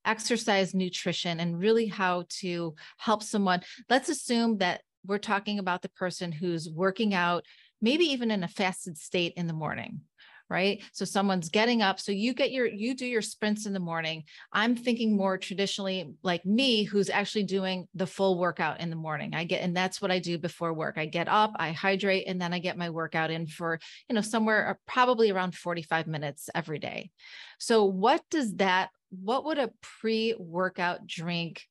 exercise 0.05 0.75
nutrition 0.75 1.39
and 1.39 1.59
really 1.59 1.87
how 1.87 2.25
to 2.41 2.75
help 2.97 3.23
someone. 3.23 3.61
Let's 3.89 4.09
assume 4.09 4.59
that 4.59 4.81
we're 5.03 5.17
talking 5.17 5.57
about 5.57 5.81
the 5.81 5.89
person 5.89 6.31
who's 6.31 6.69
working 6.69 7.15
out, 7.15 7.43
maybe 7.81 8.05
even 8.05 8.29
in 8.29 8.43
a 8.43 8.47
fasted 8.47 8.97
state 8.97 9.33
in 9.35 9.47
the 9.47 9.53
morning 9.53 10.01
right? 10.49 10.83
So 10.91 11.05
someone's 11.05 11.49
getting 11.49 11.81
up 11.81 11.99
so 11.99 12.11
you 12.11 12.33
get 12.33 12.51
your 12.51 12.67
you 12.67 12.95
do 12.95 13.05
your 13.05 13.21
sprints 13.21 13.65
in 13.65 13.73
the 13.73 13.79
morning. 13.79 14.23
I'm 14.53 14.75
thinking 14.75 15.15
more 15.15 15.37
traditionally 15.37 16.13
like 16.23 16.45
me 16.45 16.83
who's 16.83 17.09
actually 17.09 17.43
doing 17.43 17.87
the 17.95 18.07
full 18.07 18.37
workout 18.37 18.79
in 18.79 18.89
the 18.89 18.95
morning. 18.95 19.33
I 19.33 19.43
get 19.43 19.61
and 19.61 19.75
that's 19.75 20.01
what 20.01 20.11
i 20.11 20.19
do 20.19 20.37
before 20.37 20.73
work. 20.73 20.97
I 20.97 21.05
get 21.05 21.27
up 21.27 21.53
i 21.57 21.71
hydrate 21.71 22.27
and 22.27 22.39
then 22.39 22.53
i 22.53 22.59
get 22.59 22.77
my 22.77 22.89
workout 22.89 23.31
in 23.31 23.47
for 23.47 23.79
you 24.09 24.15
know 24.15 24.21
somewhere 24.21 24.69
uh, 24.69 24.73
probably 24.87 25.31
around 25.31 25.55
45 25.55 26.07
minutes 26.07 26.49
every 26.53 26.79
day. 26.79 27.11
So 27.59 27.85
what 27.85 28.21
does 28.29 28.55
that 28.55 28.89
what 29.09 29.45
would 29.45 29.57
a 29.57 29.71
pre-workout 29.81 31.07
drink 31.07 31.63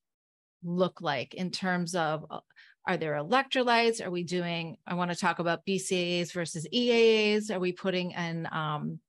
look 0.63 1.01
like 1.01 1.35
in 1.35 1.51
terms 1.51 1.95
of 1.95 2.25
uh, 2.31 2.41
are 2.87 2.97
there 2.97 3.15
electrolytes? 3.15 4.05
Are 4.05 4.11
we 4.11 4.25
doing, 4.25 4.77
I 4.87 4.95
want 4.95 5.11
to 5.11 5.17
talk 5.17 5.39
about 5.39 5.65
BCAAs 5.67 6.33
versus 6.33 6.67
EAAs. 6.73 7.51
Are 7.51 7.61
we 7.61 7.73
putting 7.73 8.11
in 8.11 8.47
um, 8.53 9.01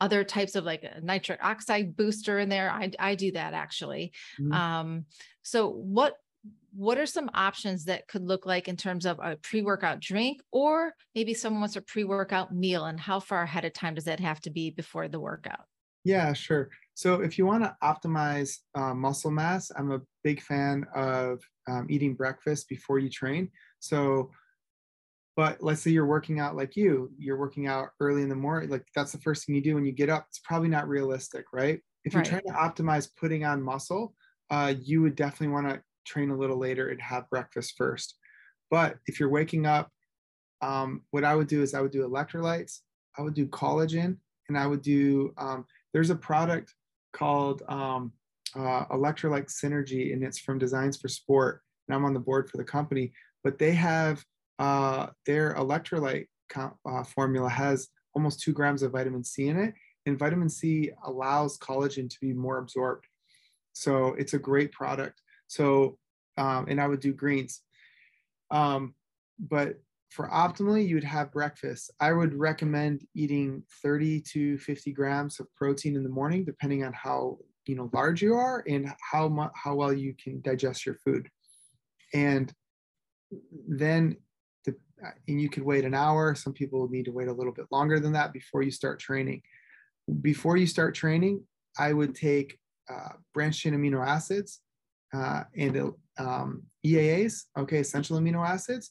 other 0.00 0.22
types 0.22 0.54
of 0.54 0.64
like 0.64 0.84
a 0.84 1.00
nitric 1.00 1.40
oxide 1.42 1.96
booster 1.96 2.38
in 2.38 2.48
there? 2.48 2.70
I, 2.70 2.90
I 2.98 3.14
do 3.16 3.32
that 3.32 3.54
actually. 3.54 4.12
Mm-hmm. 4.40 4.52
Um, 4.52 5.04
so 5.42 5.68
what, 5.68 6.14
what 6.72 6.98
are 6.98 7.06
some 7.06 7.30
options 7.34 7.86
that 7.86 8.06
could 8.06 8.22
look 8.22 8.46
like 8.46 8.68
in 8.68 8.76
terms 8.76 9.06
of 9.06 9.18
a 9.20 9.36
pre-workout 9.36 9.98
drink 9.98 10.40
or 10.52 10.94
maybe 11.14 11.34
someone 11.34 11.60
wants 11.60 11.74
a 11.74 11.80
pre-workout 11.80 12.54
meal 12.54 12.84
and 12.84 13.00
how 13.00 13.18
far 13.18 13.42
ahead 13.42 13.64
of 13.64 13.72
time 13.72 13.94
does 13.94 14.04
that 14.04 14.20
have 14.20 14.40
to 14.42 14.50
be 14.50 14.70
before 14.70 15.08
the 15.08 15.18
workout? 15.18 15.64
Yeah, 16.04 16.32
sure. 16.32 16.70
So 16.94 17.20
if 17.20 17.38
you 17.38 17.46
want 17.46 17.64
to 17.64 17.76
optimize 17.82 18.58
uh, 18.74 18.94
muscle 18.94 19.30
mass, 19.30 19.70
I'm 19.76 19.90
a 19.90 20.00
big 20.22 20.40
fan 20.40 20.86
of 20.94 21.42
um, 21.68 21.86
eating 21.88 22.14
breakfast 22.14 22.68
before 22.68 22.98
you 22.98 23.10
train. 23.10 23.50
So, 23.78 24.30
but 25.36 25.62
let's 25.62 25.82
say 25.82 25.90
you're 25.90 26.06
working 26.06 26.40
out 26.40 26.56
like 26.56 26.74
you, 26.76 27.12
you're 27.16 27.36
working 27.36 27.68
out 27.68 27.90
early 28.00 28.22
in 28.22 28.28
the 28.28 28.34
morning, 28.34 28.70
like 28.70 28.86
that's 28.94 29.12
the 29.12 29.18
first 29.18 29.46
thing 29.46 29.54
you 29.54 29.62
do 29.62 29.74
when 29.74 29.84
you 29.84 29.92
get 29.92 30.08
up. 30.08 30.26
It's 30.28 30.40
probably 30.40 30.68
not 30.68 30.88
realistic, 30.88 31.44
right? 31.52 31.80
If 32.04 32.12
you're 32.12 32.22
right. 32.22 32.42
trying 32.42 32.42
to 32.46 32.82
optimize 32.82 33.08
putting 33.16 33.44
on 33.44 33.62
muscle, 33.62 34.14
uh, 34.50 34.74
you 34.80 35.02
would 35.02 35.14
definitely 35.14 35.54
want 35.54 35.68
to 35.68 35.82
train 36.06 36.30
a 36.30 36.36
little 36.36 36.58
later 36.58 36.88
and 36.88 37.00
have 37.00 37.30
breakfast 37.30 37.74
first. 37.76 38.16
But 38.70 38.96
if 39.06 39.20
you're 39.20 39.28
waking 39.28 39.66
up, 39.66 39.90
um, 40.60 41.02
what 41.10 41.24
I 41.24 41.36
would 41.36 41.46
do 41.46 41.62
is 41.62 41.74
I 41.74 41.80
would 41.82 41.92
do 41.92 42.08
electrolytes, 42.08 42.78
I 43.16 43.22
would 43.22 43.34
do 43.34 43.46
collagen, 43.46 44.16
and 44.48 44.58
I 44.58 44.66
would 44.66 44.82
do, 44.82 45.32
um, 45.36 45.66
there's 45.92 46.10
a 46.10 46.16
product 46.16 46.74
called 47.12 47.62
um, 47.68 48.12
uh, 48.54 48.86
Electrolyte 48.86 49.50
Synergy, 49.50 50.12
and 50.12 50.22
it's 50.22 50.38
from 50.38 50.58
Designs 50.58 50.96
for 50.96 51.08
Sport. 51.08 51.62
And 51.86 51.94
I'm 51.94 52.04
on 52.04 52.14
the 52.14 52.20
board 52.20 52.50
for 52.50 52.56
the 52.56 52.64
company, 52.64 53.12
but 53.44 53.58
they 53.58 53.72
have 53.72 54.24
uh, 54.58 55.08
their 55.26 55.54
electrolyte 55.54 56.26
uh, 56.56 57.04
formula 57.04 57.48
has 57.48 57.88
almost 58.14 58.40
two 58.40 58.52
grams 58.52 58.82
of 58.82 58.92
vitamin 58.92 59.24
C 59.24 59.48
in 59.48 59.58
it, 59.58 59.74
and 60.06 60.18
vitamin 60.18 60.48
C 60.48 60.90
allows 61.04 61.58
collagen 61.58 62.08
to 62.08 62.16
be 62.20 62.32
more 62.32 62.58
absorbed. 62.58 63.06
So 63.72 64.14
it's 64.14 64.34
a 64.34 64.38
great 64.38 64.72
product. 64.72 65.20
So, 65.46 65.98
um, 66.36 66.66
and 66.68 66.80
I 66.80 66.88
would 66.88 67.00
do 67.00 67.12
greens. 67.12 67.62
Um, 68.50 68.94
but 69.38 69.76
for 70.10 70.28
optimally, 70.28 70.86
you 70.88 70.96
would 70.96 71.04
have 71.04 71.32
breakfast. 71.32 71.92
I 72.00 72.12
would 72.12 72.34
recommend 72.34 73.06
eating 73.14 73.62
30 73.82 74.22
to 74.32 74.58
50 74.58 74.92
grams 74.92 75.38
of 75.38 75.46
protein 75.54 75.96
in 75.96 76.02
the 76.02 76.08
morning, 76.08 76.44
depending 76.44 76.82
on 76.84 76.92
how 76.92 77.38
you 77.68 77.76
know 77.76 77.90
large 77.92 78.22
you 78.22 78.34
are 78.34 78.64
and 78.66 78.92
how 79.12 79.28
much 79.28 79.50
how 79.54 79.74
well 79.74 79.92
you 79.92 80.14
can 80.22 80.40
digest 80.40 80.86
your 80.86 80.96
food. 81.04 81.28
And 82.14 82.52
then 83.68 84.16
the 84.64 84.74
and 85.28 85.40
you 85.40 85.48
could 85.48 85.62
wait 85.62 85.84
an 85.84 85.94
hour. 85.94 86.34
Some 86.34 86.52
people 86.52 86.88
need 86.88 87.04
to 87.04 87.12
wait 87.12 87.28
a 87.28 87.32
little 87.32 87.52
bit 87.52 87.66
longer 87.70 88.00
than 88.00 88.12
that 88.12 88.32
before 88.32 88.62
you 88.62 88.70
start 88.70 88.98
training. 88.98 89.42
Before 90.22 90.56
you 90.56 90.66
start 90.66 90.94
training, 90.94 91.44
I 91.78 91.92
would 91.92 92.14
take 92.14 92.58
uh, 92.90 93.12
branched 93.34 93.60
chain 93.60 93.74
amino 93.74 94.04
acids 94.04 94.60
uh, 95.14 95.44
and 95.56 95.92
um, 96.18 96.62
EAAs, 96.84 97.44
okay, 97.56 97.78
essential 97.78 98.18
amino 98.18 98.46
acids. 98.46 98.90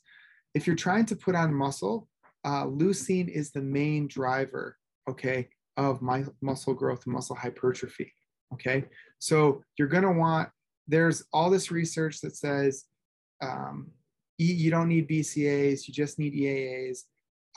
If 0.54 0.68
you're 0.68 0.76
trying 0.76 1.06
to 1.08 1.16
put 1.16 1.36
on 1.36 1.54
muscle, 1.54 2.08
uh, 2.46 2.66
leucine 2.66 3.28
is 3.28 3.52
the 3.52 3.62
main 3.62 4.08
driver, 4.08 4.78
okay, 5.10 5.50
of 5.76 6.02
my 6.02 6.26
muscle 6.42 6.74
growth 6.74 7.04
and 7.06 7.14
muscle 7.14 7.36
hypertrophy, 7.36 8.14
okay? 8.54 8.86
So 9.20 9.64
you're 9.78 9.88
gonna 9.88 10.12
want, 10.12 10.50
there's 10.88 11.24
all 11.34 11.50
this 11.50 11.72
research 11.72 12.22
that 12.22 12.36
says 12.36 12.86
um, 13.42 13.92
you 14.38 14.70
don't 14.70 14.90
need 14.90 15.10
BCAAs, 15.10 15.88
you 15.88 15.94
just 15.94 16.20
need 16.20 16.34
EAAs. 16.34 17.00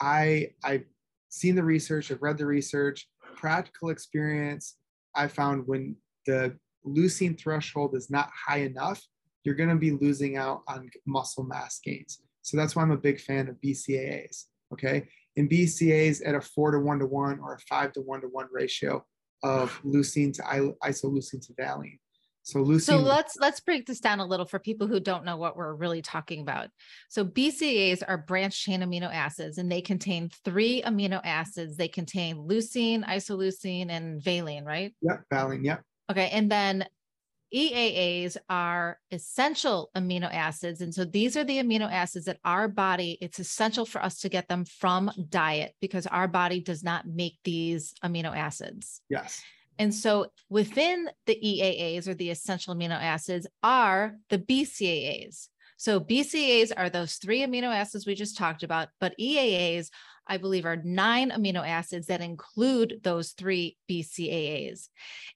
I, 0.01 0.49
I've 0.63 0.85
seen 1.29 1.55
the 1.55 1.63
research, 1.63 2.11
I've 2.11 2.21
read 2.21 2.37
the 2.37 2.45
research, 2.45 3.07
practical 3.35 3.89
experience. 3.89 4.77
I 5.15 5.27
found 5.27 5.67
when 5.67 5.95
the 6.25 6.57
leucine 6.85 7.39
threshold 7.39 7.95
is 7.95 8.09
not 8.09 8.29
high 8.47 8.59
enough, 8.59 9.01
you're 9.43 9.55
going 9.55 9.69
to 9.69 9.75
be 9.75 9.91
losing 9.91 10.37
out 10.37 10.61
on 10.67 10.89
muscle 11.05 11.43
mass 11.43 11.79
gains. 11.83 12.21
So 12.41 12.57
that's 12.57 12.75
why 12.75 12.81
I'm 12.81 12.91
a 12.91 12.97
big 12.97 13.19
fan 13.19 13.47
of 13.47 13.55
BCAAs. 13.63 14.45
Okay. 14.73 15.07
And 15.37 15.49
BCAAs 15.49 16.27
at 16.27 16.35
a 16.35 16.41
four 16.41 16.71
to 16.71 16.79
one 16.79 16.99
to 16.99 17.05
one 17.05 17.39
or 17.39 17.53
a 17.55 17.59
five 17.59 17.93
to 17.93 18.01
one 18.01 18.21
to 18.21 18.27
one 18.27 18.47
ratio 18.51 19.05
of 19.43 19.79
leucine 19.85 20.33
to 20.35 20.75
isoleucine 20.83 21.45
to 21.47 21.53
valine. 21.57 21.99
So 22.43 22.59
leucine. 22.59 22.81
So 22.81 22.97
let's 22.97 23.37
let's 23.39 23.59
break 23.59 23.85
this 23.85 23.99
down 23.99 24.19
a 24.19 24.25
little 24.25 24.47
for 24.47 24.57
people 24.57 24.87
who 24.87 24.99
don't 24.99 25.25
know 25.25 25.37
what 25.37 25.55
we're 25.55 25.75
really 25.75 26.01
talking 26.01 26.41
about. 26.41 26.69
So 27.09 27.23
BCAAs 27.23 28.01
are 28.07 28.17
branched 28.17 28.63
chain 28.63 28.81
amino 28.81 29.13
acids, 29.13 29.59
and 29.59 29.71
they 29.71 29.81
contain 29.81 30.29
three 30.43 30.81
amino 30.81 31.21
acids. 31.23 31.77
They 31.77 31.87
contain 31.87 32.37
leucine, 32.37 33.05
isoleucine, 33.05 33.89
and 33.89 34.21
valine, 34.23 34.65
right? 34.65 34.95
Yep, 35.01 35.23
valine. 35.31 35.63
Yep. 35.63 35.83
Okay, 36.09 36.29
and 36.29 36.51
then 36.51 36.85
EAAs 37.53 38.37
are 38.49 38.99
essential 39.11 39.89
amino 39.95 40.33
acids. 40.33 40.81
And 40.81 40.93
so 40.93 41.05
these 41.05 41.35
are 41.35 41.43
the 41.43 41.57
amino 41.57 41.91
acids 41.91 42.25
that 42.25 42.39
our 42.45 42.67
body, 42.67 43.17
it's 43.21 43.39
essential 43.39 43.85
for 43.85 44.03
us 44.03 44.19
to 44.19 44.29
get 44.29 44.47
them 44.47 44.65
from 44.65 45.11
diet 45.29 45.73
because 45.81 46.07
our 46.07 46.27
body 46.27 46.61
does 46.61 46.83
not 46.83 47.07
make 47.07 47.37
these 47.43 47.93
amino 48.03 48.35
acids. 48.35 49.01
Yes. 49.09 49.41
And 49.77 49.93
so 49.93 50.27
within 50.49 51.09
the 51.25 51.35
EAAs 51.35 52.07
or 52.07 52.13
the 52.13 52.29
essential 52.29 52.75
amino 52.75 53.01
acids 53.01 53.47
are 53.63 54.15
the 54.29 54.37
BCAAs. 54.37 55.47
So 55.77 55.99
BCAAs 55.99 56.71
are 56.77 56.89
those 56.89 57.15
three 57.15 57.41
amino 57.41 57.73
acids 57.75 58.05
we 58.05 58.13
just 58.13 58.37
talked 58.37 58.61
about, 58.61 58.89
but 58.99 59.17
EAAs 59.19 59.89
I 60.31 60.37
believe, 60.37 60.65
are 60.65 60.77
nine 60.77 61.29
amino 61.31 61.67
acids 61.67 62.07
that 62.07 62.21
include 62.21 63.01
those 63.03 63.31
three 63.31 63.75
BCAAs. 63.89 64.87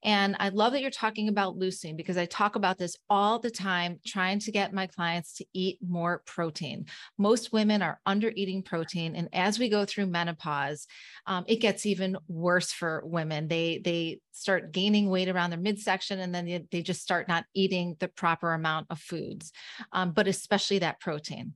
And 0.05 0.37
I 0.39 0.47
love 0.49 0.71
that 0.71 0.81
you're 0.81 0.89
talking 0.89 1.27
about 1.27 1.59
leucine 1.59 1.97
because 1.97 2.15
I 2.15 2.25
talk 2.27 2.55
about 2.55 2.77
this 2.77 2.95
all 3.09 3.37
the 3.39 3.51
time, 3.51 3.99
trying 4.07 4.39
to 4.39 4.53
get 4.53 4.71
my 4.71 4.87
clients 4.87 5.33
to 5.33 5.45
eat 5.51 5.79
more 5.85 6.23
protein. 6.25 6.85
Most 7.17 7.51
women 7.51 7.81
are 7.81 7.99
under 8.05 8.31
eating 8.33 8.63
protein. 8.63 9.17
And 9.17 9.27
as 9.33 9.59
we 9.59 9.67
go 9.67 9.83
through 9.83 10.05
menopause, 10.05 10.87
um, 11.27 11.43
it 11.45 11.57
gets 11.57 11.85
even 11.85 12.15
worse 12.29 12.71
for 12.71 13.03
women. 13.03 13.49
They, 13.49 13.81
they 13.83 14.19
start 14.35 14.71
gaining 14.71 15.09
weight 15.09 15.29
around 15.29 15.49
their 15.49 15.59
midsection 15.59 16.19
and 16.19 16.35
then 16.35 16.45
they, 16.45 16.65
they 16.71 16.81
just 16.81 17.01
start 17.01 17.27
not 17.27 17.45
eating 17.53 17.95
the 17.99 18.07
proper 18.07 18.53
amount 18.53 18.87
of 18.89 18.99
foods, 18.99 19.51
um, 19.93 20.11
but 20.11 20.27
especially 20.27 20.79
that 20.79 20.99
protein. 20.99 21.53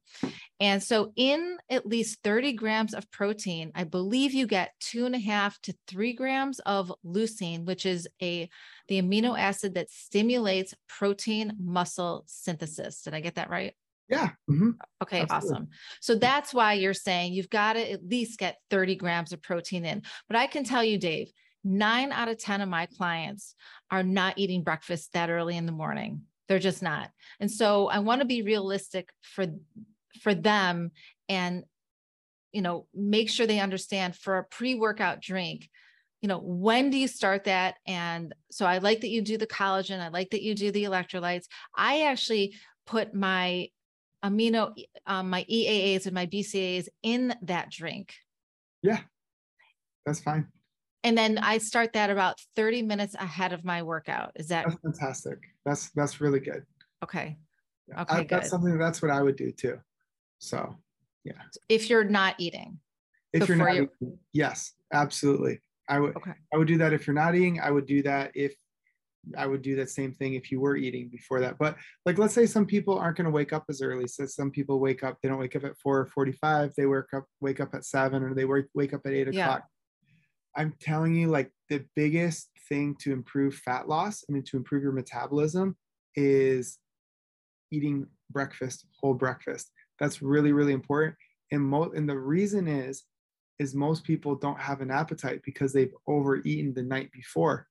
And 0.60 0.82
so, 0.82 1.12
in 1.16 1.58
at 1.70 1.86
least 1.86 2.20
30 2.24 2.54
grams 2.54 2.94
of 2.94 3.10
protein, 3.12 3.72
I 3.76 3.84
believe 3.84 4.34
you 4.34 4.48
get 4.48 4.72
two 4.80 5.06
and 5.06 5.16
a 5.16 5.20
half 5.20 5.60
to 5.62 5.74
three 5.88 6.14
grams 6.14 6.60
of 6.60 6.94
leucine, 7.06 7.66
which 7.66 7.86
is 7.86 8.08
a 8.22 8.50
the 8.88 9.02
amino 9.02 9.38
acid 9.38 9.76
that 9.76 9.92
stimulates 9.92 10.74
protein 10.88 11.54
muscle 11.60 12.24
synthesis. 12.28 13.04
Did 13.04 13.14
I 13.14 13.20
get 13.20 13.36
that 13.36 13.50
right? 13.50 13.74
Yeah. 14.10 14.32
Mm-hmm. 14.50 14.72
Okay, 15.04 15.22
Absolutely. 15.22 15.50
awesome. 15.52 15.68
So 16.02 16.16
that's 16.16 16.54
why 16.54 16.74
you're 16.74 16.96
saying 16.96 17.34
you've 17.34 17.50
got 17.50 17.74
to 17.74 17.92
at 17.92 18.04
least 18.04 18.40
get 18.40 18.58
30 18.72 18.96
grams 18.96 19.32
of 19.32 19.42
protein 19.42 19.86
in. 19.86 20.02
But 20.28 20.36
I 20.36 20.48
can 20.48 20.64
tell 20.64 20.84
you, 20.84 20.98
Dave, 20.98 21.32
nine 21.64 22.12
out 22.12 22.30
of 22.30 22.38
10 22.38 22.62
of 22.62 22.70
my 22.70 22.86
clients 22.86 23.56
are 23.92 24.04
not 24.04 24.38
eating 24.38 24.64
breakfast 24.64 25.14
that 25.14 25.30
early 25.30 25.58
in 25.58 25.66
the 25.66 25.72
morning. 25.72 26.22
They're 26.48 26.60
just 26.60 26.82
not. 26.82 27.10
And 27.40 27.52
so 27.52 27.88
I 27.88 28.00
want 28.00 28.22
to 28.22 28.28
be 28.28 28.42
realistic 28.42 29.10
for 29.22 29.48
for 30.22 30.34
them 30.34 30.92
and 31.30 31.64
you 32.52 32.62
know 32.62 32.88
make 32.94 33.30
sure 33.30 33.46
they 33.46 33.60
understand 33.60 34.16
for 34.16 34.40
a 34.40 34.44
pre-workout 34.44 35.22
drink 35.22 35.70
you 36.22 36.28
know 36.28 36.40
when 36.40 36.90
do 36.90 36.98
you 36.98 37.08
start 37.08 37.46
that? 37.46 37.76
And 37.88 38.36
so 38.52 38.66
i 38.66 38.80
like 38.80 39.02
that 39.02 39.10
you 39.10 39.22
do 39.22 39.38
the 39.38 39.48
collagen. 39.48 40.02
I 40.02 40.10
like 40.10 40.32
that 40.32 40.42
you 40.42 40.54
do 40.54 40.70
the 40.70 40.84
electrolytes. 40.84 41.46
I 41.74 42.04
actually 42.04 42.56
put 42.86 43.14
my 43.14 43.70
amino 44.26 44.74
um, 45.06 45.30
my 45.30 45.46
eaas 45.50 46.06
and 46.06 46.14
my 46.14 46.26
bcas 46.26 46.90
in 47.04 47.34
that 47.44 47.72
drink. 47.72 48.16
Yeah. 48.82 49.00
That's 50.06 50.20
fine 50.20 50.48
and 51.04 51.18
then 51.18 51.38
I 51.38 51.60
start 51.60 51.94
that 51.94 52.10
about 52.10 52.40
30 52.56 52.82
minutes 52.84 53.16
ahead 53.16 53.54
of 53.54 53.64
my 53.64 53.84
workout. 53.84 54.32
Is 54.36 54.50
that 54.50 54.66
that's 54.66 54.82
fantastic? 54.82 55.40
That's 55.66 55.90
that's 55.92 56.20
really 56.20 56.40
good. 56.40 56.64
Okay. 57.04 57.38
Yeah. 57.88 58.02
Okay. 58.02 58.16
I, 58.16 58.24
that's 58.24 58.50
something 58.50 58.78
that's 58.78 59.02
what 59.02 59.12
I 59.12 59.22
would 59.22 59.38
do 59.38 59.52
too. 59.52 59.80
So 60.40 60.76
yeah. 61.24 61.34
If 61.70 61.90
you're 61.90 62.04
not 62.04 62.36
eating. 62.38 62.80
If 63.32 63.48
you're 63.48 63.58
not 63.58 63.76
you... 63.76 63.90
eating, 64.02 64.18
yes, 64.34 64.74
absolutely. 64.92 65.62
I 65.88 66.00
would 66.00 66.16
okay. 66.18 66.34
I 66.54 66.58
would 66.58 66.68
do 66.68 66.78
that 66.80 66.94
if 66.94 67.08
you're 67.08 67.14
not 67.14 67.36
eating. 67.36 67.60
I 67.62 67.72
would 67.72 67.86
do 67.86 68.04
that 68.04 68.32
if 68.36 68.54
I 69.38 69.48
would 69.48 69.62
do 69.62 69.76
that 69.78 69.90
same 69.90 70.14
thing 70.14 70.34
if 70.34 70.52
you 70.52 70.60
were 70.60 70.76
eating 70.76 71.10
before 71.10 71.40
that. 71.42 71.58
But 71.58 71.78
like 72.06 72.18
let's 72.18 72.34
say 72.34 72.46
some 72.46 72.66
people 72.66 72.98
aren't 72.98 73.18
going 73.18 73.26
to 73.26 73.32
wake 73.32 73.54
up 73.54 73.66
as 73.70 73.82
early. 73.82 74.08
So 74.08 74.26
some 74.26 74.52
people 74.52 74.80
wake 74.80 75.04
up, 75.04 75.18
they 75.22 75.30
don't 75.30 75.40
wake 75.40 75.56
up 75.56 75.64
at 75.64 75.78
4 75.78 76.00
or 76.00 76.06
45, 76.08 76.74
they 76.76 76.86
wake 76.86 77.14
up 77.16 77.26
wake 77.40 77.60
up 77.60 77.74
at 77.74 77.86
seven 77.86 78.24
or 78.24 78.34
they 78.34 78.46
wake 78.46 78.66
wake 78.74 78.94
up 78.94 79.02
at 79.06 79.14
eight 79.14 79.32
yeah. 79.34 79.46
o'clock 79.46 79.64
I'm 80.56 80.74
telling 80.80 81.16
you, 81.16 81.28
like 81.28 81.52
the 81.70 81.86
biggest 81.96 82.50
thing 82.68 82.96
to 83.02 83.14
improve 83.14 83.56
fat 83.56 83.88
loss, 83.88 84.24
I 84.28 84.34
mean, 84.34 84.44
to 84.44 84.58
improve 84.58 84.84
your 84.84 84.92
metabolism 84.92 85.78
is 86.16 86.80
eating 87.72 88.08
breakfast, 88.32 88.86
whole 89.00 89.14
breakfast. 89.14 89.72
That's 90.00 90.22
really, 90.22 90.52
really 90.52 90.74
important. 90.74 91.16
And 91.52 91.62
mo- 91.62 91.92
and 91.96 92.10
the 92.10 92.18
reason 92.18 92.68
is, 92.68 93.04
is 93.60 93.76
most 93.76 94.04
people 94.04 94.36
don't 94.36 94.60
have 94.60 94.82
an 94.82 94.92
appetite 94.92 95.42
because 95.44 95.74
they've 95.74 95.94
overeaten 96.08 96.74
the 96.74 96.84
night 96.84 97.12
before. 97.12 97.68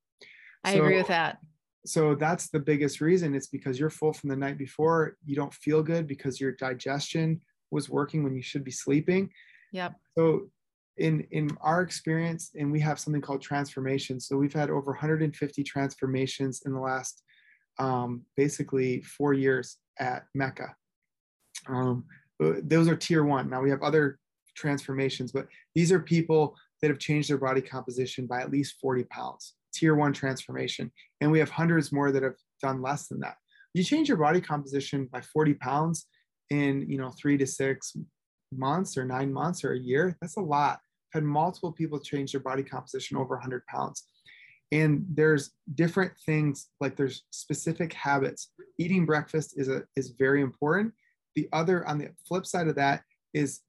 I 0.64 0.74
so, 0.74 0.82
agree 0.82 0.98
with 0.98 1.08
that. 1.08 1.38
So 1.86 2.14
that's 2.14 2.50
the 2.50 2.58
biggest 2.58 3.00
reason. 3.00 3.34
It's 3.34 3.46
because 3.46 3.80
you're 3.80 3.90
full 3.90 4.12
from 4.12 4.28
the 4.28 4.36
night 4.36 4.58
before. 4.58 5.16
You 5.24 5.36
don't 5.36 5.54
feel 5.54 5.82
good 5.82 6.06
because 6.06 6.40
your 6.40 6.52
digestion 6.52 7.40
was 7.70 7.88
working 7.88 8.22
when 8.22 8.34
you 8.34 8.42
should 8.42 8.64
be 8.64 8.70
sleeping. 8.70 9.30
Yep. 9.72 9.94
So 10.16 10.50
in 10.98 11.26
in 11.30 11.50
our 11.60 11.82
experience 11.82 12.50
and 12.58 12.70
we 12.70 12.80
have 12.80 12.98
something 12.98 13.22
called 13.22 13.42
transformation. 13.42 14.20
So 14.20 14.36
we've 14.36 14.52
had 14.52 14.70
over 14.70 14.92
150 14.92 15.62
transformations 15.64 16.62
in 16.66 16.72
the 16.72 16.80
last 16.80 17.22
um, 17.78 18.22
basically 18.36 19.02
four 19.02 19.34
years 19.34 19.76
at 19.98 20.24
mecca. 20.34 20.74
Um, 21.68 22.04
those 22.38 22.88
are 22.88 22.96
tier 22.96 23.24
one. 23.24 23.50
Now 23.50 23.60
we 23.62 23.70
have 23.70 23.82
other 23.82 24.18
transformations 24.56 25.30
but 25.30 25.46
these 25.76 25.92
are 25.92 26.00
people 26.00 26.56
that 26.82 26.88
have 26.88 26.98
changed 26.98 27.30
their 27.30 27.38
body 27.38 27.60
composition 27.60 28.26
by 28.26 28.40
at 28.40 28.50
least 28.50 28.74
40 28.80 29.04
pounds 29.04 29.54
tier 29.72 29.94
one 29.94 30.12
transformation. 30.12 30.90
And 31.20 31.30
we 31.30 31.38
have 31.38 31.50
hundreds 31.50 31.92
more 31.92 32.10
that 32.10 32.22
have 32.22 32.34
done 32.60 32.82
less 32.82 33.06
than 33.06 33.20
that. 33.20 33.36
You 33.74 33.84
change 33.84 34.08
your 34.08 34.16
body 34.16 34.40
composition 34.40 35.08
by 35.12 35.20
40 35.20 35.54
pounds 35.54 36.06
in 36.50 36.86
you 36.88 36.98
know 36.98 37.10
three 37.10 37.36
to 37.36 37.46
six 37.46 37.96
months 38.52 38.96
or 38.96 39.04
nine 39.04 39.32
months 39.32 39.64
or 39.64 39.72
a 39.72 39.78
year 39.78 40.16
that's 40.20 40.36
a 40.36 40.40
lot 40.40 40.80
had 41.12 41.24
multiple 41.24 41.72
people 41.72 41.98
change 41.98 42.32
their 42.32 42.40
body 42.40 42.62
composition 42.62 43.16
over 43.16 43.34
100 43.34 43.64
pounds. 43.66 44.04
And 44.70 45.06
there's 45.08 45.52
different 45.74 46.12
things 46.26 46.68
like 46.80 46.96
there's 46.96 47.24
specific 47.30 47.92
habits. 47.94 48.50
Eating 48.78 49.06
breakfast 49.06 49.54
is 49.56 49.68
a 49.68 49.84
is 49.96 50.10
very 50.10 50.42
important. 50.42 50.92
The 51.36 51.48
other 51.52 51.86
on 51.86 51.98
the 51.98 52.10
flip 52.26 52.44
side 52.44 52.68
of 52.68 52.74
that 52.74 53.02
is 53.32 53.60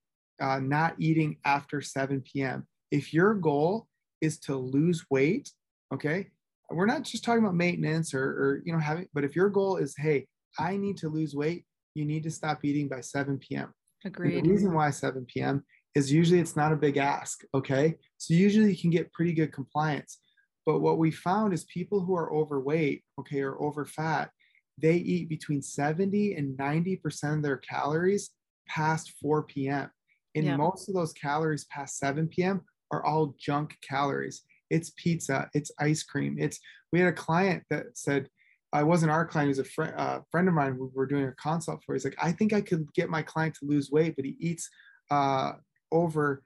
uh, 0.42 0.60
not 0.60 0.96
eating 0.98 1.38
after 1.46 1.82
7 1.82 2.22
p.m. 2.22 2.68
If 2.92 3.14
your 3.14 3.34
goal 3.34 3.88
is 4.20 4.40
to 4.40 4.56
lose 4.56 5.06
weight, 5.10 5.52
okay, 5.94 6.28
we're 6.70 6.86
not 6.86 7.04
just 7.04 7.24
talking 7.24 7.44
about 7.44 7.56
maintenance 7.56 8.14
or, 8.14 8.24
or 8.24 8.62
you 8.66 8.74
know 8.74 8.80
having, 8.80 9.08
but 9.14 9.24
if 9.24 9.38
your 9.38 9.50
goal 9.50 9.78
is 9.78 9.96
hey, 9.98 10.28
I 10.58 10.76
need 10.76 10.98
to 10.98 11.08
lose 11.08 11.34
weight, 11.34 11.64
you 11.94 12.04
need 12.04 12.24
to 12.24 12.32
stop 12.32 12.66
eating 12.66 12.90
by 12.90 13.00
7 13.00 13.38
p.m. 13.38 13.74
Agreed. 14.04 14.36
And 14.36 14.46
the 14.46 14.50
reason 14.50 14.74
why 14.74 14.90
7 14.90 15.26
p.m 15.26 15.64
is 15.96 16.12
usually 16.12 16.40
it's 16.40 16.56
not 16.56 16.72
a 16.72 16.78
big 16.78 16.98
ask. 16.98 17.44
Okay. 17.54 17.96
So 18.18 18.34
usually 18.34 18.72
you 18.72 18.78
can 18.78 18.90
get 18.90 19.12
pretty 19.14 19.34
good 19.34 19.52
compliance. 19.52 20.20
But 20.66 20.80
what 20.80 20.98
we 20.98 21.12
found 21.12 21.54
is 21.54 21.64
people 21.66 22.02
who 22.02 22.16
are 22.16 22.34
overweight, 22.34 23.04
okay, 23.20 23.42
or 23.42 23.62
over 23.62 23.86
fat, 23.86 24.30
they 24.78 24.96
eat 24.96 25.30
between 25.30 25.62
70 25.62 26.36
and 26.36 26.58
90% 26.58 27.36
of 27.36 27.44
their 27.44 27.58
calories 27.58 28.32
past 28.68 29.14
4 29.22 29.44
p.m. 29.44 29.90
And 30.36 30.46
yeah. 30.46 30.58
most 30.58 30.88
of 30.88 30.96
those 30.96 31.14
calories 31.14 31.66
past 31.66 31.98
7 31.98 32.28
p.m. 32.28 32.62
are 32.92 33.04
all 33.04 33.36
junk 33.40 33.76
calories. 33.88 34.44
It's 34.70 34.92
pizza, 34.92 35.50
it's 35.54 35.72
ice 35.80 36.04
cream. 36.04 36.38
It's 36.40 36.60
we 36.94 37.00
had 37.00 37.10
a 37.10 37.14
client 37.14 37.64
that 37.70 37.98
said, 37.98 38.30
I 38.72 38.84
wasn't 38.84 39.12
our 39.12 39.26
client, 39.26 39.48
he 39.48 39.60
was 39.60 39.60
a 39.60 39.64
fr- 39.64 39.96
uh, 39.98 40.20
friend 40.30 40.48
of 40.48 40.54
mine 40.54 40.78
we 40.78 40.88
were 40.94 41.08
doing 41.08 41.26
a 41.26 41.34
consult 41.34 41.82
for. 41.84 41.96
He's 41.96 42.06
like, 42.06 42.18
I 42.22 42.32
think 42.32 42.54
I 42.54 42.62
could 42.62 42.88
get 42.94 43.10
my 43.10 43.24
client 43.24 43.56
to 43.56 43.66
lose 43.66 43.90
weight, 43.90 44.16
but 44.16 44.26
he 44.26 44.36
eats 44.40 44.70
uh, 45.10 45.54
over 45.92 46.44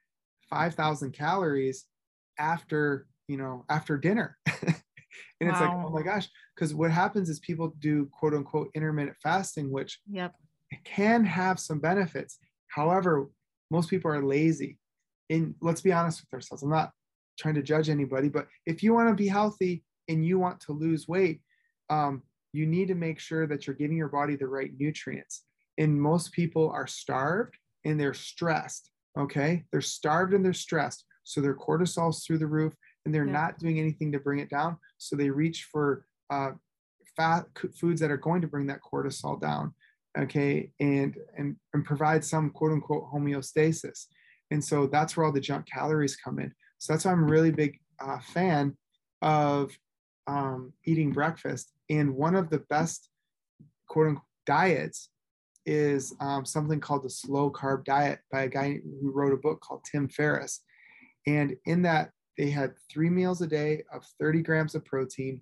5,000 0.50 1.12
calories 1.12 1.86
after, 2.38 3.08
you 3.28 3.38
know, 3.38 3.66
after 3.70 3.98
dinner. 3.98 4.38
and 4.48 4.76
wow. 5.42 5.50
it's 5.50 5.60
like, 5.60 5.70
oh 5.70 5.90
my 5.90 6.02
gosh, 6.02 6.30
because 6.56 6.74
what 6.74 6.92
happens 6.92 7.30
is 7.30 7.40
people 7.40 7.74
do 7.80 8.10
quote 8.12 8.34
unquote 8.34 8.70
intermittent 8.76 9.18
fasting, 9.22 9.72
which 9.72 10.00
yep. 10.10 10.34
can 10.84 11.26
have 11.26 11.60
some 11.60 11.80
benefits. 11.80 12.40
However, 12.68 13.30
most 13.72 13.90
people 13.90 14.12
are 14.12 14.24
lazy. 14.24 14.78
And 15.30 15.56
let's 15.62 15.82
be 15.82 15.92
honest 15.92 16.22
with 16.22 16.34
ourselves. 16.34 16.64
I'm 16.64 16.70
not 16.70 16.92
trying 17.40 17.56
to 17.56 17.64
judge 17.64 17.90
anybody, 17.90 18.30
but 18.30 18.48
if 18.66 18.84
you 18.84 18.94
want 18.94 19.10
to 19.10 19.16
be 19.16 19.28
healthy 19.28 19.84
and 20.08 20.26
you 20.26 20.38
want 20.38 20.60
to 20.62 20.74
lose 20.74 21.08
weight, 21.08 21.42
um, 21.90 22.22
you 22.52 22.68
need 22.68 22.88
to 22.90 22.96
make 22.96 23.20
sure 23.20 23.48
that 23.48 23.66
you're 23.66 23.76
giving 23.76 23.98
your 23.98 24.10
body 24.10 24.36
the 24.36 24.48
right 24.48 24.72
nutrients. 24.78 25.44
And 25.78 26.00
most 26.00 26.32
people 26.34 26.70
are 26.70 26.86
starved 26.86 27.58
and 27.84 28.00
they're 28.00 28.14
stressed. 28.14 28.92
Okay. 29.18 29.64
They're 29.72 29.82
starved 29.82 30.34
and 30.34 30.44
they're 30.44 30.54
stressed. 30.54 31.06
So 31.24 31.42
their 31.42 31.56
cortisol's 31.56 32.26
through 32.26 32.40
the 32.40 32.48
roof 32.48 32.74
and 33.06 33.14
they're 33.14 33.26
yeah. 33.26 33.32
not 33.32 33.60
doing 33.60 33.80
anything 33.80 34.12
to 34.12 34.20
bring 34.20 34.40
it 34.40 34.50
down. 34.50 34.78
So 34.98 35.16
they 35.16 35.30
reach 35.30 35.68
for 35.72 36.06
uh, 36.30 36.52
fat 37.16 37.46
foods 37.80 38.02
that 38.02 38.12
are 38.12 38.18
going 38.18 38.42
to 38.42 38.48
bring 38.48 38.68
that 38.68 38.82
cortisol 38.82 39.40
down. 39.40 39.74
Okay. 40.18 40.72
And, 40.80 41.16
and, 41.38 41.56
and 41.74 41.86
provide 41.86 42.24
some 42.24 42.50
quote 42.50 42.72
unquote 42.72 43.06
homeostasis. 43.14 44.06
And 44.52 44.64
so 44.64 44.88
that's 44.88 45.16
where 45.16 45.26
all 45.26 45.32
the 45.32 45.40
junk 45.40 45.66
calories 45.66 46.16
come 46.16 46.40
in. 46.40 46.52
So 46.80 46.94
that's 46.94 47.06
why 47.06 47.12
I'm 47.12 47.24
a 47.24 47.28
really 47.28 47.52
big 47.52 47.80
uh, 48.00 48.20
fan 48.20 48.78
of 49.22 49.72
um, 50.28 50.74
eating 50.86 51.12
breakfast. 51.12 51.72
And 51.90 52.16
one 52.16 52.36
of 52.36 52.50
the 52.50 52.60
best 52.70 53.10
quote 53.88 54.08
unquote 54.08 54.26
diets 54.46 55.10
is 55.66 56.14
um, 56.20 56.46
something 56.46 56.80
called 56.80 57.04
the 57.04 57.10
slow 57.10 57.52
carb 57.52 57.86
diet 57.86 58.20
by 58.32 58.44
a 58.44 58.50
guy 58.50 58.80
who 59.02 59.12
wrote 59.12 59.34
a 59.34 59.38
book 59.38 59.62
called 59.62 59.86
Tim 59.90 60.10
Ferriss. 60.10 60.62
And 61.26 61.56
in 61.66 61.82
that, 61.84 62.12
they 62.38 62.50
had 62.50 62.74
three 62.92 63.10
meals 63.10 63.42
a 63.42 63.48
day 63.48 63.84
of 63.94 64.04
30 64.20 64.42
grams 64.42 64.76
of 64.76 64.84
protein, 64.86 65.42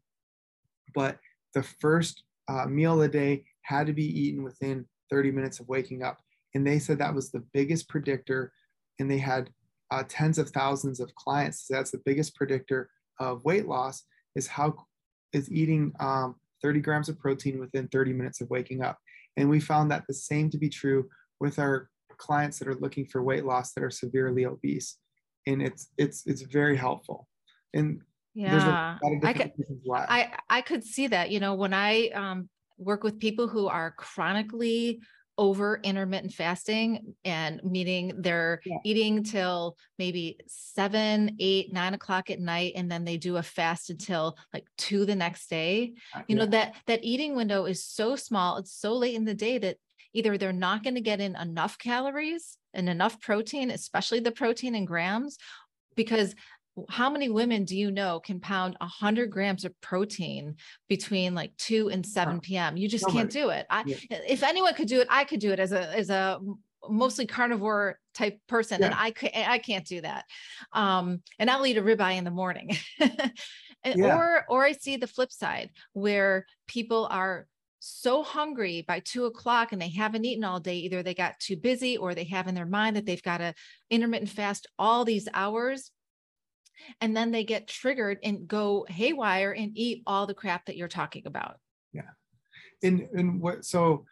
but 0.94 1.18
the 1.54 1.64
first 1.64 2.24
uh, 2.48 2.66
meal 2.66 3.02
a 3.02 3.08
day 3.08 3.44
had 3.62 3.88
to 3.88 3.94
be 3.94 4.06
eaten 4.06 4.44
within 4.44 4.86
30 5.10 5.32
minutes 5.32 5.60
of 5.60 5.68
waking 5.68 6.04
up. 6.04 6.20
And 6.54 6.68
they 6.68 6.80
said 6.80 7.00
that 7.00 7.16
was 7.16 7.32
the 7.32 7.44
biggest 7.54 7.88
predictor. 7.88 8.52
And 9.00 9.10
they 9.10 9.18
had 9.18 9.50
uh, 9.90 10.04
tens 10.08 10.38
of 10.38 10.50
thousands 10.50 11.00
of 11.00 11.14
clients. 11.16 11.68
So 11.68 11.76
that's 11.76 11.92
the 11.92 12.02
biggest 12.06 12.36
predictor 12.36 12.90
of 13.20 13.44
weight 13.46 13.68
loss 13.68 14.04
is 14.36 14.48
how 14.48 14.76
is 15.34 15.52
eating 15.52 15.94
um, 16.00 16.36
30 16.62 16.82
grams 16.82 17.10
of 17.10 17.20
protein 17.20 17.60
within 17.60 17.88
30 17.88 18.14
minutes 18.14 18.42
of 18.42 18.50
waking 18.50 18.82
up. 18.82 18.98
And 19.38 19.50
we 19.50 19.60
found 19.60 19.92
that 19.92 20.04
the 20.08 20.14
same 20.14 20.50
to 20.50 20.58
be 20.58 20.70
true 20.70 21.10
with 21.40 21.60
our 21.60 21.90
clients 22.18 22.60
that 22.60 22.68
are 22.68 22.76
looking 22.76 23.06
for 23.06 23.24
weight 23.24 23.46
loss 23.46 23.74
that 23.74 23.84
are 23.84 23.90
severely 23.90 24.46
obese. 24.46 24.98
And 25.48 25.62
it's 25.62 25.88
it's 25.98 26.26
it's 26.28 26.44
very 26.44 26.78
helpful. 26.78 27.28
And 27.74 28.02
yeah, 28.34 28.98
I 29.24 29.34
could, 29.34 29.52
I, 29.92 30.34
I 30.50 30.62
could 30.62 30.84
see 30.84 31.08
that. 31.08 31.32
You 31.32 31.40
know, 31.40 31.56
when 31.56 31.74
I 31.74 32.10
um, 32.10 32.50
work 32.78 33.04
with 33.04 33.20
people 33.20 33.48
who 33.48 33.68
are 33.68 33.92
chronically 33.92 35.02
over 35.42 35.80
intermittent 35.84 36.32
fasting 36.32 37.16
and 37.26 37.60
meaning 37.64 38.14
they're 38.20 38.62
yeah. 38.64 38.78
eating 38.86 39.24
till 39.24 39.76
maybe 39.98 40.38
seven, 40.46 41.36
eight, 41.39 41.74
nine 41.74 41.96
o'clock 41.96 42.30
at 42.30 42.39
night, 42.39 42.74
and 42.76 42.92
then 42.92 43.04
they 43.04 43.18
do 43.18 43.38
a 43.38 43.44
fast 43.44 43.89
until 43.89 44.38
like 44.54 44.68
two 44.78 45.04
the 45.04 45.16
next 45.16 45.50
day. 45.50 45.94
Uh, 46.16 46.22
you 46.28 46.36
know, 46.36 46.46
that 46.46 46.76
that 46.86 47.04
eating 47.04 47.36
window 47.36 47.66
is 47.66 47.84
so 47.84 48.16
small, 48.16 48.58
it's 48.58 48.72
so 48.72 48.94
late 48.94 49.16
in 49.16 49.26
the 49.26 49.34
day 49.34 49.58
that 49.58 49.78
either 50.14 50.38
they're 50.38 50.54
not 50.54 50.84
going 50.84 50.94
to 50.94 51.02
get 51.02 51.20
in 51.20 51.36
enough 51.36 51.80
calories 51.80 52.58
and 52.76 52.88
enough 52.88 53.20
protein, 53.20 53.72
especially 53.72 54.20
the 54.20 54.32
protein 54.32 54.76
in 54.76 54.86
grams, 54.86 55.39
because 55.96 56.36
how 56.90 57.10
many 57.10 57.30
women 57.30 57.66
do 57.66 57.78
you 57.78 57.92
know 57.92 58.20
can 58.20 58.40
pound 58.40 58.76
100 58.80 59.30
grams 59.30 59.66
of 59.66 59.80
protein 59.82 60.56
between 60.88 61.36
like 61.36 61.56
2 61.58 61.90
and 61.90 62.06
7 62.06 62.40
p.m 62.40 62.78
you 62.78 62.88
just 62.88 63.08
can't 63.08 63.30
do 63.30 63.50
it 63.50 63.66
I, 63.70 63.84
yeah. 63.86 63.98
if 64.28 64.44
anyone 64.44 64.74
could 64.74 64.88
do 64.88 65.02
it 65.02 65.08
i 65.10 65.24
could 65.24 65.40
do 65.40 65.52
it 65.52 65.60
as 65.60 65.72
a 65.72 65.98
as 65.98 66.10
a 66.10 66.40
mostly 66.90 67.26
carnivore 67.26 68.00
type 68.14 68.40
person 68.48 68.80
yeah. 68.80 68.88
and 68.88 68.96
i 68.98 69.12
could 69.12 69.32
i 69.36 69.58
can't 69.58 69.86
do 69.86 70.02
that 70.02 70.26
um 70.74 71.22
and 71.40 71.50
i'll 71.50 71.66
eat 71.66 71.78
a 71.78 71.82
ribeye 71.82 72.18
in 72.18 72.24
the 72.24 72.32
morning 72.32 72.76
and, 73.00 74.00
yeah. 74.00 74.16
or 74.16 74.46
or 74.50 74.64
i 74.64 74.72
see 74.72 74.98
the 74.98 75.08
flip 75.08 75.32
side 75.32 75.70
where 75.94 76.46
people 76.68 77.08
are 77.12 77.48
so 77.84 78.22
hungry 78.22 78.86
by 78.88 79.00
two 79.00 79.26
o'clock 79.26 79.72
and 79.72 79.82
they 79.82 79.90
haven't 79.90 80.24
eaten 80.24 80.44
all 80.44 80.60
day 80.60 80.78
either 80.78 81.02
they 81.02 81.16
got 81.16 81.40
too 81.40 81.58
busy 81.58 81.98
or 81.98 82.14
they 82.14 82.24
have 82.24 82.48
in 82.48 82.54
their 82.54 82.66
mind 82.66 82.96
that 82.96 83.06
they've 83.08 83.24
got 83.24 83.38
to 83.38 83.54
intermittent 83.90 84.30
fast 84.30 84.68
all 84.78 85.04
these 85.04 85.28
hours 85.34 85.92
and 87.00 87.16
then 87.16 87.32
they 87.32 87.44
get 87.44 87.68
triggered 87.68 88.20
and 88.24 88.48
go 88.48 88.86
haywire 88.90 89.52
and 89.52 89.72
eat 89.76 90.04
all 90.06 90.28
the 90.28 90.34
crap 90.34 90.66
that 90.66 90.78
you're 90.78 90.88
talking 90.88 91.24
about 91.26 91.58
yeah 91.94 92.10
and 92.84 93.08
and 93.14 93.42
what 93.42 93.66
so 93.66 94.06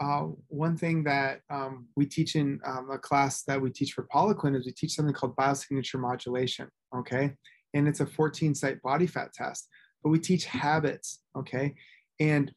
uh, 0.00 0.26
one 0.48 0.76
thing 0.76 1.04
that 1.04 1.40
um, 1.50 1.86
we 1.96 2.04
teach 2.04 2.34
in 2.34 2.60
um, 2.66 2.90
a 2.90 2.98
class 2.98 3.42
that 3.42 3.60
we 3.60 3.70
teach 3.70 3.92
for 3.92 4.06
Poliquin 4.12 4.56
is 4.56 4.66
we 4.66 4.72
teach 4.72 4.94
something 4.94 5.14
called 5.14 5.36
biosignature 5.36 6.00
modulation. 6.00 6.68
Okay. 6.96 7.32
And 7.74 7.86
it's 7.86 8.00
a 8.00 8.06
14 8.06 8.54
site 8.54 8.82
body 8.82 9.06
fat 9.06 9.32
test, 9.32 9.68
but 10.02 10.10
we 10.10 10.18
teach 10.18 10.46
habits. 10.46 11.20
Okay. 11.36 11.74
And 12.18 12.52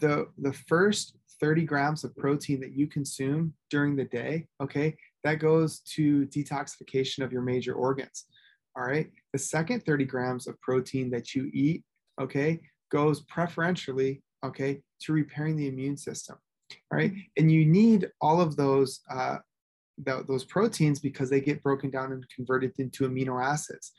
the, 0.00 0.26
the 0.38 0.52
first 0.52 1.16
30 1.40 1.64
grams 1.64 2.04
of 2.04 2.16
protein 2.16 2.60
that 2.60 2.72
you 2.72 2.86
consume 2.86 3.54
during 3.70 3.96
the 3.96 4.04
day, 4.04 4.46
okay, 4.60 4.96
that 5.24 5.38
goes 5.38 5.80
to 5.80 6.26
detoxification 6.26 7.24
of 7.24 7.32
your 7.32 7.42
major 7.42 7.74
organs. 7.74 8.26
All 8.76 8.84
right. 8.84 9.10
The 9.32 9.38
second 9.38 9.84
30 9.84 10.04
grams 10.04 10.46
of 10.46 10.60
protein 10.60 11.10
that 11.10 11.34
you 11.34 11.50
eat, 11.52 11.84
okay, 12.20 12.60
goes 12.90 13.22
preferentially, 13.22 14.22
okay, 14.44 14.80
to 15.02 15.12
repairing 15.12 15.56
the 15.56 15.68
immune 15.68 15.96
system. 15.96 16.36
All 16.90 16.98
right. 16.98 17.12
And 17.36 17.50
you 17.50 17.66
need 17.66 18.10
all 18.20 18.40
of 18.40 18.56
those, 18.56 19.00
uh, 19.10 19.38
th- 20.04 20.26
those 20.26 20.44
proteins 20.44 21.00
because 21.00 21.28
they 21.28 21.40
get 21.40 21.62
broken 21.62 21.90
down 21.90 22.12
and 22.12 22.24
converted 22.34 22.72
into 22.78 23.08
amino 23.08 23.42
acids. 23.42 23.92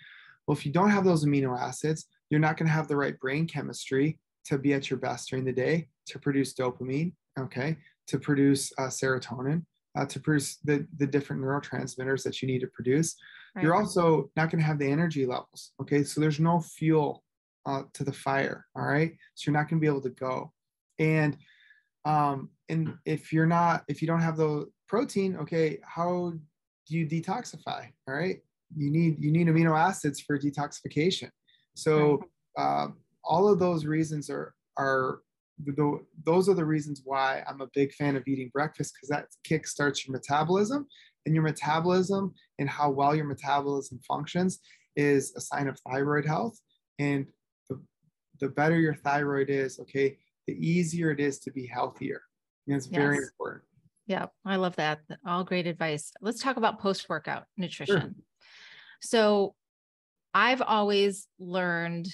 Well, 0.47 0.57
if 0.57 0.65
you 0.65 0.71
don't 0.71 0.89
have 0.89 1.05
those 1.05 1.25
amino 1.25 1.57
acids, 1.57 2.07
you're 2.29 2.39
not 2.39 2.57
going 2.57 2.67
to 2.67 2.73
have 2.73 2.87
the 2.87 2.95
right 2.95 3.17
brain 3.19 3.47
chemistry 3.47 4.19
to 4.45 4.57
be 4.57 4.73
at 4.73 4.89
your 4.89 4.99
best 4.99 5.29
during 5.29 5.45
the 5.45 5.53
day 5.53 5.87
to 6.07 6.19
produce 6.19 6.53
dopamine, 6.53 7.13
okay, 7.39 7.77
to 8.07 8.19
produce 8.19 8.71
uh, 8.77 8.87
serotonin, 8.87 9.63
uh, 9.97 10.05
to 10.05 10.19
produce 10.19 10.57
the, 10.63 10.85
the 10.97 11.07
different 11.07 11.41
neurotransmitters 11.41 12.23
that 12.23 12.41
you 12.41 12.47
need 12.47 12.59
to 12.59 12.67
produce. 12.67 13.15
Right. 13.55 13.63
You're 13.63 13.75
also 13.75 14.31
not 14.35 14.49
going 14.49 14.61
to 14.61 14.65
have 14.65 14.79
the 14.79 14.89
energy 14.89 15.25
levels. 15.25 15.73
Okay. 15.81 16.03
So 16.03 16.19
there's 16.19 16.39
no 16.39 16.59
fuel 16.59 17.23
uh, 17.65 17.83
to 17.93 18.03
the 18.03 18.13
fire. 18.13 18.65
All 18.75 18.85
right. 18.85 19.13
So 19.35 19.49
you're 19.49 19.57
not 19.57 19.69
going 19.69 19.79
to 19.79 19.81
be 19.81 19.87
able 19.87 20.01
to 20.01 20.09
go. 20.09 20.51
And, 20.99 21.37
um, 22.05 22.49
and 22.69 22.95
if 23.05 23.31
you're 23.31 23.45
not, 23.45 23.83
if 23.87 24.01
you 24.01 24.07
don't 24.07 24.21
have 24.21 24.37
the 24.37 24.67
protein, 24.87 25.37
okay, 25.37 25.79
how 25.83 26.33
do 26.87 26.97
you 26.97 27.05
detoxify? 27.05 27.87
All 28.07 28.15
right. 28.15 28.37
You 28.75 28.89
need, 28.89 29.23
you 29.23 29.31
need 29.31 29.47
amino 29.47 29.77
acids 29.77 30.19
for 30.19 30.37
detoxification. 30.39 31.29
So, 31.75 32.23
uh, 32.57 32.87
all 33.23 33.47
of 33.47 33.59
those 33.59 33.85
reasons 33.85 34.29
are, 34.29 34.53
are 34.77 35.19
the, 35.63 35.99
those 36.25 36.49
are 36.49 36.53
the 36.53 36.65
reasons 36.65 37.01
why 37.05 37.43
I'm 37.47 37.61
a 37.61 37.69
big 37.73 37.93
fan 37.93 38.15
of 38.15 38.27
eating 38.27 38.49
breakfast 38.51 38.93
because 38.95 39.09
that 39.09 39.27
kickstarts 39.47 40.05
your 40.05 40.13
metabolism 40.13 40.87
and 41.25 41.33
your 41.33 41.43
metabolism 41.43 42.33
and 42.59 42.69
how 42.69 42.89
well 42.89 43.15
your 43.15 43.25
metabolism 43.25 43.99
functions 44.07 44.59
is 44.95 45.33
a 45.35 45.41
sign 45.41 45.67
of 45.67 45.79
thyroid 45.79 46.25
health. 46.25 46.59
And 46.99 47.25
the, 47.69 47.81
the 48.39 48.49
better 48.49 48.79
your 48.79 48.95
thyroid 48.95 49.49
is, 49.49 49.79
okay, 49.79 50.17
the 50.47 50.53
easier 50.53 51.11
it 51.11 51.19
is 51.19 51.39
to 51.39 51.51
be 51.51 51.65
healthier. 51.65 52.21
And 52.67 52.75
it's 52.75 52.87
yes. 52.87 52.97
very 52.97 53.17
important. 53.17 53.63
Yeah, 54.05 54.27
I 54.45 54.57
love 54.57 54.75
that. 54.75 54.99
All 55.25 55.43
great 55.43 55.65
advice. 55.67 56.11
Let's 56.21 56.41
talk 56.41 56.57
about 56.57 56.79
post 56.79 57.07
workout 57.07 57.45
nutrition. 57.57 57.95
Sure. 57.95 58.11
So 59.01 59.55
I've 60.33 60.61
always 60.61 61.27
learned 61.39 62.07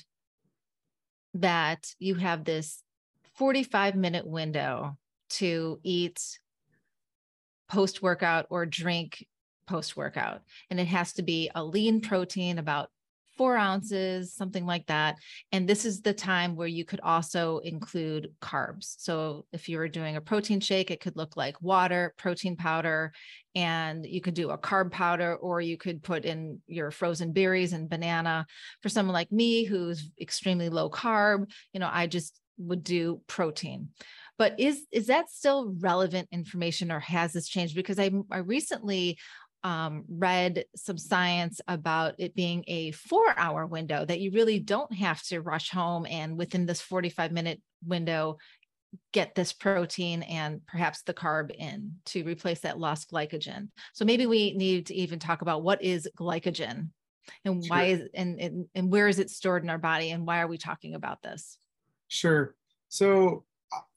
that 1.35 1.93
you 1.99 2.15
have 2.15 2.43
this 2.43 2.83
45 3.35 3.95
minute 3.95 4.27
window 4.27 4.97
to 5.31 5.79
eat 5.83 6.39
post 7.69 8.01
workout 8.01 8.47
or 8.49 8.65
drink 8.65 9.25
post 9.67 9.95
workout. 9.95 10.41
And 10.69 10.79
it 10.79 10.87
has 10.87 11.13
to 11.13 11.21
be 11.21 11.49
a 11.53 11.63
lean 11.63 12.01
protein, 12.01 12.57
about 12.57 12.89
four 13.37 13.55
ounces, 13.55 14.33
something 14.33 14.65
like 14.65 14.85
that. 14.87 15.15
And 15.53 15.65
this 15.65 15.85
is 15.85 16.01
the 16.01 16.13
time 16.13 16.57
where 16.57 16.67
you 16.67 16.83
could 16.83 16.99
also 16.99 17.59
include 17.59 18.33
carbs. 18.41 18.95
So 18.97 19.45
if 19.53 19.69
you 19.69 19.77
were 19.77 19.87
doing 19.87 20.17
a 20.17 20.21
protein 20.21 20.59
shake, 20.59 20.91
it 20.91 20.99
could 20.99 21.15
look 21.15 21.37
like 21.37 21.61
water, 21.61 22.13
protein 22.17 22.57
powder, 22.57 23.13
and 23.55 24.05
you 24.05 24.19
could 24.19 24.33
do 24.33 24.49
a 24.49 24.57
carb 24.57 24.91
powder, 24.91 25.37
or 25.37 25.61
you 25.61 25.77
could 25.77 26.03
put 26.03 26.25
in 26.25 26.59
your 26.67 26.91
frozen 26.91 27.31
berries 27.31 27.71
and 27.71 27.89
banana. 27.89 28.45
For 28.81 28.89
someone 28.89 29.13
like 29.13 29.31
me 29.31 29.63
who's 29.63 30.11
extremely 30.19 30.67
low 30.67 30.89
carb, 30.89 31.49
you 31.71 31.79
know, 31.79 31.89
I 31.89 32.07
just 32.07 32.37
would 32.57 32.83
do 32.83 33.21
protein 33.27 33.87
but 34.39 34.57
is 34.57 34.87
is 34.91 35.07
that 35.07 35.29
still 35.29 35.75
relevant 35.79 36.29
information 36.31 36.91
or 36.91 36.99
has 37.01 37.33
this 37.33 37.47
changed? 37.47 37.75
Because 37.75 37.99
i, 37.99 38.09
I 38.31 38.39
recently 38.39 39.19
um, 39.63 40.05
read 40.07 40.63
some 40.77 40.97
science 40.97 41.59
about 41.67 42.15
it 42.17 42.33
being 42.33 42.63
a 42.67 42.91
four 42.91 43.37
hour 43.37 43.65
window 43.67 44.05
that 44.05 44.21
you 44.21 44.31
really 44.31 44.59
don't 44.59 44.93
have 44.93 45.21
to 45.23 45.41
rush 45.41 45.69
home 45.69 46.07
and 46.09 46.37
within 46.37 46.65
this 46.65 46.79
45 46.79 47.33
minute 47.33 47.61
window 47.85 48.37
get 49.11 49.35
this 49.35 49.51
protein 49.51 50.23
and 50.23 50.65
perhaps 50.65 51.03
the 51.03 51.13
carb 51.13 51.51
in 51.53 51.95
to 52.05 52.23
replace 52.23 52.61
that 52.61 52.79
lost 52.79 53.11
glycogen. 53.11 53.67
So 53.93 54.05
maybe 54.05 54.25
we 54.25 54.53
need 54.53 54.87
to 54.87 54.95
even 54.95 55.19
talk 55.19 55.41
about 55.41 55.61
what 55.61 55.83
is 55.83 56.09
glycogen 56.17 56.89
and 57.43 57.63
sure. 57.63 57.69
why 57.69 57.83
is 57.83 58.01
and, 58.15 58.39
and 58.39 58.65
and 58.73 58.89
where 58.89 59.09
is 59.09 59.19
it 59.19 59.29
stored 59.29 59.63
in 59.63 59.69
our 59.69 59.77
body 59.77 60.11
and 60.11 60.25
why 60.25 60.39
are 60.39 60.47
we 60.47 60.57
talking 60.57 60.95
about 60.95 61.21
this? 61.21 61.57
Sure. 62.07 62.55
So 62.87 63.43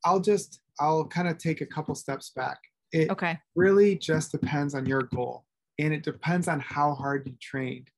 i'll 0.05 0.21
just 0.21 0.61
i'll 0.81 1.07
kind 1.07 1.29
of 1.29 1.39
take 1.39 1.61
a 1.61 1.67
couple 1.67 1.95
steps 1.95 2.31
back 2.35 2.59
it 2.93 3.11
okay 3.11 3.39
really 3.55 3.97
just 3.97 4.33
depends 4.33 4.75
on 4.75 4.87
your 4.87 5.03
goal 5.03 5.45
and 5.79 5.93
it 5.93 6.03
depends 6.03 6.49
on 6.49 6.61
how 6.61 6.95
hard 6.95 7.27
you 7.27 7.35
trained. 7.41 7.89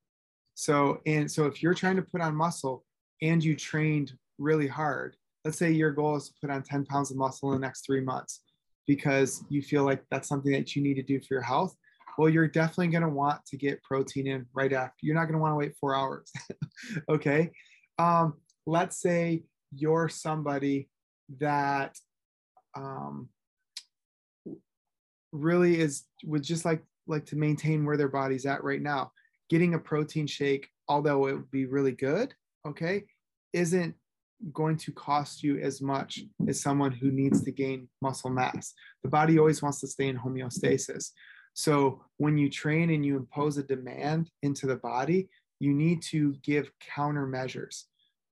So, 0.55 1.01
and 1.07 1.31
so 1.31 1.47
if 1.47 1.63
you're 1.63 1.75
trying 1.75 1.97
to 1.97 2.03
put 2.03 2.21
on 2.21 2.35
muscle 2.35 2.85
and 3.23 3.43
you 3.43 3.57
trained 3.57 4.13
really 4.39 4.69
hard, 4.69 5.17
let's 5.45 5.59
say 5.59 5.71
your 5.71 5.91
goal 5.91 6.17
is 6.17 6.29
to 6.29 6.35
put 6.41 6.51
on 6.51 6.63
10 6.63 6.87
pounds 6.87 7.11
of 7.11 7.17
muscle 7.17 7.53
in 7.53 7.61
the 7.61 7.67
next 7.67 7.85
three 7.85 8.01
months 8.01 8.41
because 8.87 9.45
you 9.49 9.63
feel 9.63 9.85
like 9.85 10.03
that's 10.11 10.29
something 10.29 10.53
that 10.53 10.77
you 10.77 10.83
need 10.83 10.95
to 10.95 11.03
do 11.03 11.21
for 11.21 11.35
your 11.35 11.43
health. 11.43 11.75
Well, 12.17 12.29
you're 12.29 12.47
definitely 12.47 12.89
going 12.89 13.03
to 13.03 13.09
want 13.09 13.45
to 13.47 13.57
get 13.57 13.83
protein 13.83 14.29
in 14.29 14.47
right 14.55 14.73
after. 14.73 14.95
You're 15.03 15.17
not 15.17 15.25
going 15.25 15.35
to 15.35 15.41
want 15.41 15.53
to 15.53 15.57
wait 15.57 15.75
four 15.81 15.97
hours. 15.97 16.31
okay. 17.09 17.51
Um, 17.99 18.35
let's 18.67 19.01
say 19.01 19.45
you're 19.73 20.09
somebody 20.09 20.89
that 21.39 21.97
um, 22.75 23.29
really 25.33 25.79
is 25.79 26.05
would 26.25 26.43
just 26.43 26.65
like 26.65 26.83
like 27.07 27.27
to 27.27 27.37
maintain 27.37 27.85
where 27.85 27.97
their 27.97 28.09
body's 28.09 28.47
at 28.47 28.65
right 28.65 28.81
now. 28.81 29.13
Getting 29.51 29.75
a 29.75 29.79
protein 29.79 30.27
shake, 30.27 30.69
although 30.89 31.27
it 31.27 31.35
would 31.35 31.51
be 31.51 31.67
really 31.67 31.93
good, 31.93 32.35
okay, 32.67 33.05
isn't 33.53 33.95
going 34.53 34.77
to 34.77 34.93
cost 34.93 35.43
you 35.43 35.59
as 35.59 35.81
much 35.81 36.21
as 36.49 36.61
someone 36.61 36.93
who 36.93 37.11
needs 37.11 37.43
to 37.43 37.53
gain 37.53 37.89
muscle 38.03 38.31
mass. 38.31 38.75
The 39.03 39.09
body 39.09 39.39
always 39.39 39.63
wants 39.63 39.81
to 39.81 39.87
stay 39.87 40.09
in 40.09 40.19
homeostasis. 40.19 41.11
So 41.55 42.03
when 42.17 42.37
you 42.37 42.51
train 42.51 42.91
and 42.91 43.07
you 43.07 43.17
impose 43.17 43.57
a 43.59 43.63
demand 43.63 44.31
into 44.43 44.67
the 44.67 44.77
body, 44.77 45.29
you 45.61 45.73
need 45.73 46.03
to 46.03 46.35
give 46.43 46.71
countermeasures. 46.97 47.85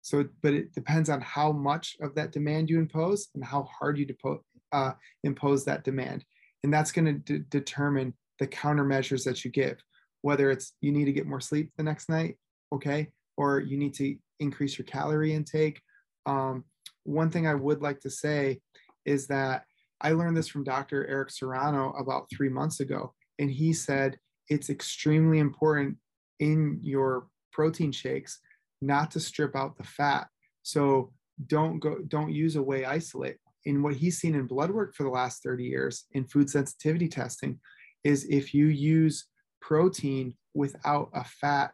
So, 0.07 0.25
but 0.41 0.55
it 0.55 0.73
depends 0.73 1.11
on 1.11 1.21
how 1.21 1.51
much 1.51 1.97
of 2.01 2.15
that 2.15 2.31
demand 2.31 2.71
you 2.71 2.79
impose 2.79 3.27
and 3.35 3.45
how 3.45 3.65
hard 3.65 3.99
you 3.99 4.07
depo- 4.07 4.39
uh, 4.71 4.93
impose 5.25 5.65
that 5.65 5.83
demand. 5.83 6.25
And 6.63 6.73
that's 6.73 6.93
going 6.93 7.07
to 7.07 7.15
de- 7.15 7.39
determine 7.41 8.15
the 8.39 8.47
countermeasures 8.47 9.25
that 9.25 9.45
you 9.45 9.51
give, 9.51 9.83
whether 10.23 10.49
it's 10.49 10.75
you 10.81 10.93
need 10.93 11.07
to 11.07 11.13
get 11.13 11.27
more 11.27 11.41
sleep 11.41 11.73
the 11.77 11.83
next 11.83 12.09
night, 12.09 12.37
okay, 12.73 13.09
or 13.37 13.59
you 13.59 13.77
need 13.77 13.95
to 13.95 14.17
increase 14.39 14.79
your 14.79 14.85
calorie 14.85 15.35
intake. 15.35 15.83
Um, 16.25 16.63
one 17.03 17.31
thing 17.31 17.49
I 17.49 17.55
would 17.55 17.83
like 17.83 17.99
to 18.03 18.11
say 18.11 18.61
is 19.07 19.27
that 19.27 19.65
I 20.01 20.13
learned 20.13 20.37
this 20.37 20.47
from 20.47 20.63
Dr. 20.63 21.05
Eric 21.09 21.31
Serrano 21.31 21.91
about 21.99 22.31
three 22.31 22.49
months 22.49 22.79
ago, 22.79 23.13
and 23.41 23.51
he 23.51 23.73
said 23.73 24.19
it's 24.49 24.71
extremely 24.71 25.41
important 25.41 25.97
in 26.39 26.79
your 26.81 27.27
protein 27.53 27.91
shakes 27.91 28.39
not 28.81 29.11
to 29.12 29.20
strip 29.20 29.57
out 29.57 29.77
the 29.77 29.85
fat. 29.85 30.29
So 30.62 31.12
don't 31.47 31.79
go, 31.79 31.99
don't 32.09 32.33
use 32.33 32.57
a 32.57 32.62
whey 32.62 32.85
isolate. 32.85 33.37
In 33.64 33.83
what 33.83 33.95
he's 33.95 34.18
seen 34.18 34.35
in 34.35 34.47
blood 34.47 34.70
work 34.70 34.95
for 34.95 35.03
the 35.03 35.11
last 35.11 35.43
30 35.43 35.64
years 35.64 36.05
in 36.12 36.24
food 36.24 36.49
sensitivity 36.49 37.09
testing, 37.09 37.59
is 38.07 38.24
if 38.31 38.55
you 38.55 38.66
use 38.66 39.27
protein 39.61 40.35
without 40.55 41.11
a 41.12 41.24
fat 41.24 41.72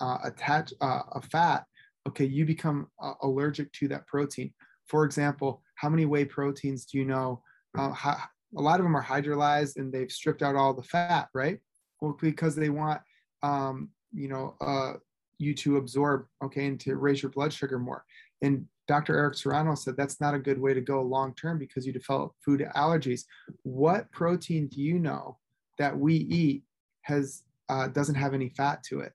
uh, 0.00 0.18
attach 0.24 0.72
uh, 0.80 1.02
a 1.12 1.20
fat 1.20 1.64
okay 2.08 2.24
you 2.24 2.46
become 2.46 2.88
uh, 3.02 3.12
allergic 3.22 3.70
to 3.72 3.86
that 3.86 4.06
protein 4.06 4.52
for 4.86 5.04
example 5.04 5.62
how 5.76 5.88
many 5.88 6.06
whey 6.06 6.24
proteins 6.24 6.86
do 6.86 6.98
you 6.98 7.04
know 7.04 7.42
uh, 7.76 7.90
how, 7.90 8.16
a 8.56 8.62
lot 8.62 8.80
of 8.80 8.84
them 8.84 8.96
are 8.96 9.04
hydrolyzed 9.04 9.76
and 9.76 9.92
they've 9.92 10.10
stripped 10.10 10.42
out 10.42 10.56
all 10.56 10.72
the 10.72 10.82
fat 10.82 11.28
right 11.34 11.58
well 12.00 12.16
because 12.20 12.56
they 12.56 12.70
want 12.70 13.00
um, 13.42 13.90
you 14.12 14.28
know 14.28 14.56
uh, 14.60 14.94
you 15.38 15.54
to 15.54 15.76
absorb 15.76 16.26
okay 16.42 16.66
and 16.66 16.80
to 16.80 16.96
raise 16.96 17.22
your 17.22 17.30
blood 17.32 17.52
sugar 17.52 17.78
more 17.78 18.04
and 18.42 18.66
dr 18.86 19.16
eric 19.16 19.34
serrano 19.34 19.74
said 19.74 19.96
that's 19.96 20.20
not 20.20 20.34
a 20.34 20.38
good 20.38 20.60
way 20.60 20.74
to 20.74 20.80
go 20.80 21.02
long 21.02 21.34
term 21.34 21.58
because 21.58 21.86
you 21.86 21.92
develop 21.92 22.32
food 22.44 22.66
allergies 22.76 23.22
what 23.62 24.10
protein 24.12 24.68
do 24.68 24.80
you 24.80 24.98
know 24.98 25.38
that 25.78 25.96
we 25.96 26.14
eat 26.14 26.62
has 27.02 27.42
uh, 27.68 27.88
doesn't 27.88 28.14
have 28.14 28.34
any 28.34 28.48
fat 28.50 28.82
to 28.84 29.00
it 29.00 29.12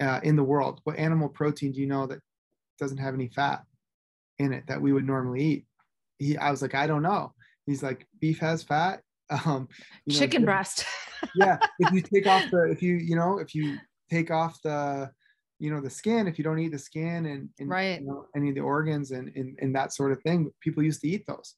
uh, 0.00 0.20
in 0.22 0.36
the 0.36 0.44
world. 0.44 0.80
What 0.84 0.98
animal 0.98 1.28
protein 1.28 1.72
do 1.72 1.80
you 1.80 1.86
know 1.86 2.06
that 2.06 2.20
doesn't 2.78 2.98
have 2.98 3.14
any 3.14 3.28
fat 3.28 3.62
in 4.38 4.52
it 4.52 4.66
that 4.66 4.80
we 4.80 4.92
would 4.92 5.06
normally 5.06 5.42
eat? 5.42 5.66
He, 6.18 6.36
I 6.36 6.50
was 6.50 6.62
like, 6.62 6.74
I 6.74 6.86
don't 6.86 7.02
know. 7.02 7.32
He's 7.66 7.82
like, 7.82 8.06
beef 8.20 8.38
has 8.40 8.62
fat. 8.62 9.00
Um, 9.46 9.66
you 10.04 10.12
know, 10.12 10.18
chicken 10.18 10.44
breast. 10.44 10.84
yeah, 11.34 11.56
if 11.78 11.90
you 11.90 12.02
take 12.02 12.26
off 12.26 12.50
the, 12.50 12.64
if 12.70 12.82
you, 12.82 12.96
you 12.96 13.16
know, 13.16 13.38
if 13.38 13.54
you 13.54 13.78
take 14.10 14.30
off 14.30 14.60
the, 14.62 15.10
you 15.62 15.72
know, 15.72 15.80
the 15.80 15.90
skin, 15.90 16.26
if 16.26 16.38
you 16.38 16.44
don't 16.44 16.58
eat 16.58 16.72
the 16.72 16.78
skin 16.78 17.26
and, 17.26 17.48
and 17.58 17.68
right. 17.68 18.00
You 18.00 18.06
know, 18.06 18.26
any 18.34 18.48
of 18.48 18.54
the 18.54 18.60
organs 18.60 19.10
and, 19.12 19.30
and 19.36 19.58
and 19.60 19.74
that 19.74 19.92
sort 19.92 20.12
of 20.12 20.20
thing, 20.22 20.50
people 20.60 20.82
used 20.82 21.00
to 21.02 21.08
eat 21.08 21.24
those, 21.26 21.54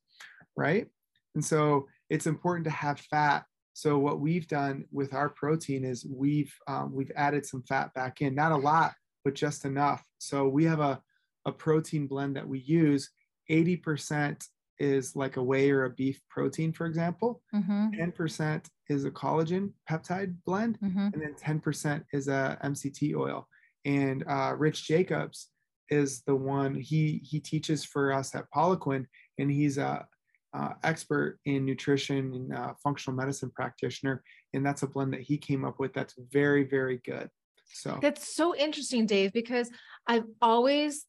right? 0.56 0.86
And 1.34 1.44
so 1.44 1.86
it's 2.10 2.26
important 2.26 2.64
to 2.64 2.70
have 2.70 3.00
fat 3.00 3.44
so 3.74 3.98
what 3.98 4.20
we've 4.20 4.46
done 4.46 4.84
with 4.92 5.12
our 5.14 5.28
protein 5.28 5.84
is 5.84 6.06
we've 6.06 6.54
um, 6.68 6.94
we've 6.94 7.10
added 7.16 7.44
some 7.44 7.62
fat 7.62 7.92
back 7.92 8.22
in, 8.22 8.34
not 8.34 8.52
a 8.52 8.56
lot, 8.56 8.94
but 9.24 9.34
just 9.34 9.64
enough. 9.64 10.02
So 10.18 10.48
we 10.48 10.64
have 10.64 10.80
a, 10.80 11.00
a 11.44 11.52
protein 11.52 12.06
blend 12.06 12.36
that 12.36 12.48
we 12.48 12.60
use. 12.60 13.10
80% 13.50 14.46
is 14.78 15.16
like 15.16 15.36
a 15.36 15.42
whey 15.42 15.70
or 15.70 15.84
a 15.84 15.90
beef 15.90 16.20
protein, 16.30 16.72
for 16.72 16.86
example. 16.86 17.42
Mm-hmm. 17.54 18.00
10% 18.00 18.64
is 18.88 19.04
a 19.04 19.10
collagen 19.10 19.72
peptide 19.90 20.36
blend, 20.46 20.78
mm-hmm. 20.80 21.08
and 21.12 21.20
then 21.20 21.34
10% 21.34 22.04
is 22.12 22.28
a 22.28 22.56
MCT 22.64 23.16
oil. 23.16 23.46
And 23.84 24.24
uh, 24.28 24.54
Rich 24.56 24.86
Jacobs 24.86 25.48
is 25.90 26.22
the 26.22 26.34
one 26.34 26.74
he 26.74 27.20
he 27.24 27.40
teaches 27.40 27.84
for 27.84 28.12
us 28.12 28.34
at 28.34 28.50
Poliquin, 28.54 29.06
and 29.38 29.50
he's 29.50 29.78
a 29.78 30.06
uh, 30.54 30.70
expert 30.84 31.38
in 31.44 31.64
nutrition 31.64 32.32
and 32.32 32.54
uh, 32.54 32.74
functional 32.82 33.16
medicine 33.16 33.50
practitioner, 33.54 34.22
and 34.52 34.64
that's 34.64 34.82
a 34.82 34.86
blend 34.86 35.12
that 35.12 35.20
he 35.20 35.36
came 35.36 35.64
up 35.64 35.78
with. 35.78 35.92
That's 35.92 36.14
very, 36.30 36.64
very 36.64 37.00
good. 37.04 37.28
So 37.66 37.98
that's 38.00 38.34
so 38.34 38.54
interesting, 38.54 39.06
Dave, 39.06 39.32
because 39.32 39.70
I've 40.06 40.26
always 40.40 41.06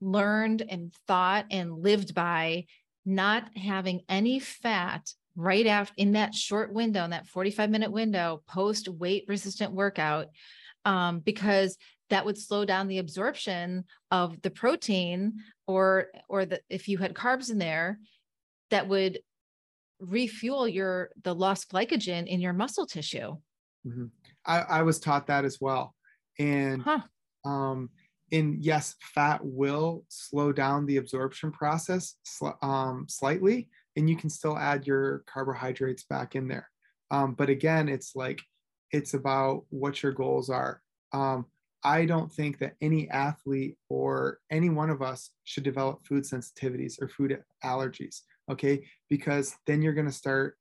learned 0.00 0.62
and 0.68 0.92
thought 1.06 1.46
and 1.50 1.72
lived 1.78 2.14
by 2.14 2.66
not 3.04 3.56
having 3.56 4.02
any 4.08 4.38
fat 4.38 5.10
right 5.34 5.66
after 5.66 5.94
in 5.96 6.12
that 6.12 6.34
short 6.34 6.72
window, 6.72 7.04
in 7.04 7.10
that 7.10 7.26
45 7.26 7.70
minute 7.70 7.90
window 7.90 8.42
post 8.46 8.88
weight 8.88 9.24
resistant 9.26 9.72
workout, 9.72 10.28
um, 10.84 11.20
because 11.20 11.76
that 12.10 12.24
would 12.26 12.38
slow 12.38 12.64
down 12.64 12.88
the 12.88 12.98
absorption 12.98 13.84
of 14.10 14.40
the 14.42 14.50
protein 14.50 15.34
or 15.66 16.08
or 16.28 16.44
the 16.44 16.60
if 16.68 16.88
you 16.88 16.98
had 16.98 17.14
carbs 17.14 17.50
in 17.50 17.58
there 17.58 17.98
that 18.70 18.88
would 18.88 19.20
refuel 20.00 20.66
your 20.66 21.10
the 21.22 21.34
lost 21.34 21.70
glycogen 21.70 22.26
in 22.26 22.40
your 22.40 22.52
muscle 22.52 22.86
tissue. 22.86 23.36
Mm-hmm. 23.86 24.06
I, 24.44 24.60
I, 24.60 24.82
was 24.82 24.98
taught 24.98 25.26
that 25.28 25.44
as 25.44 25.58
well, 25.60 25.94
and 26.38 26.82
huh. 26.82 27.00
um, 27.44 27.90
and 28.30 28.62
yes, 28.62 28.96
fat 29.00 29.40
will 29.42 30.04
slow 30.08 30.52
down 30.52 30.86
the 30.86 30.96
absorption 30.96 31.52
process 31.52 32.16
sl- 32.24 32.58
um, 32.62 33.06
slightly, 33.08 33.68
and 33.96 34.08
you 34.08 34.16
can 34.16 34.30
still 34.30 34.56
add 34.56 34.86
your 34.86 35.24
carbohydrates 35.26 36.04
back 36.04 36.34
in 36.34 36.48
there. 36.48 36.68
Um, 37.10 37.34
but 37.34 37.50
again, 37.50 37.88
it's 37.88 38.14
like 38.16 38.40
it's 38.92 39.14
about 39.14 39.64
what 39.70 40.02
your 40.02 40.12
goals 40.12 40.50
are. 40.50 40.82
Um, 41.12 41.46
I 41.84 42.04
don't 42.04 42.30
think 42.30 42.58
that 42.58 42.74
any 42.80 43.10
athlete 43.10 43.76
or 43.88 44.38
any 44.50 44.70
one 44.70 44.90
of 44.90 45.02
us 45.02 45.30
should 45.44 45.64
develop 45.64 46.06
food 46.06 46.24
sensitivities 46.24 47.00
or 47.02 47.08
food 47.08 47.42
allergies 47.64 48.20
okay 48.50 48.84
because 49.08 49.56
then 49.66 49.82
you're 49.82 49.92
going 49.92 50.06
to 50.06 50.12
start 50.12 50.56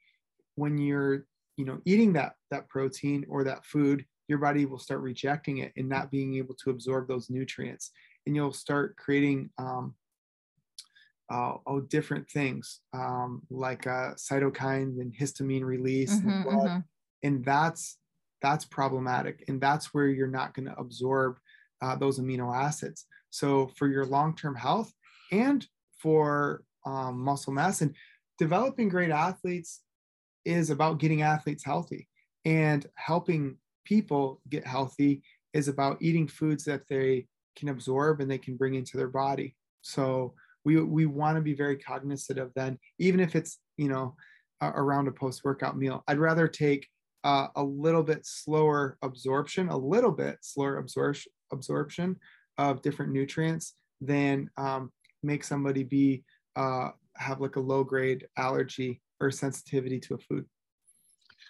when 0.55 0.77
you're 0.77 1.25
you 1.57 1.65
know 1.65 1.79
eating 1.85 2.13
that 2.13 2.33
that 2.49 2.67
protein 2.69 3.25
or 3.29 3.43
that 3.43 3.65
food 3.65 4.05
your 4.27 4.37
body 4.37 4.65
will 4.65 4.79
start 4.79 5.01
rejecting 5.01 5.57
it 5.57 5.71
and 5.75 5.89
not 5.89 6.11
being 6.11 6.35
able 6.35 6.55
to 6.55 6.69
absorb 6.69 7.07
those 7.07 7.29
nutrients 7.29 7.91
and 8.25 8.35
you'll 8.35 8.53
start 8.53 8.95
creating 8.95 9.49
um, 9.57 9.93
uh, 11.29 11.53
oh, 11.65 11.81
different 11.81 12.29
things 12.29 12.81
um, 12.93 13.41
like 13.49 13.87
uh, 13.87 14.13
cytokines 14.15 14.99
and 14.99 15.13
histamine 15.13 15.63
release 15.63 16.15
mm-hmm, 16.19 16.47
mm-hmm. 16.47 16.79
and 17.23 17.43
that's 17.43 17.97
that's 18.41 18.65
problematic 18.65 19.43
and 19.47 19.61
that's 19.61 19.93
where 19.93 20.07
you're 20.07 20.27
not 20.27 20.53
going 20.53 20.67
to 20.67 20.77
absorb 20.79 21.37
uh, 21.81 21.95
those 21.95 22.19
amino 22.19 22.55
acids. 22.55 23.05
So 23.29 23.71
for 23.75 23.87
your 23.87 24.05
long-term 24.05 24.55
health 24.55 24.91
and 25.31 25.65
for 25.97 26.63
um, 26.85 27.19
muscle 27.19 27.53
mass 27.53 27.81
and 27.81 27.95
developing 28.37 28.89
great 28.89 29.11
athletes 29.11 29.81
is 30.45 30.69
about 30.69 30.99
getting 30.99 31.21
athletes 31.21 31.63
healthy 31.63 32.07
and 32.45 32.85
helping 32.95 33.57
people 33.85 34.41
get 34.49 34.65
healthy 34.65 35.21
is 35.53 35.67
about 35.67 36.01
eating 36.01 36.27
foods 36.27 36.63
that 36.65 36.87
they 36.87 37.27
can 37.55 37.69
absorb 37.69 38.21
and 38.21 38.29
they 38.29 38.37
can 38.37 38.57
bring 38.57 38.75
into 38.75 38.97
their 38.97 39.09
body. 39.09 39.55
So 39.81 40.33
we 40.63 40.81
we 40.81 41.05
want 41.05 41.37
to 41.37 41.41
be 41.41 41.53
very 41.53 41.77
cognizant 41.77 42.39
of 42.39 42.51
then 42.55 42.77
even 42.99 43.19
if 43.19 43.35
it's 43.35 43.59
you 43.77 43.89
know 43.89 44.15
around 44.61 45.07
a 45.07 45.11
post 45.11 45.43
workout 45.43 45.77
meal. 45.77 46.03
I'd 46.07 46.19
rather 46.19 46.47
take 46.47 46.87
uh, 47.23 47.47
a 47.55 47.63
little 47.63 48.03
bit 48.03 48.25
slower 48.25 48.97
absorption 49.01 49.69
a 49.69 49.77
little 49.77 50.11
bit 50.11 50.37
slower 50.41 50.77
absorption 50.77 51.31
absorption 51.51 52.15
of 52.57 52.81
different 52.81 53.11
nutrients 53.11 53.75
than 53.99 54.49
um, 54.57 54.91
make 55.21 55.43
somebody 55.43 55.83
be 55.83 56.23
uh, 56.55 56.89
have 57.15 57.41
like 57.41 57.55
a 57.55 57.59
low 57.59 57.83
grade 57.83 58.27
allergy 58.37 59.01
or 59.19 59.29
sensitivity 59.31 59.99
to 59.99 60.15
a 60.15 60.17
food 60.17 60.45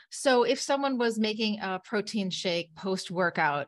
so 0.10 0.44
if 0.44 0.60
someone 0.60 0.98
was 0.98 1.18
making 1.18 1.60
a 1.62 1.80
protein 1.80 2.30
shake 2.30 2.74
post 2.76 3.12
workout 3.12 3.68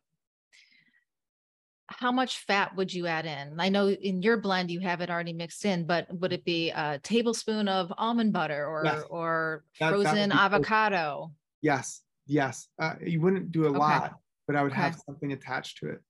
how 1.88 2.12
much 2.12 2.40
fat 2.40 2.76
would 2.76 2.94
you 2.94 3.08
add 3.08 3.26
in? 3.26 3.60
I 3.60 3.70
know 3.70 3.90
in 3.90 4.22
your 4.22 4.38
blend 4.38 4.72
you 4.72 4.80
have 4.82 5.02
it 5.02 5.10
already 5.10 5.34
mixed 5.34 5.66
in, 5.66 5.86
but 5.86 6.08
would 6.20 6.34
it 6.34 6.46
be 6.46 6.72
a 6.72 7.00
tablespoon 7.04 7.68
of 7.68 7.92
almond 7.98 8.34
butter 8.34 8.66
or 8.66 8.82
yes. 8.86 9.04
or 9.10 9.64
that, 9.80 9.90
frozen 9.90 10.30
that 10.30 10.40
avocado? 10.40 11.32
Yes, 11.64 12.02
yes. 12.28 12.68
Uh, 12.80 12.94
you 13.04 13.22
wouldn't 13.22 13.52
do 13.52 13.66
a 13.66 13.70
okay. 13.70 13.80
lot, 13.80 14.14
but 14.46 14.56
I 14.56 14.62
would 14.62 14.74
okay. 14.74 14.82
have 14.82 15.00
something 15.06 15.32
attached 15.32 15.80
to 15.80 15.90
it. 15.90 16.02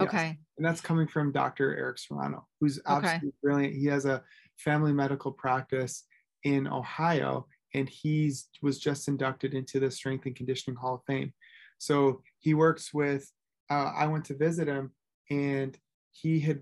Yes. 0.00 0.08
Okay. 0.08 0.38
And 0.56 0.66
that's 0.66 0.80
coming 0.80 1.06
from 1.06 1.30
Dr. 1.30 1.76
Eric 1.76 1.98
Serrano, 1.98 2.48
who's 2.60 2.80
absolutely 2.86 3.28
okay. 3.28 3.36
brilliant. 3.42 3.74
He 3.74 3.86
has 3.86 4.06
a 4.06 4.22
family 4.56 4.92
medical 4.92 5.30
practice 5.30 6.04
in 6.42 6.66
Ohio, 6.66 7.46
and 7.74 7.88
he's 7.88 8.48
was 8.62 8.80
just 8.80 9.06
inducted 9.06 9.54
into 9.54 9.78
the 9.78 9.90
Strength 9.90 10.26
and 10.26 10.34
Conditioning 10.34 10.76
Hall 10.76 10.96
of 10.96 11.02
Fame. 11.06 11.32
So 11.78 12.22
he 12.40 12.54
works 12.54 12.92
with. 12.92 13.30
Uh, 13.70 13.92
I 13.96 14.06
went 14.06 14.26
to 14.26 14.36
visit 14.36 14.68
him 14.68 14.92
and 15.30 15.78
he 16.10 16.40
had 16.40 16.60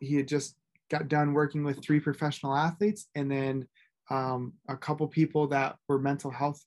he 0.00 0.16
had 0.16 0.28
just 0.28 0.56
got 0.90 1.08
done 1.08 1.32
working 1.32 1.64
with 1.64 1.82
three 1.82 2.00
professional 2.00 2.54
athletes 2.54 3.08
and 3.14 3.30
then 3.30 3.66
um, 4.10 4.54
a 4.68 4.76
couple 4.76 5.06
people 5.08 5.46
that 5.48 5.76
were 5.88 5.98
mental 5.98 6.30
health 6.30 6.62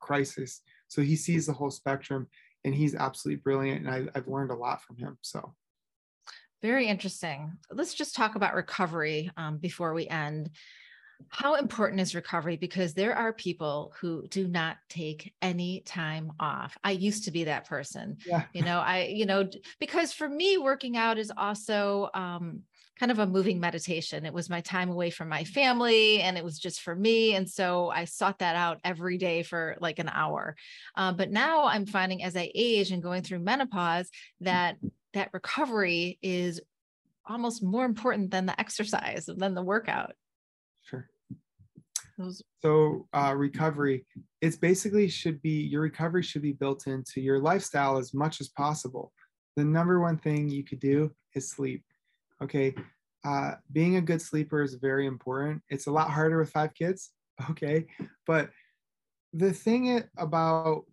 crisis. 0.00 0.60
So 0.88 1.02
he 1.02 1.16
sees 1.16 1.46
the 1.46 1.52
whole 1.52 1.70
spectrum, 1.70 2.28
and 2.64 2.74
he's 2.74 2.94
absolutely 2.94 3.40
brilliant. 3.42 3.86
And 3.86 3.94
I, 3.94 4.18
I've 4.18 4.28
learned 4.28 4.50
a 4.50 4.56
lot 4.56 4.82
from 4.82 4.96
him. 4.96 5.18
So 5.22 5.54
very 6.62 6.86
interesting. 6.86 7.52
Let's 7.70 7.94
just 7.94 8.14
talk 8.14 8.36
about 8.36 8.54
recovery 8.54 9.30
um, 9.36 9.58
before 9.58 9.92
we 9.92 10.08
end 10.08 10.50
how 11.28 11.54
important 11.54 12.00
is 12.00 12.14
recovery 12.14 12.56
because 12.56 12.94
there 12.94 13.14
are 13.14 13.32
people 13.32 13.92
who 14.00 14.26
do 14.28 14.46
not 14.48 14.76
take 14.88 15.32
any 15.42 15.80
time 15.80 16.32
off 16.40 16.76
i 16.84 16.90
used 16.90 17.24
to 17.24 17.30
be 17.30 17.44
that 17.44 17.66
person 17.66 18.16
yeah. 18.26 18.44
you 18.52 18.62
know 18.62 18.78
i 18.78 19.04
you 19.04 19.26
know 19.26 19.48
because 19.80 20.12
for 20.12 20.28
me 20.28 20.58
working 20.58 20.96
out 20.96 21.18
is 21.18 21.32
also 21.36 22.10
um, 22.14 22.60
kind 22.98 23.10
of 23.10 23.18
a 23.18 23.26
moving 23.26 23.58
meditation 23.60 24.24
it 24.24 24.32
was 24.32 24.48
my 24.48 24.60
time 24.60 24.90
away 24.90 25.10
from 25.10 25.28
my 25.28 25.44
family 25.44 26.20
and 26.20 26.38
it 26.38 26.44
was 26.44 26.58
just 26.58 26.80
for 26.80 26.94
me 26.94 27.34
and 27.34 27.48
so 27.48 27.90
i 27.90 28.04
sought 28.04 28.38
that 28.38 28.56
out 28.56 28.78
every 28.84 29.18
day 29.18 29.42
for 29.42 29.76
like 29.80 29.98
an 29.98 30.08
hour 30.08 30.54
uh, 30.96 31.12
but 31.12 31.30
now 31.30 31.64
i'm 31.64 31.86
finding 31.86 32.22
as 32.22 32.36
i 32.36 32.50
age 32.54 32.90
and 32.90 33.02
going 33.02 33.22
through 33.22 33.38
menopause 33.38 34.10
that 34.40 34.76
that 35.12 35.30
recovery 35.32 36.18
is 36.22 36.60
almost 37.26 37.62
more 37.62 37.84
important 37.84 38.30
than 38.30 38.46
the 38.46 38.58
exercise 38.60 39.28
than 39.36 39.54
the 39.54 39.62
workout 39.62 40.12
Sure. 40.82 41.08
So 42.62 43.08
uh, 43.12 43.34
recovery, 43.36 44.06
it's 44.40 44.56
basically 44.56 45.08
should 45.08 45.42
be 45.42 45.62
your 45.62 45.82
recovery 45.82 46.22
should 46.22 46.42
be 46.42 46.52
built 46.52 46.86
into 46.86 47.20
your 47.20 47.40
lifestyle 47.40 47.98
as 47.98 48.14
much 48.14 48.40
as 48.40 48.48
possible. 48.50 49.12
The 49.56 49.64
number 49.64 50.00
one 50.00 50.18
thing 50.18 50.48
you 50.48 50.64
could 50.64 50.80
do 50.80 51.10
is 51.34 51.50
sleep. 51.50 51.82
Okay. 52.42 52.74
Uh, 53.24 53.52
being 53.72 53.96
a 53.96 54.02
good 54.02 54.20
sleeper 54.20 54.62
is 54.62 54.74
very 54.74 55.06
important. 55.06 55.62
It's 55.70 55.86
a 55.86 55.90
lot 55.90 56.10
harder 56.10 56.38
with 56.38 56.50
five 56.50 56.74
kids. 56.74 57.10
Okay. 57.50 57.86
But 58.28 58.50
the 59.32 59.52
thing 59.52 60.00
about 60.16 60.84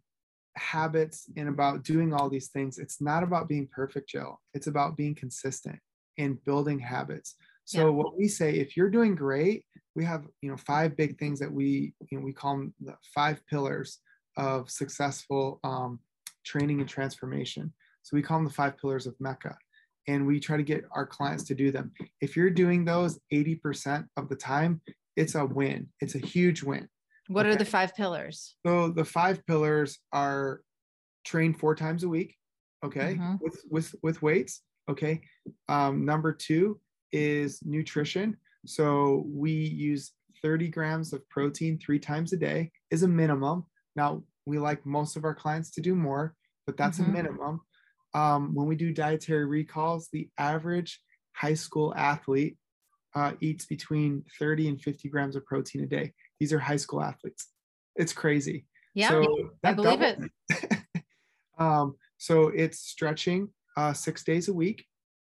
habits 0.56 1.30
and 1.38 1.48
about 1.48 1.84
doing 1.84 2.14
all 2.14 2.30
these 2.30 2.48
things, 2.48 2.80
it's 2.80 3.00
not 3.00 3.22
about 3.22 3.48
being 3.48 3.68
perfect, 3.72 4.10
Jill. 4.10 4.42
It's 4.56 4.66
about 4.66 4.98
being 4.98 5.14
consistent 5.14 5.78
and 6.18 6.44
building 6.44 6.80
habits. 6.80 7.36
So 7.66 7.86
yeah. 7.86 7.90
what 7.90 8.18
we 8.18 8.28
say, 8.28 8.56
if 8.56 8.76
you're 8.76 8.90
doing 8.90 9.14
great, 9.14 9.66
we 9.96 10.06
have 10.06 10.26
you 10.42 10.50
know 10.50 10.58
five 10.58 10.98
big 10.98 11.20
things 11.20 11.40
that 11.40 11.52
we 11.52 11.94
you 12.10 12.18
know 12.18 12.24
we 12.24 12.34
call 12.34 12.58
them 12.58 12.74
the 12.80 12.96
five 13.14 13.40
pillars 13.48 14.00
of 14.38 14.70
successful 14.70 15.60
um, 15.64 16.00
training 16.46 16.80
and 16.80 16.90
transformation. 16.90 17.74
So 18.04 18.16
we 18.16 18.22
call 18.22 18.38
them 18.38 18.48
the 18.48 18.54
five 18.54 18.78
pillars 18.78 19.06
of 19.06 19.16
MECCA, 19.20 19.56
and 20.08 20.26
we 20.26 20.40
try 20.40 20.58
to 20.58 20.64
get 20.64 20.86
our 20.92 21.06
clients 21.06 21.44
to 21.46 21.56
do 21.56 21.72
them. 21.72 21.92
If 22.22 22.36
you're 22.36 22.50
doing 22.50 22.86
those 22.86 23.20
80% 23.34 24.06
of 24.18 24.30
the 24.30 24.36
time, 24.36 24.82
it's 25.16 25.36
a 25.36 25.46
win. 25.46 25.88
It's 26.00 26.16
a 26.16 26.20
huge 26.20 26.64
win. 26.64 26.88
What 27.28 27.46
okay? 27.46 27.56
are 27.56 27.58
the 27.58 27.66
five 27.66 27.96
pillars? 27.96 28.56
So 28.66 28.90
the 28.90 29.06
five 29.06 29.46
pillars 29.46 30.00
are 30.12 30.62
train 31.26 31.54
four 31.54 31.76
times 31.76 32.04
a 32.04 32.10
week, 32.10 32.36
okay, 32.84 33.16
mm-hmm. 33.16 33.36
with 33.40 33.62
with 33.70 33.96
with 34.02 34.22
weights. 34.22 34.62
Okay. 34.90 35.22
Um, 35.70 36.04
number 36.06 36.34
two 36.34 36.80
is 37.12 37.62
nutrition. 37.64 38.38
So 38.66 39.26
we 39.28 39.52
use 39.52 40.12
30 40.42 40.70
grams 40.70 41.14
of 41.14 41.28
protein 41.30 41.78
three 41.78 42.00
times 42.00 42.34
a 42.34 42.38
day 42.38 42.72
is 42.90 43.04
a 43.04 43.08
minimum. 43.08 43.66
Now 43.96 44.24
we 44.46 44.58
like 44.58 44.86
most 44.86 45.16
of 45.16 45.24
our 45.24 45.36
clients 45.36 45.72
to 45.72 45.82
do 45.82 45.96
more, 45.96 46.36
but 46.66 46.78
that's 46.78 47.00
mm-hmm. 47.00 47.12
a 47.12 47.14
minimum. 47.14 47.62
Um, 48.14 48.54
when 48.54 48.68
we 48.68 48.76
do 48.76 48.94
dietary 48.94 49.46
recalls, 49.46 50.10
the 50.12 50.30
average 50.38 51.00
high 51.34 51.54
school 51.54 51.94
athlete 51.96 52.58
uh, 53.16 53.34
eats 53.42 53.66
between 53.66 54.24
30 54.40 54.70
and 54.70 54.82
50 54.82 55.10
grams 55.10 55.36
of 55.36 55.46
protein 55.46 55.84
a 55.84 55.88
day. 55.88 56.14
These 56.40 56.54
are 56.54 56.60
high 56.60 56.78
school 56.78 57.02
athletes. 57.02 57.48
It's 57.96 58.14
crazy. 58.14 58.66
Yeah, 58.94 59.10
so 59.10 59.52
I 59.64 59.74
believe 59.74 60.02
it. 60.02 60.20
um, 61.58 61.96
so 62.18 62.50
it's 62.50 62.80
stretching 62.80 63.50
uh, 63.78 63.94
six 63.94 64.24
days 64.24 64.50
a 64.50 64.54
week. 64.54 64.86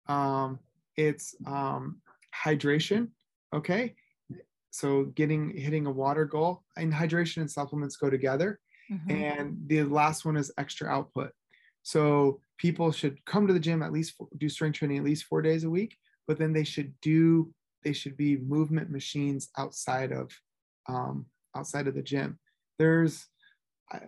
Um, 0.08 0.60
it's 0.98 1.36
um, 1.46 2.02
hydration. 2.46 3.10
Okay. 3.54 3.96
So 4.72 5.06
getting 5.06 5.56
hitting 5.56 5.86
a 5.86 5.92
water 5.92 6.26
goal 6.26 6.64
and 6.76 6.94
hydration 6.94 7.38
and 7.38 7.50
supplements 7.50 7.96
go 7.96 8.10
together. 8.10 8.60
Mm-hmm. 8.92 9.12
And 9.12 9.58
the 9.68 9.84
last 9.84 10.26
one 10.26 10.38
is 10.38 10.52
extra 10.58 10.90
output. 10.90 11.32
So 11.86 12.42
people 12.58 12.92
should 12.92 13.24
come 13.26 13.46
to 13.46 13.54
the 13.54 13.60
gym 13.60 13.84
at 13.84 13.94
least 13.94 14.16
do 14.40 14.50
strength 14.50 14.80
training 14.80 14.98
at 14.98 15.04
least 15.04 15.26
four 15.26 15.44
days 15.44 15.66
a 15.66 15.70
week, 15.70 15.96
but 16.28 16.40
then 16.40 16.52
they 16.52 16.64
should 16.64 16.92
do 17.02 17.54
they 17.84 17.94
should 17.94 18.18
be 18.18 18.38
movement 18.38 18.90
machines 18.90 19.50
outside 19.56 20.12
of 20.12 20.32
um, 20.90 21.28
outside 21.56 21.88
of 21.88 21.94
the 21.94 22.02
gym. 22.02 22.40
There's 22.80 23.28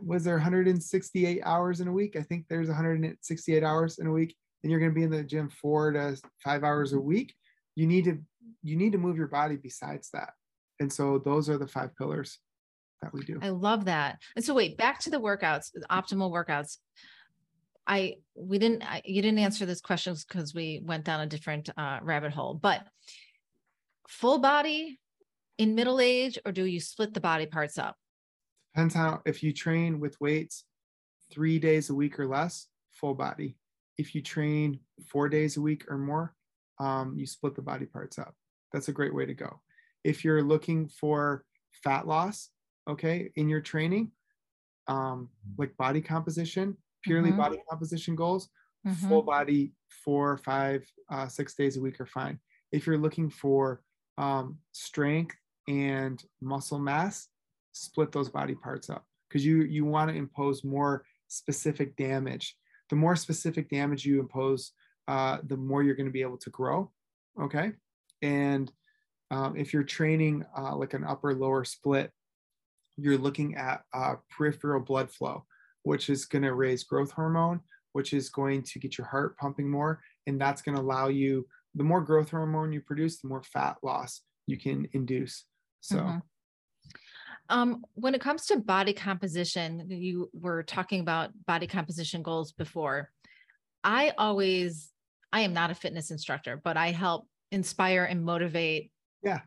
was 0.02 0.24
there 0.24 0.38
168 0.38 1.42
hours 1.46 1.80
in 1.80 1.88
a 1.88 1.92
week? 1.92 2.16
I 2.16 2.24
think 2.24 2.46
there's 2.50 2.68
168 2.68 3.64
hours 3.64 4.00
in 4.00 4.08
a 4.08 4.12
week, 4.12 4.36
and 4.64 4.72
you're 4.72 4.80
going 4.80 4.92
to 4.92 4.96
be 4.96 5.04
in 5.04 5.12
the 5.12 5.22
gym 5.22 5.48
four 5.48 5.92
to 5.92 6.20
five 6.44 6.64
hours 6.64 6.94
a 6.94 7.00
week. 7.00 7.36
You 7.76 7.86
need 7.86 8.06
to 8.06 8.18
you 8.64 8.76
need 8.76 8.94
to 8.94 8.98
move 8.98 9.18
your 9.18 9.28
body 9.28 9.56
besides 9.56 10.10
that. 10.14 10.32
And 10.80 10.92
so 10.92 11.22
those 11.24 11.48
are 11.48 11.60
the 11.60 11.68
five 11.68 11.96
pillars 11.96 12.40
that 13.04 13.14
we 13.14 13.22
do. 13.22 13.38
I 13.40 13.50
love 13.50 13.86
that. 13.86 14.18
And 14.36 14.44
so 14.44 14.56
wait 14.56 14.78
back 14.78 15.00
to 15.02 15.12
the 15.12 15.22
workouts 15.22 15.70
the 15.76 15.86
optimal 15.92 16.32
workouts 16.32 16.78
i 17.88 18.16
we 18.36 18.60
didn't 18.60 18.84
I, 18.84 19.02
you 19.06 19.22
didn't 19.22 19.40
answer 19.40 19.66
this 19.66 19.82
question 19.82 20.16
because 20.28 20.54
we 20.54 20.82
went 20.84 21.06
down 21.06 21.22
a 21.22 21.28
different 21.28 21.70
uh, 21.78 22.00
rabbit 22.02 22.34
hole 22.34 22.54
but 22.54 22.86
full 24.08 24.40
body 24.40 25.00
in 25.58 25.76
middle 25.76 26.00
age 26.00 26.38
or 26.46 26.52
do 26.52 26.66
you 26.66 26.80
split 26.80 27.14
the 27.14 27.20
body 27.20 27.46
parts 27.46 27.78
up 27.78 27.96
depends 28.76 28.94
how 28.94 29.22
if 29.26 29.42
you 29.42 29.52
train 29.52 30.00
with 30.00 30.20
weights 30.22 30.64
three 31.32 31.60
days 31.60 31.90
a 31.90 31.96
week 31.96 32.20
or 32.20 32.28
less 32.28 32.68
full 32.92 33.14
body 33.14 33.58
if 33.98 34.14
you 34.14 34.22
train 34.22 34.80
four 35.08 35.28
days 35.28 35.58
a 35.58 35.62
week 35.62 35.90
or 35.90 35.98
more 35.98 36.36
um, 36.80 37.14
you 37.18 37.26
split 37.26 37.56
the 37.56 37.62
body 37.62 37.86
parts 37.86 38.20
up. 38.20 38.36
That's 38.72 38.88
a 38.88 38.94
great 38.94 39.14
way 39.14 39.26
to 39.26 39.34
go. 39.34 39.60
If 40.04 40.24
you're 40.24 40.44
looking 40.44 40.88
for 40.88 41.44
fat 41.84 42.08
loss, 42.08 42.50
okay, 42.88 43.32
in 43.36 43.50
your 43.50 43.62
training, 43.62 44.12
um, 44.88 45.30
like 45.58 45.76
body 45.78 46.02
composition, 46.02 46.78
purely 47.04 47.30
mm-hmm. 47.30 47.40
body 47.40 47.58
composition 47.70 48.16
goals, 48.16 48.50
mm-hmm. 48.86 49.08
full 49.08 49.22
body, 49.22 49.74
four, 50.04 50.38
five, 50.38 50.86
uh, 51.10 51.28
six 51.28 51.54
days 51.56 51.78
a 51.78 51.82
week 51.82 52.00
are 52.00 52.06
fine. 52.06 52.40
If 52.72 52.86
you're 52.86 52.98
looking 52.98 53.30
for 53.30 53.82
um, 54.18 54.58
strength 54.72 55.36
and 55.68 56.24
muscle 56.42 56.80
mass, 56.80 57.28
split 57.72 58.12
those 58.12 58.30
body 58.30 58.56
parts 58.56 58.90
up 58.90 59.06
because 59.28 59.46
you 59.46 59.64
you 59.64 59.86
want 59.86 60.10
to 60.10 60.16
impose 60.16 60.64
more 60.64 61.04
specific 61.28 61.96
damage. 61.96 62.56
The 62.90 62.96
more 62.96 63.16
specific 63.16 63.70
damage 63.70 64.06
you 64.06 64.20
impose, 64.20 64.72
uh, 65.08 65.40
the 65.44 65.58
more 65.58 65.84
you're 65.84 65.96
going 65.96 66.08
to 66.08 66.12
be 66.12 66.22
able 66.22 66.38
to 66.38 66.50
grow. 66.50 66.92
Okay, 67.40 67.74
and 68.22 68.72
um, 69.30 69.56
if 69.58 69.74
you're 69.74 69.84
training 69.84 70.46
uh, 70.58 70.76
like 70.76 70.94
an 70.94 71.04
upper 71.04 71.34
lower 71.36 71.64
split, 71.66 72.12
you're 72.98 73.18
looking 73.18 73.56
at 73.56 73.84
uh, 73.94 74.16
peripheral 74.36 74.82
blood 74.82 75.12
flow, 75.12 75.46
which 75.88 76.10
is 76.10 76.26
going 76.26 76.42
to 76.42 76.54
raise 76.54 76.84
growth 76.84 77.12
hormone, 77.12 77.62
which 77.94 78.12
is 78.12 78.30
going 78.30 78.62
to 78.62 78.78
get 78.78 78.98
your 78.98 79.08
heart 79.08 79.38
pumping 79.38 79.70
more. 79.70 80.02
And 80.28 80.40
that's 80.40 80.62
going 80.62 80.76
to 80.76 80.82
allow 80.82 81.08
you, 81.08 81.48
the 81.76 81.84
more 81.84 82.02
growth 82.02 82.32
hormone 82.32 82.74
you 82.74 82.82
produce, 82.82 83.22
the 83.22 83.30
more 83.30 83.42
fat 83.42 83.78
loss 83.82 84.22
you 84.48 84.58
can 84.58 84.90
induce. 84.92 85.46
So, 85.80 85.98
mm-hmm. 85.98 86.18
Um, 87.50 87.86
when 87.94 88.14
it 88.14 88.20
comes 88.20 88.46
to 88.48 88.60
body 88.60 88.92
composition, 88.92 89.86
you 89.90 90.30
were 90.34 90.64
talking 90.64 91.00
about 91.00 91.30
body 91.46 91.66
composition 91.66 92.22
goals 92.22 92.52
before. 92.52 93.10
I 93.86 94.12
always, 94.18 94.92
I 95.32 95.42
am 95.42 95.54
not 95.54 95.72
a 95.72 95.76
fitness 95.76 96.12
instructor, 96.12 96.60
but 96.62 96.76
I 96.76 96.92
help 96.92 97.26
inspire 97.54 98.04
and 98.04 98.26
motivate 98.26 98.92
yeah 99.24 99.40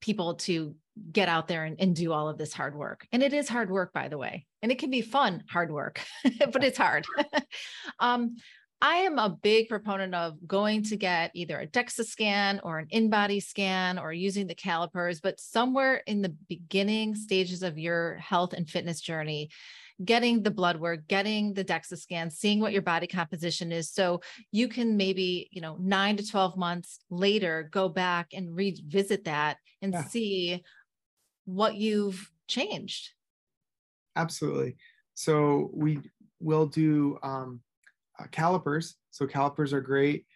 people 0.00 0.34
to 0.34 0.74
get 1.12 1.28
out 1.28 1.48
there 1.48 1.64
and, 1.64 1.80
and 1.80 1.94
do 1.94 2.12
all 2.12 2.28
of 2.28 2.38
this 2.38 2.52
hard 2.52 2.74
work. 2.74 3.06
And 3.12 3.22
it 3.22 3.32
is 3.32 3.48
hard 3.48 3.70
work, 3.70 3.92
by 3.92 4.08
the 4.08 4.18
way. 4.18 4.46
And 4.62 4.72
it 4.72 4.78
can 4.78 4.90
be 4.90 5.02
fun, 5.02 5.44
hard 5.48 5.70
work, 5.70 6.02
but 6.52 6.64
it's 6.64 6.78
hard. 6.78 7.06
um, 8.00 8.36
I 8.80 8.98
am 8.98 9.18
a 9.18 9.30
big 9.30 9.68
proponent 9.68 10.14
of 10.14 10.34
going 10.46 10.84
to 10.84 10.96
get 10.96 11.32
either 11.34 11.58
a 11.58 11.66
DEXA 11.66 12.04
scan 12.04 12.60
or 12.62 12.78
an 12.78 12.86
InBody 12.92 13.42
scan 13.42 13.98
or 13.98 14.12
using 14.12 14.46
the 14.46 14.54
calipers, 14.54 15.20
but 15.20 15.40
somewhere 15.40 16.02
in 16.06 16.22
the 16.22 16.34
beginning 16.48 17.16
stages 17.16 17.64
of 17.64 17.76
your 17.76 18.16
health 18.18 18.52
and 18.52 18.70
fitness 18.70 19.00
journey, 19.00 19.50
getting 20.04 20.44
the 20.44 20.50
blood 20.50 20.78
work, 20.78 21.08
getting 21.08 21.54
the 21.54 21.64
DEXA 21.64 21.98
scan, 21.98 22.30
seeing 22.30 22.60
what 22.60 22.72
your 22.72 22.82
body 22.82 23.08
composition 23.08 23.72
is. 23.72 23.90
So 23.90 24.20
you 24.52 24.68
can 24.68 24.96
maybe, 24.96 25.48
you 25.50 25.60
know, 25.60 25.76
nine 25.80 26.16
to 26.16 26.26
12 26.26 26.56
months 26.56 27.00
later 27.10 27.68
go 27.72 27.88
back 27.88 28.28
and 28.32 28.54
revisit 28.54 29.24
that 29.24 29.56
and 29.82 29.92
yeah. 29.92 30.04
see 30.04 30.62
what 31.48 31.76
you've 31.76 32.30
changed. 32.46 33.08
Absolutely. 34.16 34.76
So 35.14 35.70
we 35.72 35.98
will 36.40 36.66
do 36.66 37.18
um, 37.22 37.60
uh, 38.18 38.26
calipers. 38.30 38.96
So 39.10 39.26
calipers 39.26 39.72
are 39.72 39.80
great. 39.80 40.26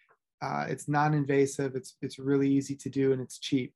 Uh, 0.41 0.65
it's 0.67 0.87
non-invasive. 0.87 1.75
It's 1.75 1.95
it's 2.01 2.17
really 2.17 2.49
easy 2.49 2.75
to 2.77 2.89
do 2.89 3.13
and 3.13 3.21
it's 3.21 3.37
cheap. 3.37 3.73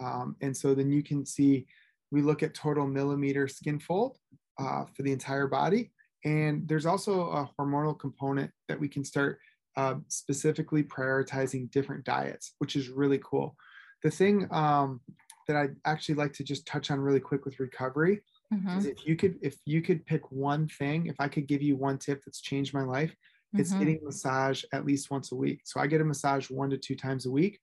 Um, 0.00 0.34
and 0.40 0.54
so 0.54 0.74
then 0.74 0.90
you 0.90 1.02
can 1.02 1.24
see 1.24 1.66
we 2.10 2.22
look 2.22 2.42
at 2.42 2.54
total 2.54 2.86
millimeter 2.88 3.46
skin 3.46 3.78
fold 3.78 4.18
uh, 4.58 4.84
for 4.92 5.02
the 5.02 5.12
entire 5.12 5.46
body. 5.46 5.92
And 6.24 6.66
there's 6.66 6.86
also 6.86 7.30
a 7.30 7.48
hormonal 7.56 7.98
component 7.98 8.50
that 8.68 8.80
we 8.80 8.88
can 8.88 9.04
start 9.04 9.38
uh, 9.76 9.94
specifically 10.08 10.82
prioritizing 10.82 11.70
different 11.70 12.04
diets, 12.04 12.54
which 12.58 12.74
is 12.74 12.88
really 12.88 13.20
cool. 13.24 13.54
The 14.02 14.10
thing 14.10 14.48
um, 14.50 15.00
that 15.48 15.56
I'd 15.56 15.76
actually 15.84 16.16
like 16.16 16.32
to 16.34 16.44
just 16.44 16.66
touch 16.66 16.90
on 16.90 17.00
really 17.00 17.20
quick 17.20 17.44
with 17.44 17.60
recovery 17.60 18.22
mm-hmm. 18.52 18.86
if 18.86 19.06
you 19.06 19.16
could 19.16 19.38
if 19.42 19.56
you 19.64 19.82
could 19.82 20.04
pick 20.06 20.30
one 20.30 20.68
thing, 20.68 21.06
if 21.06 21.16
I 21.18 21.28
could 21.28 21.46
give 21.46 21.62
you 21.62 21.76
one 21.76 21.98
tip 21.98 22.22
that's 22.24 22.40
changed 22.40 22.74
my 22.74 22.82
life, 22.82 23.14
it's 23.54 23.70
mm-hmm. 23.70 23.78
getting 23.78 24.00
massage 24.02 24.64
at 24.72 24.84
least 24.84 25.10
once 25.10 25.32
a 25.32 25.36
week. 25.36 25.62
So 25.64 25.80
I 25.80 25.86
get 25.86 26.00
a 26.00 26.04
massage 26.04 26.50
one 26.50 26.70
to 26.70 26.78
two 26.78 26.96
times 26.96 27.26
a 27.26 27.30
week. 27.30 27.58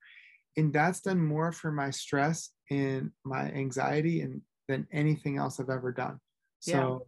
And 0.55 0.73
that's 0.73 1.01
done 1.01 1.23
more 1.23 1.51
for 1.51 1.71
my 1.71 1.91
stress 1.91 2.49
and 2.71 3.11
my 3.23 3.51
anxiety 3.51 4.21
and 4.21 4.41
than 4.67 4.88
anything 4.91 5.38
else 5.38 5.59
I've 5.59 5.69
ever 5.69 5.91
done. 5.91 6.19
So. 6.59 7.05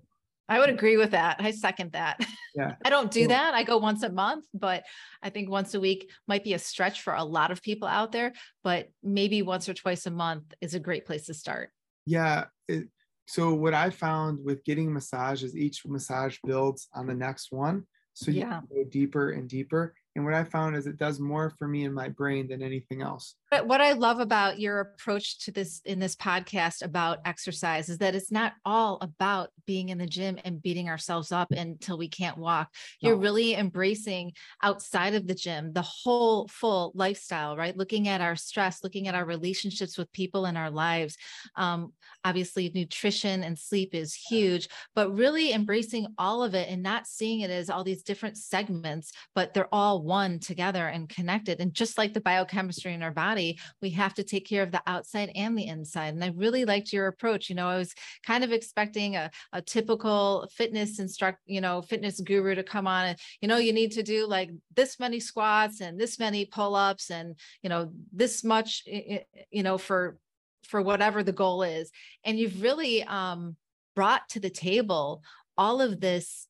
I 0.49 0.59
would 0.59 0.69
agree 0.69 0.97
with 0.97 1.11
that. 1.11 1.37
I 1.39 1.51
second 1.51 1.93
that. 1.93 2.19
Yeah. 2.55 2.73
I 2.83 2.89
don't 2.89 3.11
do 3.11 3.27
that. 3.27 3.53
I 3.53 3.63
go 3.63 3.77
once 3.77 4.01
a 4.01 4.11
month, 4.11 4.43
but 4.55 4.83
I 5.21 5.29
think 5.29 5.51
once 5.51 5.75
a 5.75 5.79
week 5.79 6.09
might 6.27 6.43
be 6.43 6.55
a 6.55 6.59
stretch 6.59 7.03
for 7.03 7.13
a 7.13 7.23
lot 7.23 7.51
of 7.51 7.61
people 7.61 7.87
out 7.87 8.11
there, 8.11 8.33
but 8.63 8.89
maybe 9.03 9.43
once 9.43 9.69
or 9.69 9.75
twice 9.75 10.07
a 10.07 10.11
month 10.11 10.51
is 10.59 10.73
a 10.73 10.79
great 10.79 11.05
place 11.05 11.27
to 11.27 11.33
start. 11.35 11.69
Yeah. 12.07 12.45
It, 12.67 12.89
so 13.27 13.53
what 13.53 13.75
I 13.75 13.91
found 13.91 14.43
with 14.43 14.63
getting 14.65 14.87
a 14.87 14.91
massage 14.91 15.43
is 15.43 15.55
each 15.55 15.83
massage 15.85 16.37
builds 16.43 16.89
on 16.95 17.05
the 17.05 17.13
next 17.13 17.51
one. 17.51 17.85
So 18.13 18.31
you 18.31 18.41
yeah. 18.41 18.61
go 18.67 18.83
deeper 18.83 19.29
and 19.29 19.47
deeper. 19.47 19.93
And 20.15 20.25
what 20.25 20.33
I 20.33 20.43
found 20.43 20.75
is 20.75 20.87
it 20.87 20.97
does 20.97 21.19
more 21.19 21.51
for 21.57 21.67
me 21.67 21.85
in 21.85 21.93
my 21.93 22.09
brain 22.09 22.47
than 22.47 22.61
anything 22.61 23.01
else. 23.01 23.35
But 23.51 23.67
what 23.67 23.79
I 23.79 23.93
love 23.93 24.19
about 24.19 24.59
your 24.59 24.79
approach 24.79 25.39
to 25.45 25.51
this 25.51 25.81
in 25.85 25.99
this 25.99 26.15
podcast 26.15 26.83
about 26.83 27.19
exercise 27.25 27.89
is 27.89 27.99
that 27.99 28.15
it's 28.15 28.31
not 28.31 28.53
all 28.65 28.97
about 29.01 29.49
being 29.65 29.89
in 29.89 29.97
the 29.97 30.05
gym 30.05 30.37
and 30.43 30.61
beating 30.61 30.89
ourselves 30.89 31.31
up 31.31 31.51
until 31.51 31.97
we 31.97 32.07
can't 32.07 32.37
walk. 32.37 32.73
You're 33.01 33.15
really 33.15 33.55
embracing 33.55 34.33
outside 34.61 35.13
of 35.13 35.27
the 35.27 35.35
gym 35.35 35.73
the 35.73 35.83
whole 35.83 36.47
full 36.47 36.91
lifestyle, 36.95 37.55
right? 37.55 37.77
Looking 37.77 38.07
at 38.07 38.21
our 38.21 38.35
stress, 38.35 38.83
looking 38.83 39.07
at 39.07 39.15
our 39.15 39.25
relationships 39.25 39.97
with 39.97 40.11
people 40.11 40.45
in 40.45 40.57
our 40.57 40.71
lives. 40.71 41.17
Um, 41.55 41.93
obviously, 42.25 42.71
nutrition 42.73 43.43
and 43.43 43.57
sleep 43.57 43.93
is 43.93 44.13
huge, 44.13 44.67
but 44.95 45.13
really 45.15 45.53
embracing 45.53 46.07
all 46.17 46.43
of 46.43 46.55
it 46.55 46.69
and 46.69 46.83
not 46.83 47.07
seeing 47.07 47.41
it 47.41 47.51
as 47.51 47.69
all 47.69 47.83
these 47.83 48.03
different 48.03 48.37
segments, 48.37 49.11
but 49.33 49.53
they're 49.53 49.73
all 49.73 49.98
one 49.99 50.39
together 50.39 50.87
and 50.87 51.09
connected. 51.09 51.59
And 51.59 51.73
just 51.73 51.97
like 51.97 52.13
the 52.13 52.21
biochemistry 52.21 52.93
in 52.93 53.03
our 53.03 53.11
body, 53.11 53.59
we 53.81 53.91
have 53.91 54.13
to 54.15 54.23
take 54.23 54.47
care 54.47 54.63
of 54.63 54.71
the 54.71 54.81
outside 54.87 55.31
and 55.35 55.57
the 55.57 55.67
inside. 55.67 56.13
And 56.13 56.23
I 56.23 56.31
really 56.35 56.65
liked 56.65 56.93
your 56.93 57.07
approach. 57.07 57.49
You 57.49 57.55
know, 57.55 57.67
I 57.67 57.77
was 57.77 57.93
kind 58.25 58.43
of 58.43 58.51
expecting 58.51 59.15
a, 59.15 59.29
a 59.53 59.61
typical 59.61 60.49
fitness 60.53 60.99
instruct, 60.99 61.39
you 61.45 61.61
know, 61.61 61.81
fitness 61.81 62.19
guru 62.19 62.55
to 62.55 62.63
come 62.63 62.87
on 62.87 63.05
and, 63.05 63.19
you 63.41 63.47
know, 63.47 63.57
you 63.57 63.73
need 63.73 63.91
to 63.93 64.03
do 64.03 64.25
like 64.25 64.49
this 64.75 64.99
many 64.99 65.19
squats 65.19 65.81
and 65.81 65.99
this 65.99 66.19
many 66.19 66.45
pull-ups 66.45 67.11
and, 67.11 67.35
you 67.61 67.69
know, 67.69 67.91
this 68.11 68.43
much, 68.43 68.83
you 68.85 69.63
know, 69.63 69.77
for 69.77 70.17
for 70.63 70.81
whatever 70.81 71.23
the 71.23 71.31
goal 71.31 71.63
is. 71.63 71.89
And 72.23 72.37
you've 72.37 72.61
really 72.61 73.03
um 73.03 73.55
brought 73.95 74.27
to 74.29 74.39
the 74.39 74.49
table 74.49 75.23
all 75.57 75.81
of 75.81 75.99
this 75.99 76.48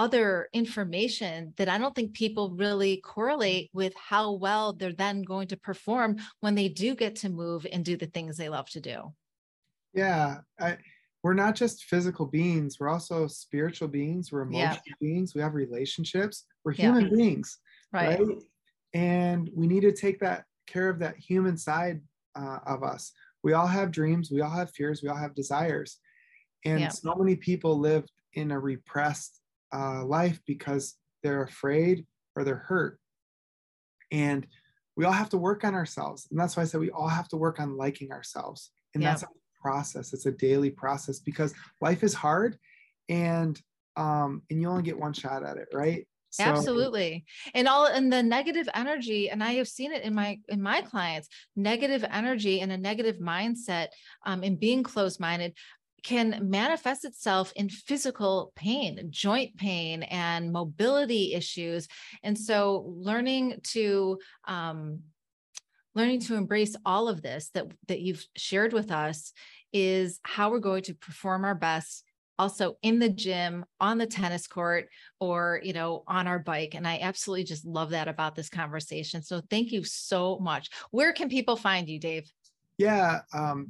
other 0.00 0.48
information 0.54 1.52
that 1.58 1.68
I 1.68 1.76
don't 1.76 1.94
think 1.94 2.14
people 2.14 2.56
really 2.56 3.02
correlate 3.04 3.68
with 3.74 3.92
how 3.96 4.32
well 4.32 4.72
they're 4.72 4.94
then 4.94 5.20
going 5.20 5.48
to 5.48 5.58
perform 5.58 6.16
when 6.40 6.54
they 6.54 6.70
do 6.70 6.94
get 6.94 7.16
to 7.16 7.28
move 7.28 7.66
and 7.70 7.84
do 7.84 7.98
the 7.98 8.06
things 8.06 8.38
they 8.38 8.48
love 8.48 8.70
to 8.70 8.80
do. 8.80 9.12
Yeah, 9.92 10.38
I, 10.58 10.78
we're 11.22 11.34
not 11.34 11.54
just 11.54 11.84
physical 11.84 12.24
beings, 12.24 12.78
we're 12.80 12.88
also 12.88 13.26
spiritual 13.26 13.88
beings, 13.88 14.32
we're 14.32 14.40
emotional 14.40 14.78
yeah. 14.86 14.94
beings, 15.02 15.34
we 15.34 15.42
have 15.42 15.52
relationships, 15.52 16.46
we're 16.64 16.72
human 16.72 17.08
yeah. 17.08 17.16
beings, 17.16 17.58
right. 17.92 18.18
right. 18.18 18.38
And 18.94 19.50
we 19.54 19.66
need 19.66 19.82
to 19.82 19.92
take 19.92 20.18
that 20.20 20.44
care 20.66 20.88
of 20.88 20.98
that 21.00 21.16
human 21.18 21.58
side 21.58 22.00
uh, 22.36 22.60
of 22.66 22.82
us. 22.82 23.12
We 23.42 23.52
all 23.52 23.66
have 23.66 23.90
dreams, 23.90 24.30
we 24.30 24.40
all 24.40 24.50
have 24.50 24.70
fears, 24.70 25.02
we 25.02 25.10
all 25.10 25.16
have 25.16 25.34
desires. 25.34 25.98
And 26.64 26.80
yeah. 26.80 26.88
so 26.88 27.14
many 27.14 27.36
people 27.36 27.78
live 27.78 28.06
in 28.32 28.50
a 28.50 28.58
repressed 28.58 29.39
uh, 29.72 30.04
life 30.04 30.40
because 30.46 30.96
they're 31.22 31.42
afraid 31.42 32.06
or 32.36 32.44
they're 32.44 32.64
hurt. 32.66 32.98
And 34.10 34.46
we 34.96 35.04
all 35.04 35.12
have 35.12 35.30
to 35.30 35.38
work 35.38 35.64
on 35.64 35.74
ourselves. 35.74 36.26
And 36.30 36.38
that's 36.38 36.56
why 36.56 36.62
I 36.62 36.66
said 36.66 36.80
we 36.80 36.90
all 36.90 37.08
have 37.08 37.28
to 37.28 37.36
work 37.36 37.60
on 37.60 37.76
liking 37.76 38.12
ourselves. 38.12 38.70
And 38.94 39.02
that's 39.02 39.22
a 39.22 39.28
process. 39.62 40.12
It's 40.12 40.26
a 40.26 40.32
daily 40.32 40.70
process 40.70 41.20
because 41.20 41.54
life 41.80 42.02
is 42.02 42.14
hard 42.14 42.58
and 43.08 43.60
um 43.96 44.42
and 44.50 44.60
you 44.60 44.68
only 44.68 44.82
get 44.82 44.98
one 44.98 45.12
shot 45.12 45.44
at 45.44 45.56
it, 45.56 45.68
right? 45.72 46.06
So, 46.30 46.44
Absolutely. 46.44 47.24
And 47.54 47.66
all 47.66 47.86
and 47.86 48.12
the 48.12 48.22
negative 48.22 48.68
energy, 48.72 49.30
and 49.30 49.42
I 49.42 49.54
have 49.54 49.66
seen 49.66 49.92
it 49.92 50.02
in 50.02 50.14
my 50.14 50.38
in 50.48 50.62
my 50.62 50.80
clients, 50.80 51.28
negative 51.56 52.04
energy 52.08 52.60
and 52.60 52.70
a 52.70 52.78
negative 52.78 53.18
mindset 53.18 53.88
um, 54.24 54.44
and 54.44 54.58
being 54.58 54.84
closed-minded 54.84 55.54
can 56.02 56.50
manifest 56.50 57.04
itself 57.04 57.52
in 57.56 57.68
physical 57.68 58.52
pain, 58.56 59.08
joint 59.10 59.56
pain, 59.56 60.02
and 60.04 60.52
mobility 60.52 61.34
issues. 61.34 61.88
And 62.22 62.38
so, 62.38 62.84
learning 62.86 63.60
to 63.72 64.18
um, 64.46 65.00
learning 65.94 66.20
to 66.20 66.36
embrace 66.36 66.76
all 66.84 67.08
of 67.08 67.22
this 67.22 67.50
that 67.54 67.66
that 67.88 68.00
you've 68.00 68.24
shared 68.36 68.72
with 68.72 68.90
us 68.90 69.32
is 69.72 70.20
how 70.22 70.50
we're 70.50 70.58
going 70.58 70.82
to 70.84 70.94
perform 70.94 71.44
our 71.44 71.54
best 71.54 72.04
also 72.38 72.78
in 72.82 72.98
the 72.98 73.08
gym 73.08 73.66
on 73.80 73.98
the 73.98 74.06
tennis 74.06 74.46
court 74.46 74.88
or 75.20 75.60
you 75.62 75.74
know 75.74 76.02
on 76.06 76.26
our 76.26 76.38
bike. 76.38 76.74
And 76.74 76.88
i 76.88 76.98
absolutely 77.02 77.44
just 77.44 77.66
love 77.66 77.90
that 77.90 78.08
about 78.08 78.34
this 78.34 78.48
conversation. 78.48 79.22
So 79.22 79.42
thank 79.50 79.72
you 79.72 79.84
so 79.84 80.38
much. 80.38 80.70
Where 80.90 81.12
can 81.12 81.28
people 81.28 81.56
find 81.56 81.88
you 81.88 82.00
dave? 82.00 82.32
Yeah 82.78 83.20
um, 83.34 83.68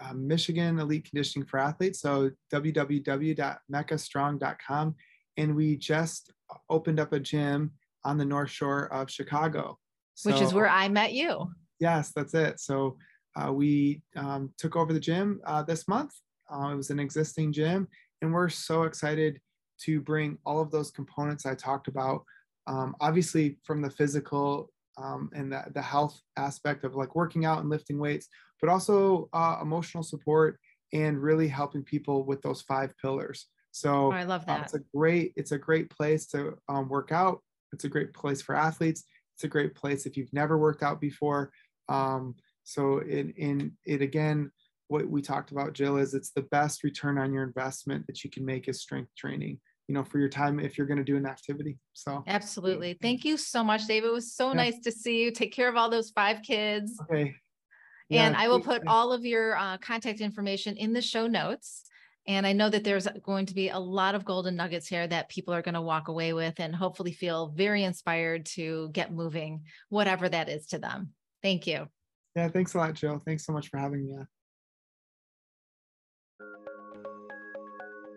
uh, 0.00 0.14
Michigan 0.14 0.78
Elite 0.78 1.08
Conditioning 1.08 1.46
for 1.46 1.58
Athletes. 1.58 2.00
So 2.00 2.30
www.meccastrong.com. 2.52 4.94
and 5.36 5.54
we 5.54 5.76
just 5.76 6.32
opened 6.70 7.00
up 7.00 7.12
a 7.12 7.20
gym 7.20 7.72
on 8.04 8.18
the 8.18 8.24
North 8.24 8.50
Shore 8.50 8.92
of 8.92 9.10
Chicago. 9.10 9.78
So, 10.14 10.30
Which 10.30 10.40
is 10.40 10.54
where 10.54 10.68
I 10.68 10.88
met 10.88 11.12
you. 11.12 11.50
Yes, 11.78 12.12
that's 12.14 12.34
it. 12.34 12.60
So 12.60 12.96
uh, 13.36 13.52
we 13.52 14.02
um, 14.16 14.50
took 14.58 14.76
over 14.76 14.92
the 14.92 15.00
gym 15.00 15.40
uh, 15.44 15.62
this 15.62 15.86
month. 15.86 16.12
Uh, 16.52 16.70
it 16.72 16.76
was 16.76 16.90
an 16.90 16.98
existing 16.98 17.52
gym, 17.52 17.86
and 18.22 18.32
we're 18.32 18.48
so 18.48 18.84
excited 18.84 19.38
to 19.82 20.00
bring 20.00 20.38
all 20.44 20.60
of 20.60 20.70
those 20.70 20.90
components 20.90 21.46
I 21.46 21.54
talked 21.54 21.88
about. 21.88 22.24
Um, 22.66 22.96
obviously, 23.00 23.58
from 23.64 23.80
the 23.80 23.90
physical 23.90 24.70
um, 25.00 25.30
and 25.34 25.52
the, 25.52 25.64
the 25.74 25.82
health 25.82 26.20
aspect 26.36 26.84
of 26.84 26.94
like 26.94 27.14
working 27.14 27.44
out 27.44 27.60
and 27.60 27.70
lifting 27.70 27.98
weights, 27.98 28.28
but 28.60 28.70
also 28.70 29.28
uh, 29.32 29.58
emotional 29.62 30.02
support 30.02 30.58
and 30.92 31.22
really 31.22 31.48
helping 31.48 31.82
people 31.82 32.24
with 32.24 32.42
those 32.42 32.62
five 32.62 32.92
pillars. 33.00 33.46
So 33.70 34.06
oh, 34.06 34.12
I 34.12 34.24
love 34.24 34.44
that. 34.46 34.60
Uh, 34.60 34.62
it's 34.64 34.74
a 34.74 34.80
great 34.94 35.32
it's 35.36 35.52
a 35.52 35.58
great 35.58 35.90
place 35.90 36.26
to 36.28 36.56
um, 36.68 36.88
work 36.88 37.12
out. 37.12 37.42
It's 37.72 37.84
a 37.84 37.88
great 37.88 38.12
place 38.12 38.42
for 38.42 38.54
athletes. 38.54 39.04
It's 39.36 39.44
a 39.44 39.48
great 39.48 39.74
place 39.74 40.06
if 40.06 40.16
you've 40.16 40.32
never 40.32 40.58
worked 40.58 40.82
out 40.82 41.00
before. 41.00 41.52
Um, 41.88 42.34
so 42.64 42.98
in 42.98 43.32
in 43.36 43.72
it 43.84 44.02
again, 44.02 44.50
what 44.88 45.08
we 45.08 45.22
talked 45.22 45.52
about, 45.52 45.74
Jill, 45.74 45.98
is 45.98 46.14
it's 46.14 46.30
the 46.30 46.42
best 46.42 46.82
return 46.82 47.18
on 47.18 47.32
your 47.32 47.44
investment 47.44 48.06
that 48.06 48.24
you 48.24 48.30
can 48.30 48.44
make 48.44 48.68
is 48.68 48.80
strength 48.80 49.14
training 49.16 49.60
you 49.88 49.94
know 49.94 50.04
for 50.04 50.18
your 50.18 50.28
time 50.28 50.60
if 50.60 50.76
you're 50.76 50.86
going 50.86 50.98
to 50.98 51.04
do 51.04 51.16
an 51.16 51.26
activity 51.26 51.78
so. 51.94 52.22
Absolutely. 52.26 52.96
Thank 53.00 53.24
you 53.24 53.36
so 53.36 53.64
much 53.64 53.86
dave 53.86 54.04
it 54.04 54.12
was 54.12 54.32
so 54.32 54.48
yeah. 54.48 54.54
nice 54.54 54.78
to 54.80 54.92
see 54.92 55.22
you. 55.22 55.32
Take 55.32 55.52
care 55.52 55.68
of 55.68 55.76
all 55.76 55.90
those 55.90 56.10
five 56.10 56.42
kids. 56.42 57.00
Okay. 57.02 57.34
Yeah, 58.10 58.26
and 58.26 58.36
i 58.36 58.48
will 58.48 58.60
put 58.60 58.86
all 58.86 59.12
of 59.12 59.26
your 59.26 59.56
uh, 59.56 59.76
contact 59.78 60.20
information 60.20 60.76
in 60.76 60.92
the 60.92 61.02
show 61.02 61.26
notes. 61.26 61.82
And 62.26 62.46
i 62.46 62.52
know 62.52 62.68
that 62.68 62.84
there's 62.84 63.08
going 63.24 63.46
to 63.46 63.54
be 63.54 63.70
a 63.70 63.78
lot 63.78 64.14
of 64.14 64.24
golden 64.24 64.54
nuggets 64.54 64.86
here 64.86 65.06
that 65.06 65.30
people 65.30 65.54
are 65.54 65.62
going 65.62 65.74
to 65.74 65.82
walk 65.82 66.08
away 66.08 66.32
with 66.34 66.60
and 66.60 66.74
hopefully 66.74 67.12
feel 67.12 67.48
very 67.48 67.82
inspired 67.84 68.46
to 68.46 68.90
get 68.92 69.12
moving 69.12 69.64
whatever 69.88 70.28
that 70.28 70.48
is 70.48 70.66
to 70.68 70.78
them. 70.78 71.10
Thank 71.42 71.66
you. 71.66 71.88
Yeah 72.36 72.48
thanks 72.48 72.74
a 72.74 72.78
lot 72.78 72.94
jill. 72.94 73.22
Thanks 73.24 73.44
so 73.46 73.52
much 73.52 73.68
for 73.68 73.78
having 73.78 74.06
me 74.06 74.18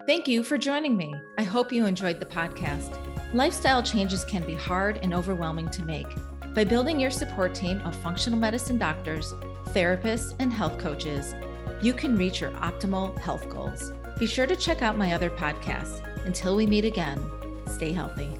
Thank 0.07 0.27
you 0.27 0.43
for 0.43 0.57
joining 0.57 0.97
me. 0.97 1.13
I 1.37 1.43
hope 1.43 1.71
you 1.71 1.85
enjoyed 1.85 2.19
the 2.19 2.25
podcast. 2.25 2.97
Lifestyle 3.33 3.83
changes 3.83 4.25
can 4.25 4.43
be 4.43 4.55
hard 4.55 4.99
and 5.03 5.13
overwhelming 5.13 5.69
to 5.69 5.85
make. 5.85 6.07
By 6.55 6.63
building 6.63 6.99
your 6.99 7.11
support 7.11 7.53
team 7.53 7.79
of 7.81 7.95
functional 7.95 8.39
medicine 8.39 8.79
doctors, 8.79 9.33
therapists, 9.69 10.33
and 10.39 10.51
health 10.51 10.79
coaches, 10.79 11.35
you 11.83 11.93
can 11.93 12.17
reach 12.17 12.41
your 12.41 12.51
optimal 12.51 13.17
health 13.19 13.47
goals. 13.47 13.93
Be 14.17 14.25
sure 14.25 14.47
to 14.47 14.55
check 14.55 14.81
out 14.81 14.97
my 14.97 15.13
other 15.13 15.29
podcasts. 15.29 16.01
Until 16.25 16.55
we 16.55 16.65
meet 16.65 16.83
again, 16.83 17.23
stay 17.67 17.91
healthy. 17.91 18.37